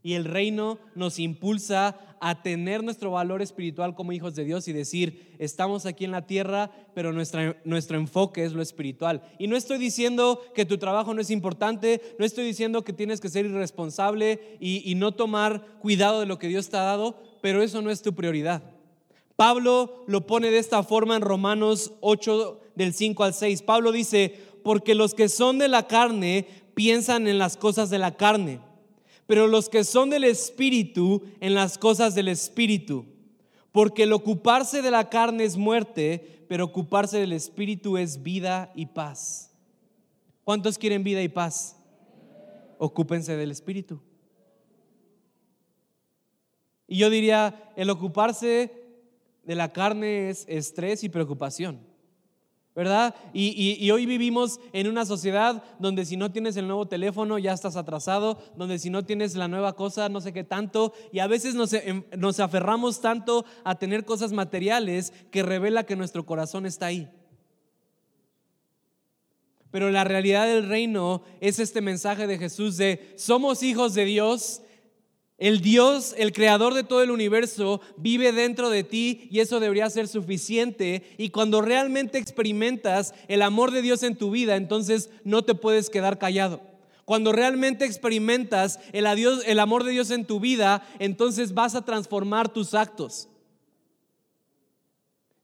Y 0.04 0.14
el 0.14 0.26
reino 0.26 0.80
nos 0.96 1.18
impulsa 1.18 1.98
a 2.20 2.42
tener 2.42 2.84
nuestro 2.84 3.12
valor 3.12 3.42
espiritual 3.42 3.96
como 3.96 4.12
hijos 4.12 4.36
de 4.36 4.44
Dios 4.44 4.68
y 4.68 4.74
decir, 4.74 5.36
estamos 5.40 5.86
aquí 5.86 6.06
en 6.06 6.12
la 6.12 6.26
tierra, 6.26 6.72
pero 6.94 7.14
nuestro 7.14 7.98
enfoque 7.98 8.44
es 8.44 8.52
lo 8.52 8.62
espiritual. 8.62 9.22
Y 9.40 9.48
no 9.48 9.56
estoy 9.56 9.78
diciendo 9.78 10.42
que 10.54 10.66
tu 10.66 10.78
trabajo 10.78 11.14
no 11.14 11.22
es 11.22 11.30
importante, 11.30 12.02
no 12.20 12.26
estoy 12.26 12.46
diciendo 12.46 12.84
que 12.84 12.94
tienes 12.94 13.22
que 13.22 13.30
ser 13.30 13.46
irresponsable 13.46 14.58
y, 14.60 14.82
y 14.90 14.96
no 14.96 15.14
tomar 15.14 15.66
cuidado 15.80 16.20
de 16.20 16.26
lo 16.26 16.38
que 16.38 16.48
Dios 16.48 16.70
te 16.70 16.78
ha 16.78 16.82
dado, 16.82 17.22
pero 17.42 17.64
eso 17.64 17.82
no 17.82 17.92
es 17.92 18.02
tu 18.02 18.14
prioridad. 18.14 18.62
Pablo 19.42 20.04
lo 20.06 20.28
pone 20.28 20.52
de 20.52 20.60
esta 20.60 20.84
forma 20.84 21.16
en 21.16 21.24
Romanos 21.24 21.94
8 22.02 22.60
del 22.76 22.94
5 22.94 23.24
al 23.24 23.34
6. 23.34 23.64
Pablo 23.64 23.92
dice, 23.92 24.40
porque 24.64 24.94
los 24.94 25.16
que 25.16 25.30
son 25.30 25.58
de 25.58 25.68
la 25.68 25.88
carne 25.88 26.46
piensan 26.76 27.28
en 27.28 27.40
las 27.40 27.58
cosas 27.58 27.90
de 27.90 27.98
la 27.98 28.16
carne, 28.16 28.60
pero 29.26 29.48
los 29.48 29.68
que 29.68 29.84
son 29.84 30.12
del 30.12 30.26
Espíritu 30.26 31.24
en 31.40 31.56
las 31.56 31.80
cosas 31.80 32.14
del 32.14 32.28
Espíritu. 32.28 33.08
Porque 33.72 34.04
el 34.04 34.14
ocuparse 34.14 34.84
de 34.84 34.92
la 34.92 35.10
carne 35.10 35.46
es 35.46 35.58
muerte, 35.58 36.46
pero 36.48 36.66
ocuparse 36.66 37.18
del 37.18 37.34
Espíritu 37.34 37.98
es 37.98 38.22
vida 38.22 38.72
y 38.76 38.86
paz. 38.86 39.50
¿Cuántos 40.44 40.78
quieren 40.78 41.04
vida 41.04 41.24
y 41.24 41.30
paz? 41.30 41.78
Ocúpense 42.78 43.36
del 43.36 43.50
Espíritu. 43.50 44.00
Y 46.88 46.98
yo 46.98 47.10
diría, 47.10 47.74
el 47.76 47.90
ocuparse 47.90 48.81
de 49.44 49.56
la 49.56 49.74
carne 49.74 50.30
es 50.30 50.46
estrés 50.48 51.04
y 51.04 51.10
preocupación. 51.10 51.92
¿verdad? 52.74 53.16
Y, 53.34 53.92
hoy 53.92 54.06
vivimos 54.06 54.60
en 54.72 54.88
una 54.88 55.06
sociedad 55.06 55.62
donde 55.80 56.06
si 56.06 56.16
no 56.16 56.32
tienes 56.32 56.56
el 56.56 56.68
nuevo 56.68 56.88
teléfono 56.88 57.38
ya 57.38 57.52
estás 57.52 57.76
atrasado, 57.76 58.38
donde 58.56 58.80
si 58.80 58.90
no 58.90 59.04
tienes 59.04 59.36
la 59.36 59.50
nueva 59.50 59.76
cosa 59.76 60.08
no 60.08 60.22
sé 60.22 60.32
qué 60.32 60.46
tanto, 60.46 60.94
y 61.12 61.20
a 61.20 61.28
veces 61.28 61.54
nos, 61.54 61.74
em, 61.74 62.04
nos 62.18 62.40
aferramos 62.40 63.02
tanto 63.02 63.46
a 63.66 63.76
tener 63.76 64.06
cosas 64.06 64.32
materiales 64.32 65.12
que 65.32 65.44
revela 65.44 65.84
que 65.84 65.98
nuestro 65.98 66.26
corazón 66.26 66.66
está 66.66 66.86
ahí. 66.86 67.10
Pero 69.70 69.90
la 69.90 70.04
realidad 70.04 70.48
del 70.48 70.68
reino 70.68 71.24
es 71.40 71.60
este 71.60 71.82
mensaje 71.82 72.28
de 72.28 72.38
Jesús 72.38 72.78
de 72.78 73.14
somos 73.18 73.64
hijos 73.64 73.94
de 73.94 74.06
Dios 74.06 74.62
el 75.42 75.60
Dios, 75.60 76.14
el 76.20 76.34
creador 76.34 76.76
de 76.76 76.84
todo 76.84 77.02
el 77.02 77.10
universo, 77.10 77.82
vive 77.98 78.32
dentro 78.32 78.70
de 78.70 78.84
ti 78.84 79.28
y 79.32 79.40
eso 79.40 79.60
debería 79.60 79.90
ser 79.90 80.08
suficiente. 80.08 81.04
Y 81.18 81.30
cuando 81.30 81.62
realmente 81.62 82.20
experimentas 82.20 83.16
el 83.28 83.42
amor 83.42 83.72
de 83.72 83.82
Dios 83.82 84.04
en 84.04 84.16
tu 84.16 84.30
vida, 84.30 84.56
entonces 84.56 85.10
no 85.24 85.44
te 85.44 85.56
puedes 85.56 85.90
quedar 85.90 86.20
callado. 86.20 86.62
Cuando 87.06 87.32
realmente 87.32 87.86
experimentas 87.86 88.80
el, 88.94 89.08
el 89.08 89.60
amor 89.60 89.84
de 89.84 89.92
Dios 89.92 90.12
en 90.12 90.26
tu 90.26 90.40
vida, 90.40 90.88
entonces 91.00 91.56
vas 91.56 91.74
a 91.74 91.84
transformar 91.84 92.54
tus 92.54 92.76
actos. 92.76 93.28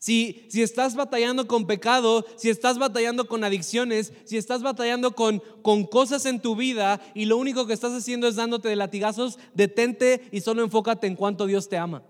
Si, 0.08 0.48
estás 0.54 0.96
batallando 0.96 1.48
con 1.48 1.68
pecado, 1.68 2.26
si 2.38 2.50
estás 2.50 2.78
batallando 2.78 3.28
con 3.28 3.44
adicciones, 3.44 4.14
si 4.24 4.38
estás 4.38 4.62
batallando 4.62 5.14
con, 5.14 5.44
con 5.62 5.84
cosas 5.84 6.26
en 6.26 6.40
tu 6.40 6.56
vida 6.56 7.02
y 7.14 7.26
lo 7.26 7.36
único 7.36 7.68
que 7.68 7.74
estás 7.74 7.92
haciendo 7.92 8.26
es 8.30 8.38
dándote 8.38 8.70
de 8.70 8.78
latigazos, 8.78 9.38
detente 9.54 10.30
y 10.32 10.40
solo 10.40 10.64
enfócate 10.64 11.08
en 11.08 11.18
cuánto 11.18 11.46
Dios 11.46 11.68
te 11.68 11.78
ama. 11.78 12.04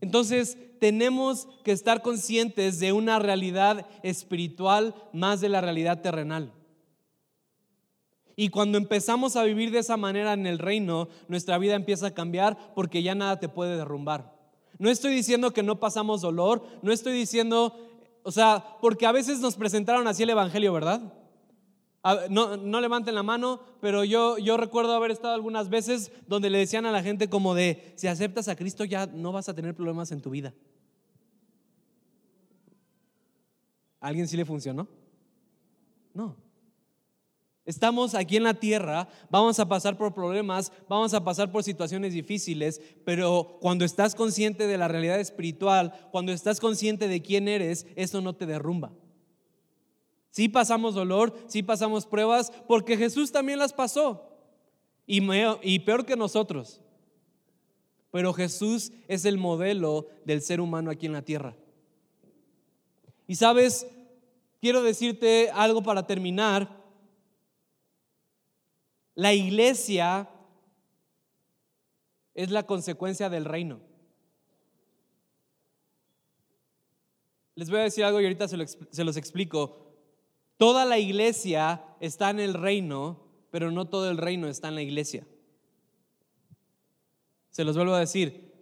Entonces 0.00 0.56
tenemos 0.80 1.46
que 1.62 1.72
estar 1.72 2.00
conscientes 2.00 2.80
de 2.80 2.92
una 2.92 3.18
realidad 3.18 3.86
espiritual 4.02 4.94
más 5.12 5.42
de 5.42 5.50
la 5.50 5.60
realidad 5.60 6.00
terrenal. 6.00 6.54
Y 8.36 8.48
cuando 8.48 8.78
empezamos 8.78 9.36
a 9.36 9.44
vivir 9.44 9.70
de 9.70 9.78
esa 9.78 9.96
manera 9.96 10.32
en 10.32 10.46
el 10.46 10.58
reino, 10.58 11.08
nuestra 11.28 11.58
vida 11.58 11.74
empieza 11.74 12.08
a 12.08 12.14
cambiar 12.14 12.74
porque 12.74 13.02
ya 13.02 13.14
nada 13.14 13.38
te 13.38 13.48
puede 13.48 13.76
derrumbar. 13.76 14.34
No 14.78 14.90
estoy 14.90 15.14
diciendo 15.14 15.52
que 15.52 15.62
no 15.62 15.78
pasamos 15.78 16.20
dolor, 16.20 16.66
no 16.82 16.92
estoy 16.92 17.12
diciendo, 17.12 17.76
o 18.22 18.32
sea, 18.32 18.76
porque 18.80 19.06
a 19.06 19.12
veces 19.12 19.40
nos 19.40 19.54
presentaron 19.56 20.08
así 20.08 20.24
el 20.24 20.30
Evangelio, 20.30 20.72
¿verdad? 20.72 21.12
No, 22.28 22.58
no, 22.58 22.80
levanten 22.82 23.14
la 23.14 23.22
mano, 23.22 23.60
pero 23.80 24.04
yo, 24.04 24.36
yo 24.36 24.58
recuerdo 24.58 24.92
haber 24.92 25.10
estado 25.10 25.32
algunas 25.32 25.70
veces 25.70 26.12
donde 26.26 26.50
le 26.50 26.58
decían 26.58 26.84
a 26.84 26.92
la 26.92 27.02
gente 27.02 27.30
como 27.30 27.54
de, 27.54 27.94
si 27.96 28.08
aceptas 28.08 28.48
a 28.48 28.56
Cristo 28.56 28.84
ya 28.84 29.06
no 29.06 29.32
vas 29.32 29.48
a 29.48 29.54
tener 29.54 29.74
problemas 29.74 30.12
en 30.12 30.20
tu 30.20 30.28
vida. 30.28 30.52
¿A 34.00 34.08
alguien 34.08 34.28
sí 34.28 34.36
le 34.36 34.44
funcionó? 34.44 34.86
No. 36.12 36.43
Estamos 37.66 38.14
aquí 38.14 38.36
en 38.36 38.42
la 38.42 38.54
tierra, 38.54 39.08
vamos 39.30 39.58
a 39.58 39.66
pasar 39.66 39.96
por 39.96 40.12
problemas, 40.12 40.70
vamos 40.86 41.14
a 41.14 41.24
pasar 41.24 41.50
por 41.50 41.64
situaciones 41.64 42.12
difíciles, 42.12 42.80
pero 43.06 43.56
cuando 43.60 43.86
estás 43.86 44.14
consciente 44.14 44.66
de 44.66 44.76
la 44.76 44.86
realidad 44.86 45.18
espiritual, 45.18 46.08
cuando 46.12 46.32
estás 46.32 46.60
consciente 46.60 47.08
de 47.08 47.22
quién 47.22 47.48
eres, 47.48 47.86
eso 47.96 48.20
no 48.20 48.34
te 48.34 48.44
derrumba. 48.44 48.92
Sí 50.28 50.50
pasamos 50.50 50.94
dolor, 50.94 51.34
sí 51.46 51.62
pasamos 51.62 52.04
pruebas, 52.04 52.52
porque 52.68 52.98
Jesús 52.98 53.32
también 53.32 53.58
las 53.58 53.72
pasó, 53.72 54.28
y, 55.06 55.22
y 55.62 55.78
peor 55.78 56.04
que 56.04 56.16
nosotros. 56.16 56.82
Pero 58.10 58.34
Jesús 58.34 58.92
es 59.08 59.24
el 59.24 59.38
modelo 59.38 60.08
del 60.26 60.42
ser 60.42 60.60
humano 60.60 60.90
aquí 60.90 61.06
en 61.06 61.14
la 61.14 61.22
tierra. 61.22 61.56
Y 63.26 63.36
sabes, 63.36 63.86
quiero 64.60 64.82
decirte 64.82 65.50
algo 65.50 65.82
para 65.82 66.06
terminar 66.06 66.83
la 69.14 69.32
iglesia 69.32 70.28
es 72.34 72.50
la 72.50 72.64
consecuencia 72.64 73.30
del 73.30 73.44
reino. 73.44 73.80
Les 77.54 77.70
voy 77.70 77.78
a 77.78 77.84
decir 77.84 78.04
algo 78.04 78.20
y 78.20 78.24
ahorita 78.24 78.48
se, 78.48 79.04
los 79.04 79.16
explico. 79.16 79.92
Toda 80.56 80.84
la 80.84 80.98
iglesia 80.98 81.84
está 82.00 82.30
en 82.30 82.40
el 82.40 82.54
reino, 82.54 83.22
pero 83.50 83.70
no 83.70 83.86
todo 83.86 84.10
el 84.10 84.18
reino 84.18 84.48
está 84.48 84.68
en 84.68 84.74
la 84.74 84.82
iglesia. 84.82 85.24
Se 87.50 87.62
los 87.62 87.76
vuelvo 87.76 87.94
a 87.94 88.00
decir. 88.00 88.52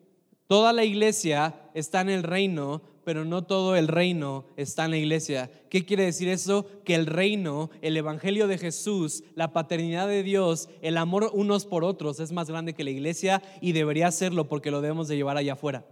Toda 0.46 0.74
la 0.74 0.84
iglesia 0.84 1.70
está 1.72 2.02
en 2.02 2.10
el 2.10 2.22
reino, 2.22 2.82
pero 3.04 3.24
no 3.24 3.44
todo 3.44 3.76
el 3.76 3.88
reino 3.88 4.44
está 4.56 4.84
en 4.84 4.92
la 4.92 4.96
iglesia. 4.96 5.50
¿Qué 5.68 5.84
quiere 5.84 6.04
decir 6.04 6.28
eso? 6.28 6.66
Que 6.84 6.94
el 6.94 7.06
reino, 7.06 7.70
el 7.80 7.96
evangelio 7.96 8.46
de 8.46 8.58
Jesús, 8.58 9.24
la 9.34 9.52
paternidad 9.52 10.08
de 10.08 10.22
Dios, 10.22 10.68
el 10.80 10.96
amor 10.96 11.30
unos 11.32 11.66
por 11.66 11.84
otros 11.84 12.20
es 12.20 12.32
más 12.32 12.48
grande 12.48 12.74
que 12.74 12.84
la 12.84 12.90
iglesia 12.90 13.42
y 13.60 13.72
debería 13.72 14.10
serlo 14.10 14.48
porque 14.48 14.70
lo 14.70 14.80
debemos 14.80 15.08
de 15.08 15.16
llevar 15.16 15.36
allá 15.36 15.54
afuera. 15.54 15.84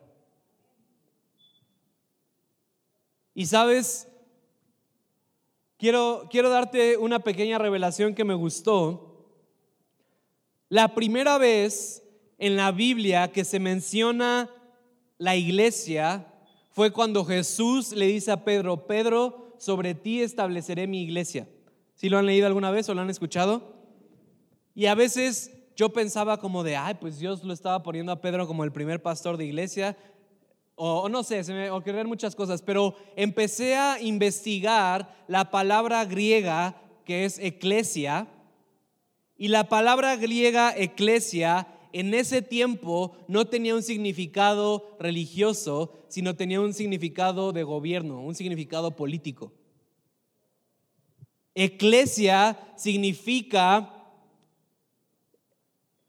Y 3.34 3.46
sabes, 3.46 4.08
quiero, 5.78 6.28
quiero 6.30 6.50
darte 6.50 6.96
una 6.96 7.20
pequeña 7.20 7.58
revelación 7.58 8.14
que 8.14 8.24
me 8.24 8.34
gustó. 8.34 9.26
La 10.68 10.94
primera 10.94 11.38
vez 11.38 12.02
en 12.38 12.56
la 12.56 12.72
Biblia 12.72 13.32
que 13.32 13.44
se 13.44 13.60
menciona 13.60 14.50
la 15.18 15.36
iglesia 15.36 16.26
fue 16.80 16.92
cuando 16.92 17.26
Jesús 17.26 17.92
le 17.92 18.06
dice 18.06 18.32
a 18.32 18.42
Pedro, 18.42 18.86
Pedro, 18.86 19.52
sobre 19.58 19.94
ti 19.94 20.22
estableceré 20.22 20.86
mi 20.86 21.02
iglesia. 21.02 21.46
¿Sí 21.94 22.08
lo 22.08 22.16
han 22.16 22.24
leído 22.24 22.46
alguna 22.46 22.70
vez 22.70 22.88
o 22.88 22.94
lo 22.94 23.02
han 23.02 23.10
escuchado? 23.10 23.74
Y 24.74 24.86
a 24.86 24.94
veces 24.94 25.50
yo 25.76 25.92
pensaba 25.92 26.38
como 26.38 26.64
de, 26.64 26.76
ay, 26.76 26.94
pues 26.94 27.18
Dios 27.18 27.44
lo 27.44 27.52
estaba 27.52 27.82
poniendo 27.82 28.12
a 28.12 28.22
Pedro 28.22 28.46
como 28.46 28.64
el 28.64 28.72
primer 28.72 29.02
pastor 29.02 29.36
de 29.36 29.44
iglesia, 29.44 29.94
o, 30.74 31.10
no 31.10 31.22
sé, 31.22 31.44
se 31.44 31.52
me 31.52 31.68
ocurrieron 31.68 32.06
muchas 32.06 32.34
cosas, 32.34 32.62
pero 32.62 32.94
empecé 33.14 33.76
a 33.76 34.00
investigar 34.00 35.14
la 35.28 35.50
palabra 35.50 36.06
griega 36.06 36.80
que 37.04 37.26
es 37.26 37.38
eclesia, 37.40 38.26
y 39.36 39.48
la 39.48 39.68
palabra 39.68 40.16
griega 40.16 40.72
eclesia 40.74 41.66
en 41.92 42.14
ese 42.14 42.42
tiempo 42.42 43.16
no 43.28 43.46
tenía 43.46 43.74
un 43.74 43.82
significado 43.82 44.96
religioso, 44.98 45.92
sino 46.08 46.36
tenía 46.36 46.60
un 46.60 46.74
significado 46.74 47.52
de 47.52 47.62
gobierno, 47.62 48.20
un 48.20 48.34
significado 48.34 48.96
político. 48.96 49.52
Eclesia 51.54 52.58
significa, 52.76 53.92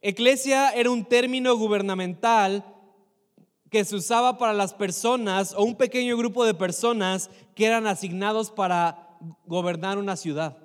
eclesia 0.02 0.70
era 0.72 0.90
un 0.92 1.04
término 1.06 1.56
gubernamental 1.58 2.66
que 3.70 3.86
se 3.86 3.96
usaba 3.96 4.38
para 4.38 4.54
las 4.54 4.74
personas 4.74 5.54
o 5.54 5.64
un 5.64 5.76
pequeño 5.76 6.18
grupo 6.18 6.46
de 6.46 6.54
personas 6.54 7.30
que 7.56 7.66
eran 7.66 7.88
asignados 7.88 8.52
para 8.52 9.18
gobernar 9.46 9.98
una 9.98 10.16
ciudad. 10.16 10.58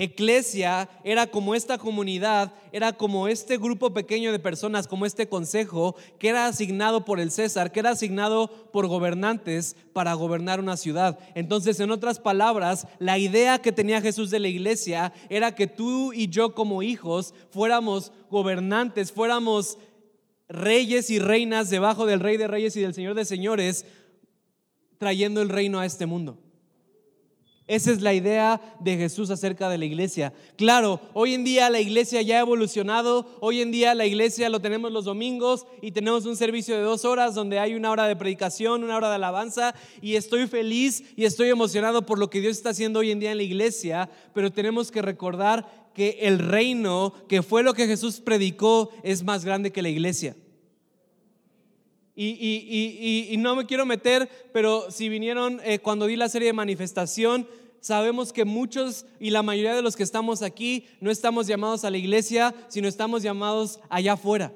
Eclesia 0.00 0.88
era 1.04 1.26
como 1.26 1.54
esta 1.54 1.76
comunidad, 1.76 2.54
era 2.72 2.94
como 2.94 3.28
este 3.28 3.58
grupo 3.58 3.92
pequeño 3.92 4.32
de 4.32 4.38
personas, 4.38 4.88
como 4.88 5.04
este 5.04 5.28
consejo 5.28 5.94
que 6.18 6.30
era 6.30 6.46
asignado 6.46 7.04
por 7.04 7.20
el 7.20 7.30
César, 7.30 7.70
que 7.70 7.80
era 7.80 7.90
asignado 7.90 8.48
por 8.72 8.86
gobernantes 8.86 9.76
para 9.92 10.14
gobernar 10.14 10.58
una 10.58 10.78
ciudad. 10.78 11.18
Entonces, 11.34 11.78
en 11.80 11.90
otras 11.90 12.18
palabras, 12.18 12.86
la 12.98 13.18
idea 13.18 13.58
que 13.58 13.72
tenía 13.72 14.00
Jesús 14.00 14.30
de 14.30 14.38
la 14.38 14.48
iglesia 14.48 15.12
era 15.28 15.54
que 15.54 15.66
tú 15.66 16.14
y 16.14 16.30
yo 16.30 16.54
como 16.54 16.82
hijos 16.82 17.34
fuéramos 17.50 18.10
gobernantes, 18.30 19.12
fuéramos 19.12 19.76
reyes 20.48 21.10
y 21.10 21.18
reinas 21.18 21.68
debajo 21.68 22.06
del 22.06 22.20
rey 22.20 22.38
de 22.38 22.48
reyes 22.48 22.74
y 22.74 22.80
del 22.80 22.94
señor 22.94 23.16
de 23.16 23.26
señores, 23.26 23.84
trayendo 24.96 25.42
el 25.42 25.50
reino 25.50 25.78
a 25.78 25.84
este 25.84 26.06
mundo. 26.06 26.38
Esa 27.70 27.92
es 27.92 28.00
la 28.00 28.12
idea 28.12 28.60
de 28.80 28.96
Jesús 28.96 29.30
acerca 29.30 29.68
de 29.68 29.78
la 29.78 29.84
iglesia. 29.84 30.32
Claro, 30.56 31.00
hoy 31.12 31.34
en 31.34 31.44
día 31.44 31.70
la 31.70 31.78
iglesia 31.78 32.20
ya 32.20 32.38
ha 32.38 32.40
evolucionado, 32.40 33.28
hoy 33.38 33.60
en 33.60 33.70
día 33.70 33.94
la 33.94 34.06
iglesia 34.06 34.48
lo 34.48 34.58
tenemos 34.58 34.90
los 34.90 35.04
domingos 35.04 35.68
y 35.80 35.92
tenemos 35.92 36.26
un 36.26 36.34
servicio 36.34 36.74
de 36.74 36.82
dos 36.82 37.04
horas 37.04 37.36
donde 37.36 37.60
hay 37.60 37.76
una 37.76 37.92
hora 37.92 38.08
de 38.08 38.16
predicación, 38.16 38.82
una 38.82 38.96
hora 38.96 39.08
de 39.08 39.14
alabanza 39.14 39.72
y 40.02 40.16
estoy 40.16 40.48
feliz 40.48 41.04
y 41.14 41.26
estoy 41.26 41.50
emocionado 41.50 42.04
por 42.04 42.18
lo 42.18 42.28
que 42.28 42.40
Dios 42.40 42.56
está 42.56 42.70
haciendo 42.70 42.98
hoy 42.98 43.12
en 43.12 43.20
día 43.20 43.30
en 43.30 43.36
la 43.36 43.44
iglesia, 43.44 44.10
pero 44.34 44.50
tenemos 44.50 44.90
que 44.90 45.00
recordar 45.00 45.92
que 45.94 46.18
el 46.22 46.40
reino, 46.40 47.14
que 47.28 47.40
fue 47.40 47.62
lo 47.62 47.74
que 47.74 47.86
Jesús 47.86 48.20
predicó, 48.20 48.90
es 49.04 49.22
más 49.22 49.44
grande 49.44 49.70
que 49.70 49.82
la 49.82 49.90
iglesia. 49.90 50.34
Y, 52.22 53.34
no 53.38 53.56
me 53.56 53.64
quiero 53.64 53.86
meter, 53.86 54.28
pero 54.52 54.90
si 54.90 55.08
vinieron 55.08 55.58
eh, 55.64 55.78
cuando 55.78 56.04
di 56.04 56.16
la 56.16 56.28
serie 56.28 56.48
de 56.48 56.52
manifestación, 56.52 57.48
sabemos 57.80 58.34
que 58.34 58.44
muchos 58.44 59.06
y 59.18 59.30
la 59.30 59.42
mayoría 59.42 59.74
de 59.74 59.80
los 59.80 59.96
que 59.96 60.02
estamos 60.02 60.42
aquí 60.42 60.86
no 61.00 61.10
estamos 61.10 61.46
llamados 61.46 61.84
a 61.84 61.90
la 61.90 61.96
iglesia, 61.96 62.54
sino 62.68 62.88
estamos 62.88 63.22
llamados 63.22 63.80
allá 63.88 64.12
afuera. 64.12 64.52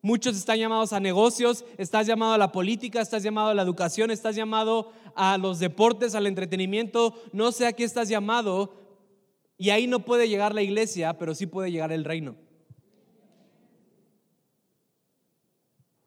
Muchos 0.00 0.34
están 0.34 0.58
llamados 0.58 0.94
a 0.94 0.98
negocios, 0.98 1.64
estás 1.76 2.06
llamado 2.06 2.32
a 2.32 2.38
la 2.38 2.52
política, 2.52 3.02
estás 3.02 3.22
llamado 3.22 3.50
a 3.50 3.54
la 3.54 3.62
educación, 3.62 4.10
estás 4.10 4.34
llamado 4.34 4.92
a 5.14 5.36
los 5.36 5.58
deportes, 5.58 6.14
al 6.14 6.26
entretenimiento, 6.26 7.14
no 7.32 7.52
sé 7.52 7.66
a 7.66 7.72
qué 7.74 7.84
estás 7.84 8.08
llamado. 8.08 8.72
Y 9.58 9.70
ahí 9.70 9.86
no 9.86 10.00
puede 10.00 10.28
llegar 10.28 10.54
la 10.54 10.62
iglesia, 10.62 11.18
pero 11.18 11.34
sí 11.34 11.46
puede 11.46 11.70
llegar 11.70 11.92
el 11.92 12.04
reino. 12.04 12.34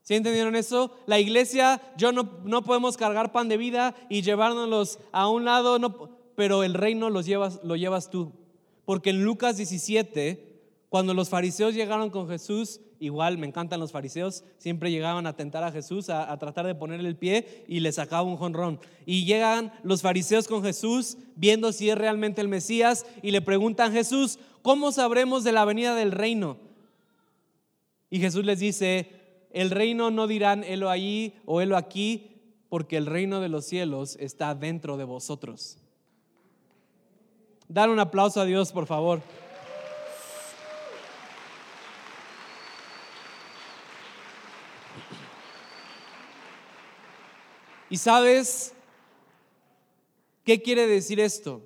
¿Sí 0.05 0.13
entendieron 0.13 0.55
eso? 0.55 0.91
La 1.07 1.19
iglesia, 1.19 1.81
yo 1.97 2.11
no, 2.11 2.29
no 2.43 2.61
podemos 2.61 2.95
cargar 2.95 3.31
pan 3.31 3.49
de 3.49 3.57
vida 3.57 3.95
y 4.07 4.21
llevárnoslos 4.21 4.99
a 5.11 5.27
un 5.27 5.45
lado, 5.45 5.79
no, 5.79 6.11
pero 6.35 6.63
el 6.63 6.75
reino 6.75 7.09
los 7.09 7.25
llevas, 7.25 7.59
lo 7.63 7.75
llevas 7.75 8.11
tú. 8.11 8.31
Porque 8.85 9.09
en 9.09 9.23
Lucas 9.23 9.57
17, 9.57 10.61
cuando 10.89 11.15
los 11.15 11.29
fariseos 11.29 11.73
llegaron 11.73 12.11
con 12.11 12.29
Jesús, 12.29 12.81
igual 12.99 13.39
me 13.39 13.47
encantan 13.47 13.79
los 13.79 13.91
fariseos, 13.91 14.43
siempre 14.59 14.91
llegaban 14.91 15.25
a 15.25 15.35
tentar 15.35 15.63
a 15.63 15.71
Jesús, 15.71 16.11
a, 16.11 16.37
tratar 16.37 16.67
de 16.67 16.75
ponerle 16.75 17.09
el 17.09 17.17
pie 17.17 17.65
y 17.67 17.79
le 17.79 17.91
sacaba 17.91 18.21
un 18.21 18.37
jonrón. 18.37 18.79
Y 19.07 19.25
llegan 19.25 19.73
los 19.81 20.03
fariseos 20.03 20.47
con 20.47 20.61
Jesús, 20.61 21.17
viendo 21.35 21.71
si 21.71 21.89
es 21.89 21.97
realmente 21.97 22.41
el 22.41 22.47
Mesías, 22.47 23.07
y 23.23 23.31
le 23.31 23.41
preguntan, 23.41 23.91
Jesús, 23.91 24.37
¿cómo 24.61 24.91
sabremos 24.91 25.43
de 25.43 25.51
la 25.51 25.65
venida 25.65 25.95
del 25.95 26.11
reino? 26.11 26.57
Y 28.11 28.19
Jesús 28.19 28.45
les 28.45 28.59
dice, 28.59 29.24
el 29.55 29.71
reino 29.71 30.11
no 30.11 30.27
dirán, 30.27 30.63
helo 30.63 30.89
allí 30.89 31.33
o 31.45 31.61
helo 31.61 31.77
aquí, 31.77 32.41
porque 32.69 32.97
el 32.97 33.05
reino 33.05 33.39
de 33.39 33.49
los 33.49 33.65
cielos 33.65 34.17
está 34.19 34.53
dentro 34.53 34.97
de 34.97 35.05
vosotros. 35.05 35.77
Dar 37.67 37.89
un 37.89 37.99
aplauso 37.99 38.41
a 38.41 38.45
Dios, 38.45 38.71
por 38.71 38.85
favor. 38.85 39.21
Y 47.89 47.97
sabes, 47.97 48.75
¿Qué 50.45 50.61
quiere 50.61 50.85
decir 50.85 51.19
esto? 51.19 51.63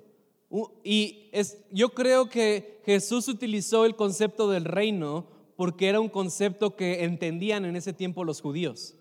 Y 0.82 1.28
es, 1.32 1.58
yo 1.70 1.90
creo 1.90 2.30
que 2.30 2.80
Jesús 2.86 3.28
utilizó 3.28 3.84
el 3.84 3.94
concepto 3.94 4.48
del 4.48 4.64
reino 4.64 5.26
porque 5.60 5.88
era 5.88 6.00
un 6.00 6.08
concepto 6.08 6.74
que 6.74 7.04
entendían 7.04 7.66
en 7.66 7.76
ese 7.76 7.92
tiempo 7.92 8.24
los 8.24 8.40
judíos. 8.40 8.94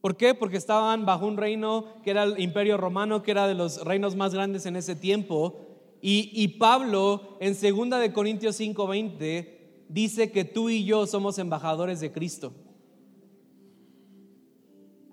¿Por 0.00 0.16
qué? 0.16 0.36
Porque 0.36 0.56
estaban 0.56 1.04
bajo 1.04 1.26
un 1.26 1.36
reino 1.36 1.86
que 2.04 2.12
era 2.12 2.22
el 2.22 2.38
imperio 2.38 2.76
romano, 2.76 3.20
que 3.24 3.32
era 3.32 3.48
de 3.48 3.54
los 3.54 3.84
reinos 3.84 4.14
más 4.14 4.32
grandes 4.32 4.66
en 4.66 4.76
ese 4.76 4.94
tiempo. 4.94 5.66
Y, 6.00 6.46
Pablo 6.60 7.38
en 7.40 7.54
2 7.54 7.98
de 7.98 8.12
Corintios 8.12 8.54
5:20 8.60 9.48
dice 9.88 10.30
que 10.30 10.44
tú 10.44 10.70
y 10.70 10.84
yo 10.84 11.04
somos 11.08 11.40
embajadores 11.40 11.98
de 11.98 12.12
Cristo. 12.12 12.52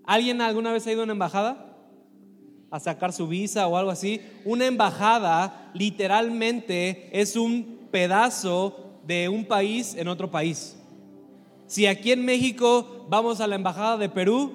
¿Alguien 0.04 0.42
alguna 0.42 0.74
vez 0.74 0.86
ha 0.86 0.92
ido 0.92 1.02
a 1.02 1.06
una 1.06 1.14
embajada? 1.14 1.76
A 2.70 2.80
sacar 2.80 3.14
su 3.14 3.28
visa 3.28 3.66
o 3.68 3.76
algo 3.76 3.90
así. 3.90 4.22
Una 4.46 4.68
embajada 4.68 5.72
literalmente 5.74 7.10
es 7.20 7.36
un 7.36 7.88
pedazo 7.90 8.87
de 9.08 9.30
un 9.30 9.46
país 9.46 9.96
en 9.96 10.10
otro 10.10 10.30
país. 10.30 10.76
Si 11.66 11.88
aquí 11.88 12.12
en 12.12 12.26
México 12.26 13.06
vamos 13.10 13.40
a 13.40 13.48
la 13.48 13.56
embajada 13.56 13.98
de 13.98 14.10
Perú 14.10 14.52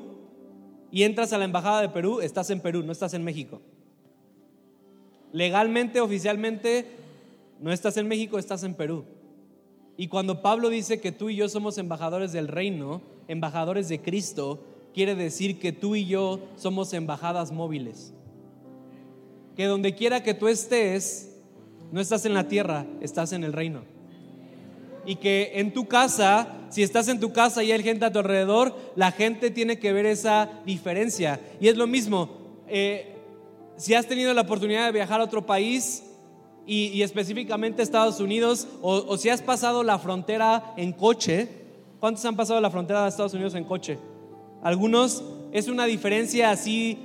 y 0.91 1.03
entras 1.05 1.33
a 1.33 1.39
la 1.39 1.47
embajada 1.47 1.81
de 1.81 1.89
Perú, 1.89 2.21
estás 2.21 2.51
en 2.51 2.61
Perú, 2.61 2.83
no 2.83 2.93
estás 2.93 3.15
en 3.15 3.25
México. 3.25 3.63
Legalmente, 5.33 6.01
oficialmente, 6.01 6.87
no 7.61 7.73
estás 7.73 7.97
en 7.97 8.07
México, 8.07 8.39
estás 8.39 8.63
en 8.63 8.75
Perú. 8.75 9.05
Y 9.97 10.09
cuando 10.09 10.43
Pablo 10.43 10.69
dice 10.69 11.01
que 11.01 11.13
tú 11.13 11.31
y 11.31 11.37
yo 11.37 11.49
somos 11.49 11.79
embajadores 11.79 12.33
del 12.33 12.49
reino, 12.49 13.01
embajadores 13.29 13.89
de 13.89 14.03
Cristo, 14.03 14.63
quiere 14.93 15.15
decir 15.15 15.59
que 15.59 15.73
tú 15.73 15.97
y 15.97 16.05
yo 16.05 16.41
somos 16.57 16.93
embajadas 16.93 17.53
móviles. 17.53 18.13
Que 19.57 19.65
donde 19.65 19.95
quiera 19.95 20.23
que 20.23 20.35
tú 20.35 20.49
estés, 20.49 21.37
no 21.91 22.01
estás 22.01 22.27
en 22.27 22.35
la 22.35 22.49
tierra, 22.49 22.87
estás 23.01 23.33
en 23.33 23.45
el 23.45 23.53
reino. 23.53 23.92
Y 25.05 25.17
que 25.17 25.53
en 25.55 25.73
tu 25.73 25.87
casa, 25.87 26.49
si 26.71 26.83
estás 26.83 27.09
en 27.09 27.21
tu 27.21 27.33
casa 27.33 27.63
y 27.63 27.73
hay 27.73 27.83
gente 27.83 28.05
a 28.05 28.13
tu 28.13 28.19
alrededor, 28.19 28.77
la 28.97 29.13
gente 29.13 29.51
tiene 29.51 29.79
que 29.79 29.93
ver 29.93 30.07
esa 30.07 30.49
diferencia. 30.65 31.41
Y 31.61 31.69
es 31.69 31.77
lo 31.77 31.87
mismo, 31.87 32.31
eh, 32.69 33.17
si 33.77 33.95
has 33.95 34.07
tenido 34.07 34.33
la 34.35 34.43
oportunidad 34.43 34.87
de 34.87 34.93
viajar 34.93 35.21
a 35.21 35.25
otro 35.25 35.45
país, 35.45 36.05
y, 36.65 37.03
específicamente 37.03 37.83
Estados 37.83 38.21
Unidos, 38.21 38.69
o, 38.83 38.95
o, 38.95 39.17
si 39.19 39.29
has 39.29 39.43
pasado 39.43 39.83
la 39.83 39.99
frontera 39.99 40.75
en 40.77 40.93
coche, 40.93 41.49
¿cuántos 41.99 42.25
han 42.25 42.37
pasado 42.37 42.61
la 42.61 42.71
frontera 42.71 43.03
de 43.03 43.09
Estados 43.09 43.35
Unidos 43.35 43.55
en 43.57 43.65
coche? 43.65 43.99
Algunos 44.63 45.25
es 45.51 45.67
una 45.67 45.87
diferencia 45.87 46.51
así 46.51 46.99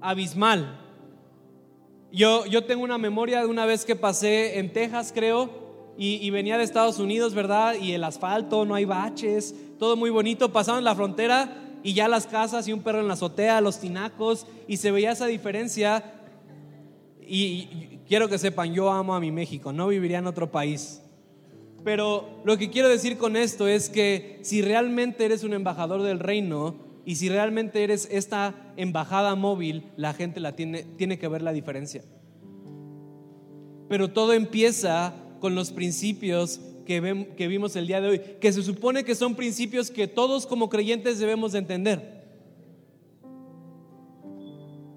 abismal. 0.00 0.80
Yo, 2.12 2.46
yo 2.46 2.64
tengo 2.64 2.84
una 2.84 2.98
memoria 2.98 3.40
de 3.40 3.46
una 3.46 3.64
vez 3.64 3.84
que 3.84 3.96
pasé 3.96 4.58
en 4.58 4.72
Texas, 4.72 5.12
creo, 5.14 5.50
y, 5.96 6.28
venía 6.30 6.58
de 6.58 6.64
Estados 6.64 6.98
Unidos, 6.98 7.34
¿verdad? 7.34 7.74
Y 7.80 7.92
el 7.92 8.02
asfalto, 8.04 8.64
no 8.64 8.74
hay 8.74 8.84
baches, 8.84 9.54
todo 9.78 9.96
muy 9.96 10.10
bonito. 10.10 10.52
Pasaban 10.52 10.84
la 10.84 10.94
frontera 10.94 11.78
y 11.82 11.94
ya 11.94 12.08
las 12.08 12.26
casas 12.26 12.66
y 12.66 12.72
un 12.72 12.82
perro 12.82 13.00
en 13.00 13.08
la 13.08 13.14
azotea, 13.14 13.60
los 13.60 13.78
tinacos, 13.78 14.46
y 14.66 14.78
se 14.78 14.90
veía 14.90 15.12
esa 15.12 15.26
diferencia. 15.26 16.04
y 17.26 18.00
quiero 18.06 18.28
que 18.28 18.38
sepan, 18.38 18.74
yo 18.74 18.90
amo 18.90 19.14
a 19.14 19.20
mi 19.20 19.30
México, 19.30 19.72
no 19.72 19.88
viviría 19.88 20.18
en 20.18 20.26
otro 20.26 20.50
país. 20.50 21.00
Pero 21.84 22.40
lo 22.44 22.56
que 22.56 22.70
quiero 22.70 22.88
decir 22.88 23.18
con 23.18 23.36
esto 23.36 23.68
es 23.68 23.90
que 23.90 24.40
si 24.42 24.62
realmente 24.62 25.24
eres 25.24 25.44
un 25.44 25.52
embajador 25.52 26.02
del 26.02 26.18
reino 26.18 26.76
y 27.04 27.16
si 27.16 27.28
realmente 27.28 27.84
eres 27.84 28.08
esta 28.10 28.54
embajada 28.76 29.34
móvil, 29.34 29.90
la 29.96 30.14
gente 30.14 30.40
la 30.40 30.56
tiene, 30.56 30.84
tiene 30.96 31.18
que 31.18 31.28
ver 31.28 31.42
la 31.42 31.52
diferencia. 31.52 32.02
Pero 33.88 34.10
todo 34.10 34.32
empieza 34.32 35.14
con 35.44 35.54
los 35.54 35.72
principios 35.72 36.58
que, 36.86 37.34
que 37.36 37.48
vimos 37.48 37.76
el 37.76 37.86
día 37.86 38.00
de 38.00 38.08
hoy, 38.08 38.18
que 38.40 38.50
se 38.50 38.62
supone 38.62 39.04
que 39.04 39.14
son 39.14 39.34
principios 39.34 39.90
que 39.90 40.08
todos 40.08 40.46
como 40.46 40.70
creyentes 40.70 41.18
debemos 41.18 41.52
de 41.52 41.58
entender. 41.58 42.24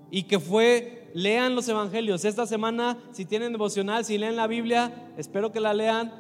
Y 0.10 0.24
que 0.24 0.40
fue, 0.40 1.12
lean 1.14 1.54
los 1.54 1.68
evangelios. 1.68 2.24
Esta 2.24 2.46
semana, 2.48 2.98
si 3.12 3.26
tienen 3.26 3.52
devocional, 3.52 4.06
si 4.06 4.18
leen 4.18 4.38
la 4.38 4.48
Biblia, 4.48 5.12
espero 5.18 5.52
que 5.52 5.60
la 5.60 5.74
lean 5.74 6.14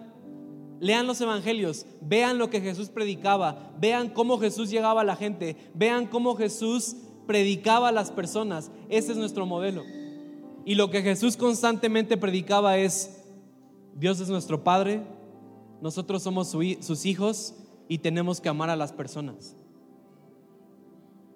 Lean 0.81 1.07
los 1.07 1.21
evangelios, 1.21 1.85
vean 2.01 2.37
lo 2.37 2.49
que 2.49 2.59
Jesús 2.59 2.89
predicaba, 2.89 3.71
vean 3.79 4.09
cómo 4.09 4.39
Jesús 4.39 4.69
llegaba 4.69 4.99
a 5.01 5.05
la 5.05 5.15
gente, 5.15 5.55
vean 5.73 6.05
cómo 6.05 6.35
Jesús 6.35 6.97
predicaba 7.27 7.87
a 7.87 7.93
las 7.93 8.11
personas. 8.11 8.71
Ese 8.89 9.13
es 9.13 9.17
nuestro 9.17 9.45
modelo. 9.45 9.85
Y 10.65 10.75
lo 10.75 10.89
que 10.89 11.01
Jesús 11.01 11.37
constantemente 11.37 12.17
predicaba 12.17 12.77
es, 12.77 13.16
Dios 13.97 14.19
es 14.19 14.29
nuestro 14.29 14.63
Padre, 14.63 15.01
nosotros 15.81 16.23
somos 16.23 16.47
sus 16.47 17.05
hijos 17.05 17.55
y 17.89 17.97
tenemos 17.97 18.39
que 18.39 18.49
amar 18.49 18.69
a 18.69 18.75
las 18.75 18.93
personas. 18.93 19.55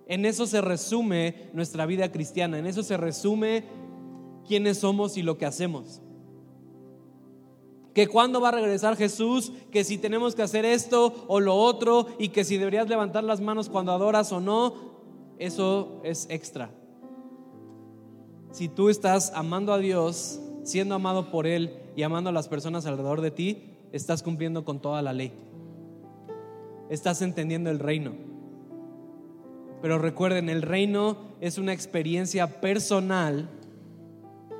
En 0.07 0.25
eso 0.25 0.47
se 0.47 0.61
resume 0.61 1.49
nuestra 1.53 1.85
vida 1.85 2.11
cristiana, 2.11 2.57
en 2.57 2.67
eso 2.67 2.83
se 2.83 2.97
resume 2.97 3.65
quiénes 4.47 4.77
somos 4.77 5.17
y 5.17 5.23
lo 5.23 5.37
que 5.37 5.45
hacemos 5.45 6.01
que 7.93 8.07
cuándo 8.07 8.39
va 8.39 8.49
a 8.49 8.53
regresar 8.53 8.95
Jesús, 8.95 9.51
que 9.71 9.83
si 9.83 9.97
tenemos 9.97 10.35
que 10.35 10.41
hacer 10.41 10.65
esto 10.65 11.25
o 11.27 11.39
lo 11.39 11.55
otro 11.55 12.07
y 12.19 12.29
que 12.29 12.43
si 12.43 12.57
deberías 12.57 12.87
levantar 12.87 13.23
las 13.23 13.41
manos 13.41 13.69
cuando 13.69 13.91
adoras 13.91 14.31
o 14.31 14.39
no, 14.39 14.73
eso 15.39 15.99
es 16.03 16.27
extra. 16.29 16.71
Si 18.51 18.69
tú 18.69 18.89
estás 18.89 19.31
amando 19.35 19.73
a 19.73 19.77
Dios, 19.77 20.39
siendo 20.63 20.95
amado 20.95 21.31
por 21.31 21.47
Él 21.47 21.80
y 21.95 22.03
amando 22.03 22.29
a 22.29 22.33
las 22.33 22.47
personas 22.47 22.85
alrededor 22.85 23.21
de 23.21 23.31
ti, 23.31 23.73
estás 23.91 24.23
cumpliendo 24.23 24.63
con 24.63 24.81
toda 24.81 25.01
la 25.01 25.13
ley. 25.13 25.31
Estás 26.89 27.21
entendiendo 27.21 27.69
el 27.69 27.79
reino. 27.79 28.13
Pero 29.81 29.97
recuerden, 29.97 30.49
el 30.49 30.61
reino 30.61 31.17
es 31.39 31.57
una 31.57 31.73
experiencia 31.73 32.61
personal 32.61 33.49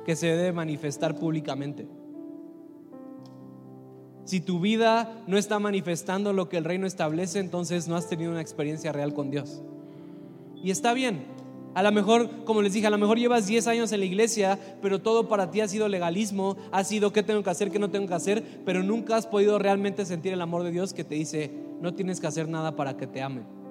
que 0.04 0.16
se 0.16 0.26
debe 0.26 0.52
manifestar 0.52 1.16
públicamente. 1.16 1.86
Si 4.24 4.40
tu 4.40 4.60
vida 4.60 5.22
no 5.26 5.36
está 5.36 5.58
manifestando 5.58 6.32
lo 6.32 6.48
que 6.48 6.56
el 6.56 6.64
reino 6.64 6.86
establece, 6.86 7.38
entonces 7.38 7.88
no 7.88 7.96
has 7.96 8.08
tenido 8.08 8.30
una 8.30 8.40
experiencia 8.40 8.92
real 8.92 9.14
con 9.14 9.30
Dios. 9.30 9.62
Y 10.62 10.70
está 10.70 10.92
bien. 10.94 11.26
A 11.74 11.82
lo 11.82 11.90
mejor, 11.92 12.44
como 12.44 12.60
les 12.60 12.74
dije, 12.74 12.86
a 12.86 12.90
lo 12.90 12.98
mejor 12.98 13.18
llevas 13.18 13.46
10 13.46 13.66
años 13.66 13.92
en 13.92 14.00
la 14.00 14.06
iglesia, 14.06 14.58
pero 14.82 15.00
todo 15.00 15.28
para 15.28 15.50
ti 15.50 15.60
ha 15.60 15.68
sido 15.68 15.88
legalismo, 15.88 16.56
ha 16.70 16.84
sido 16.84 17.12
qué 17.12 17.22
tengo 17.22 17.42
que 17.42 17.50
hacer, 17.50 17.70
qué 17.70 17.78
no 17.78 17.90
tengo 17.90 18.06
que 18.06 18.14
hacer, 18.14 18.42
pero 18.64 18.82
nunca 18.82 19.16
has 19.16 19.26
podido 19.26 19.58
realmente 19.58 20.04
sentir 20.04 20.32
el 20.32 20.40
amor 20.42 20.64
de 20.64 20.70
Dios 20.70 20.92
que 20.92 21.04
te 21.04 21.14
dice, 21.14 21.50
no 21.80 21.94
tienes 21.94 22.20
que 22.20 22.26
hacer 22.26 22.48
nada 22.48 22.76
para 22.76 22.96
que 22.96 23.06
te 23.06 23.22
ame. 23.22 23.61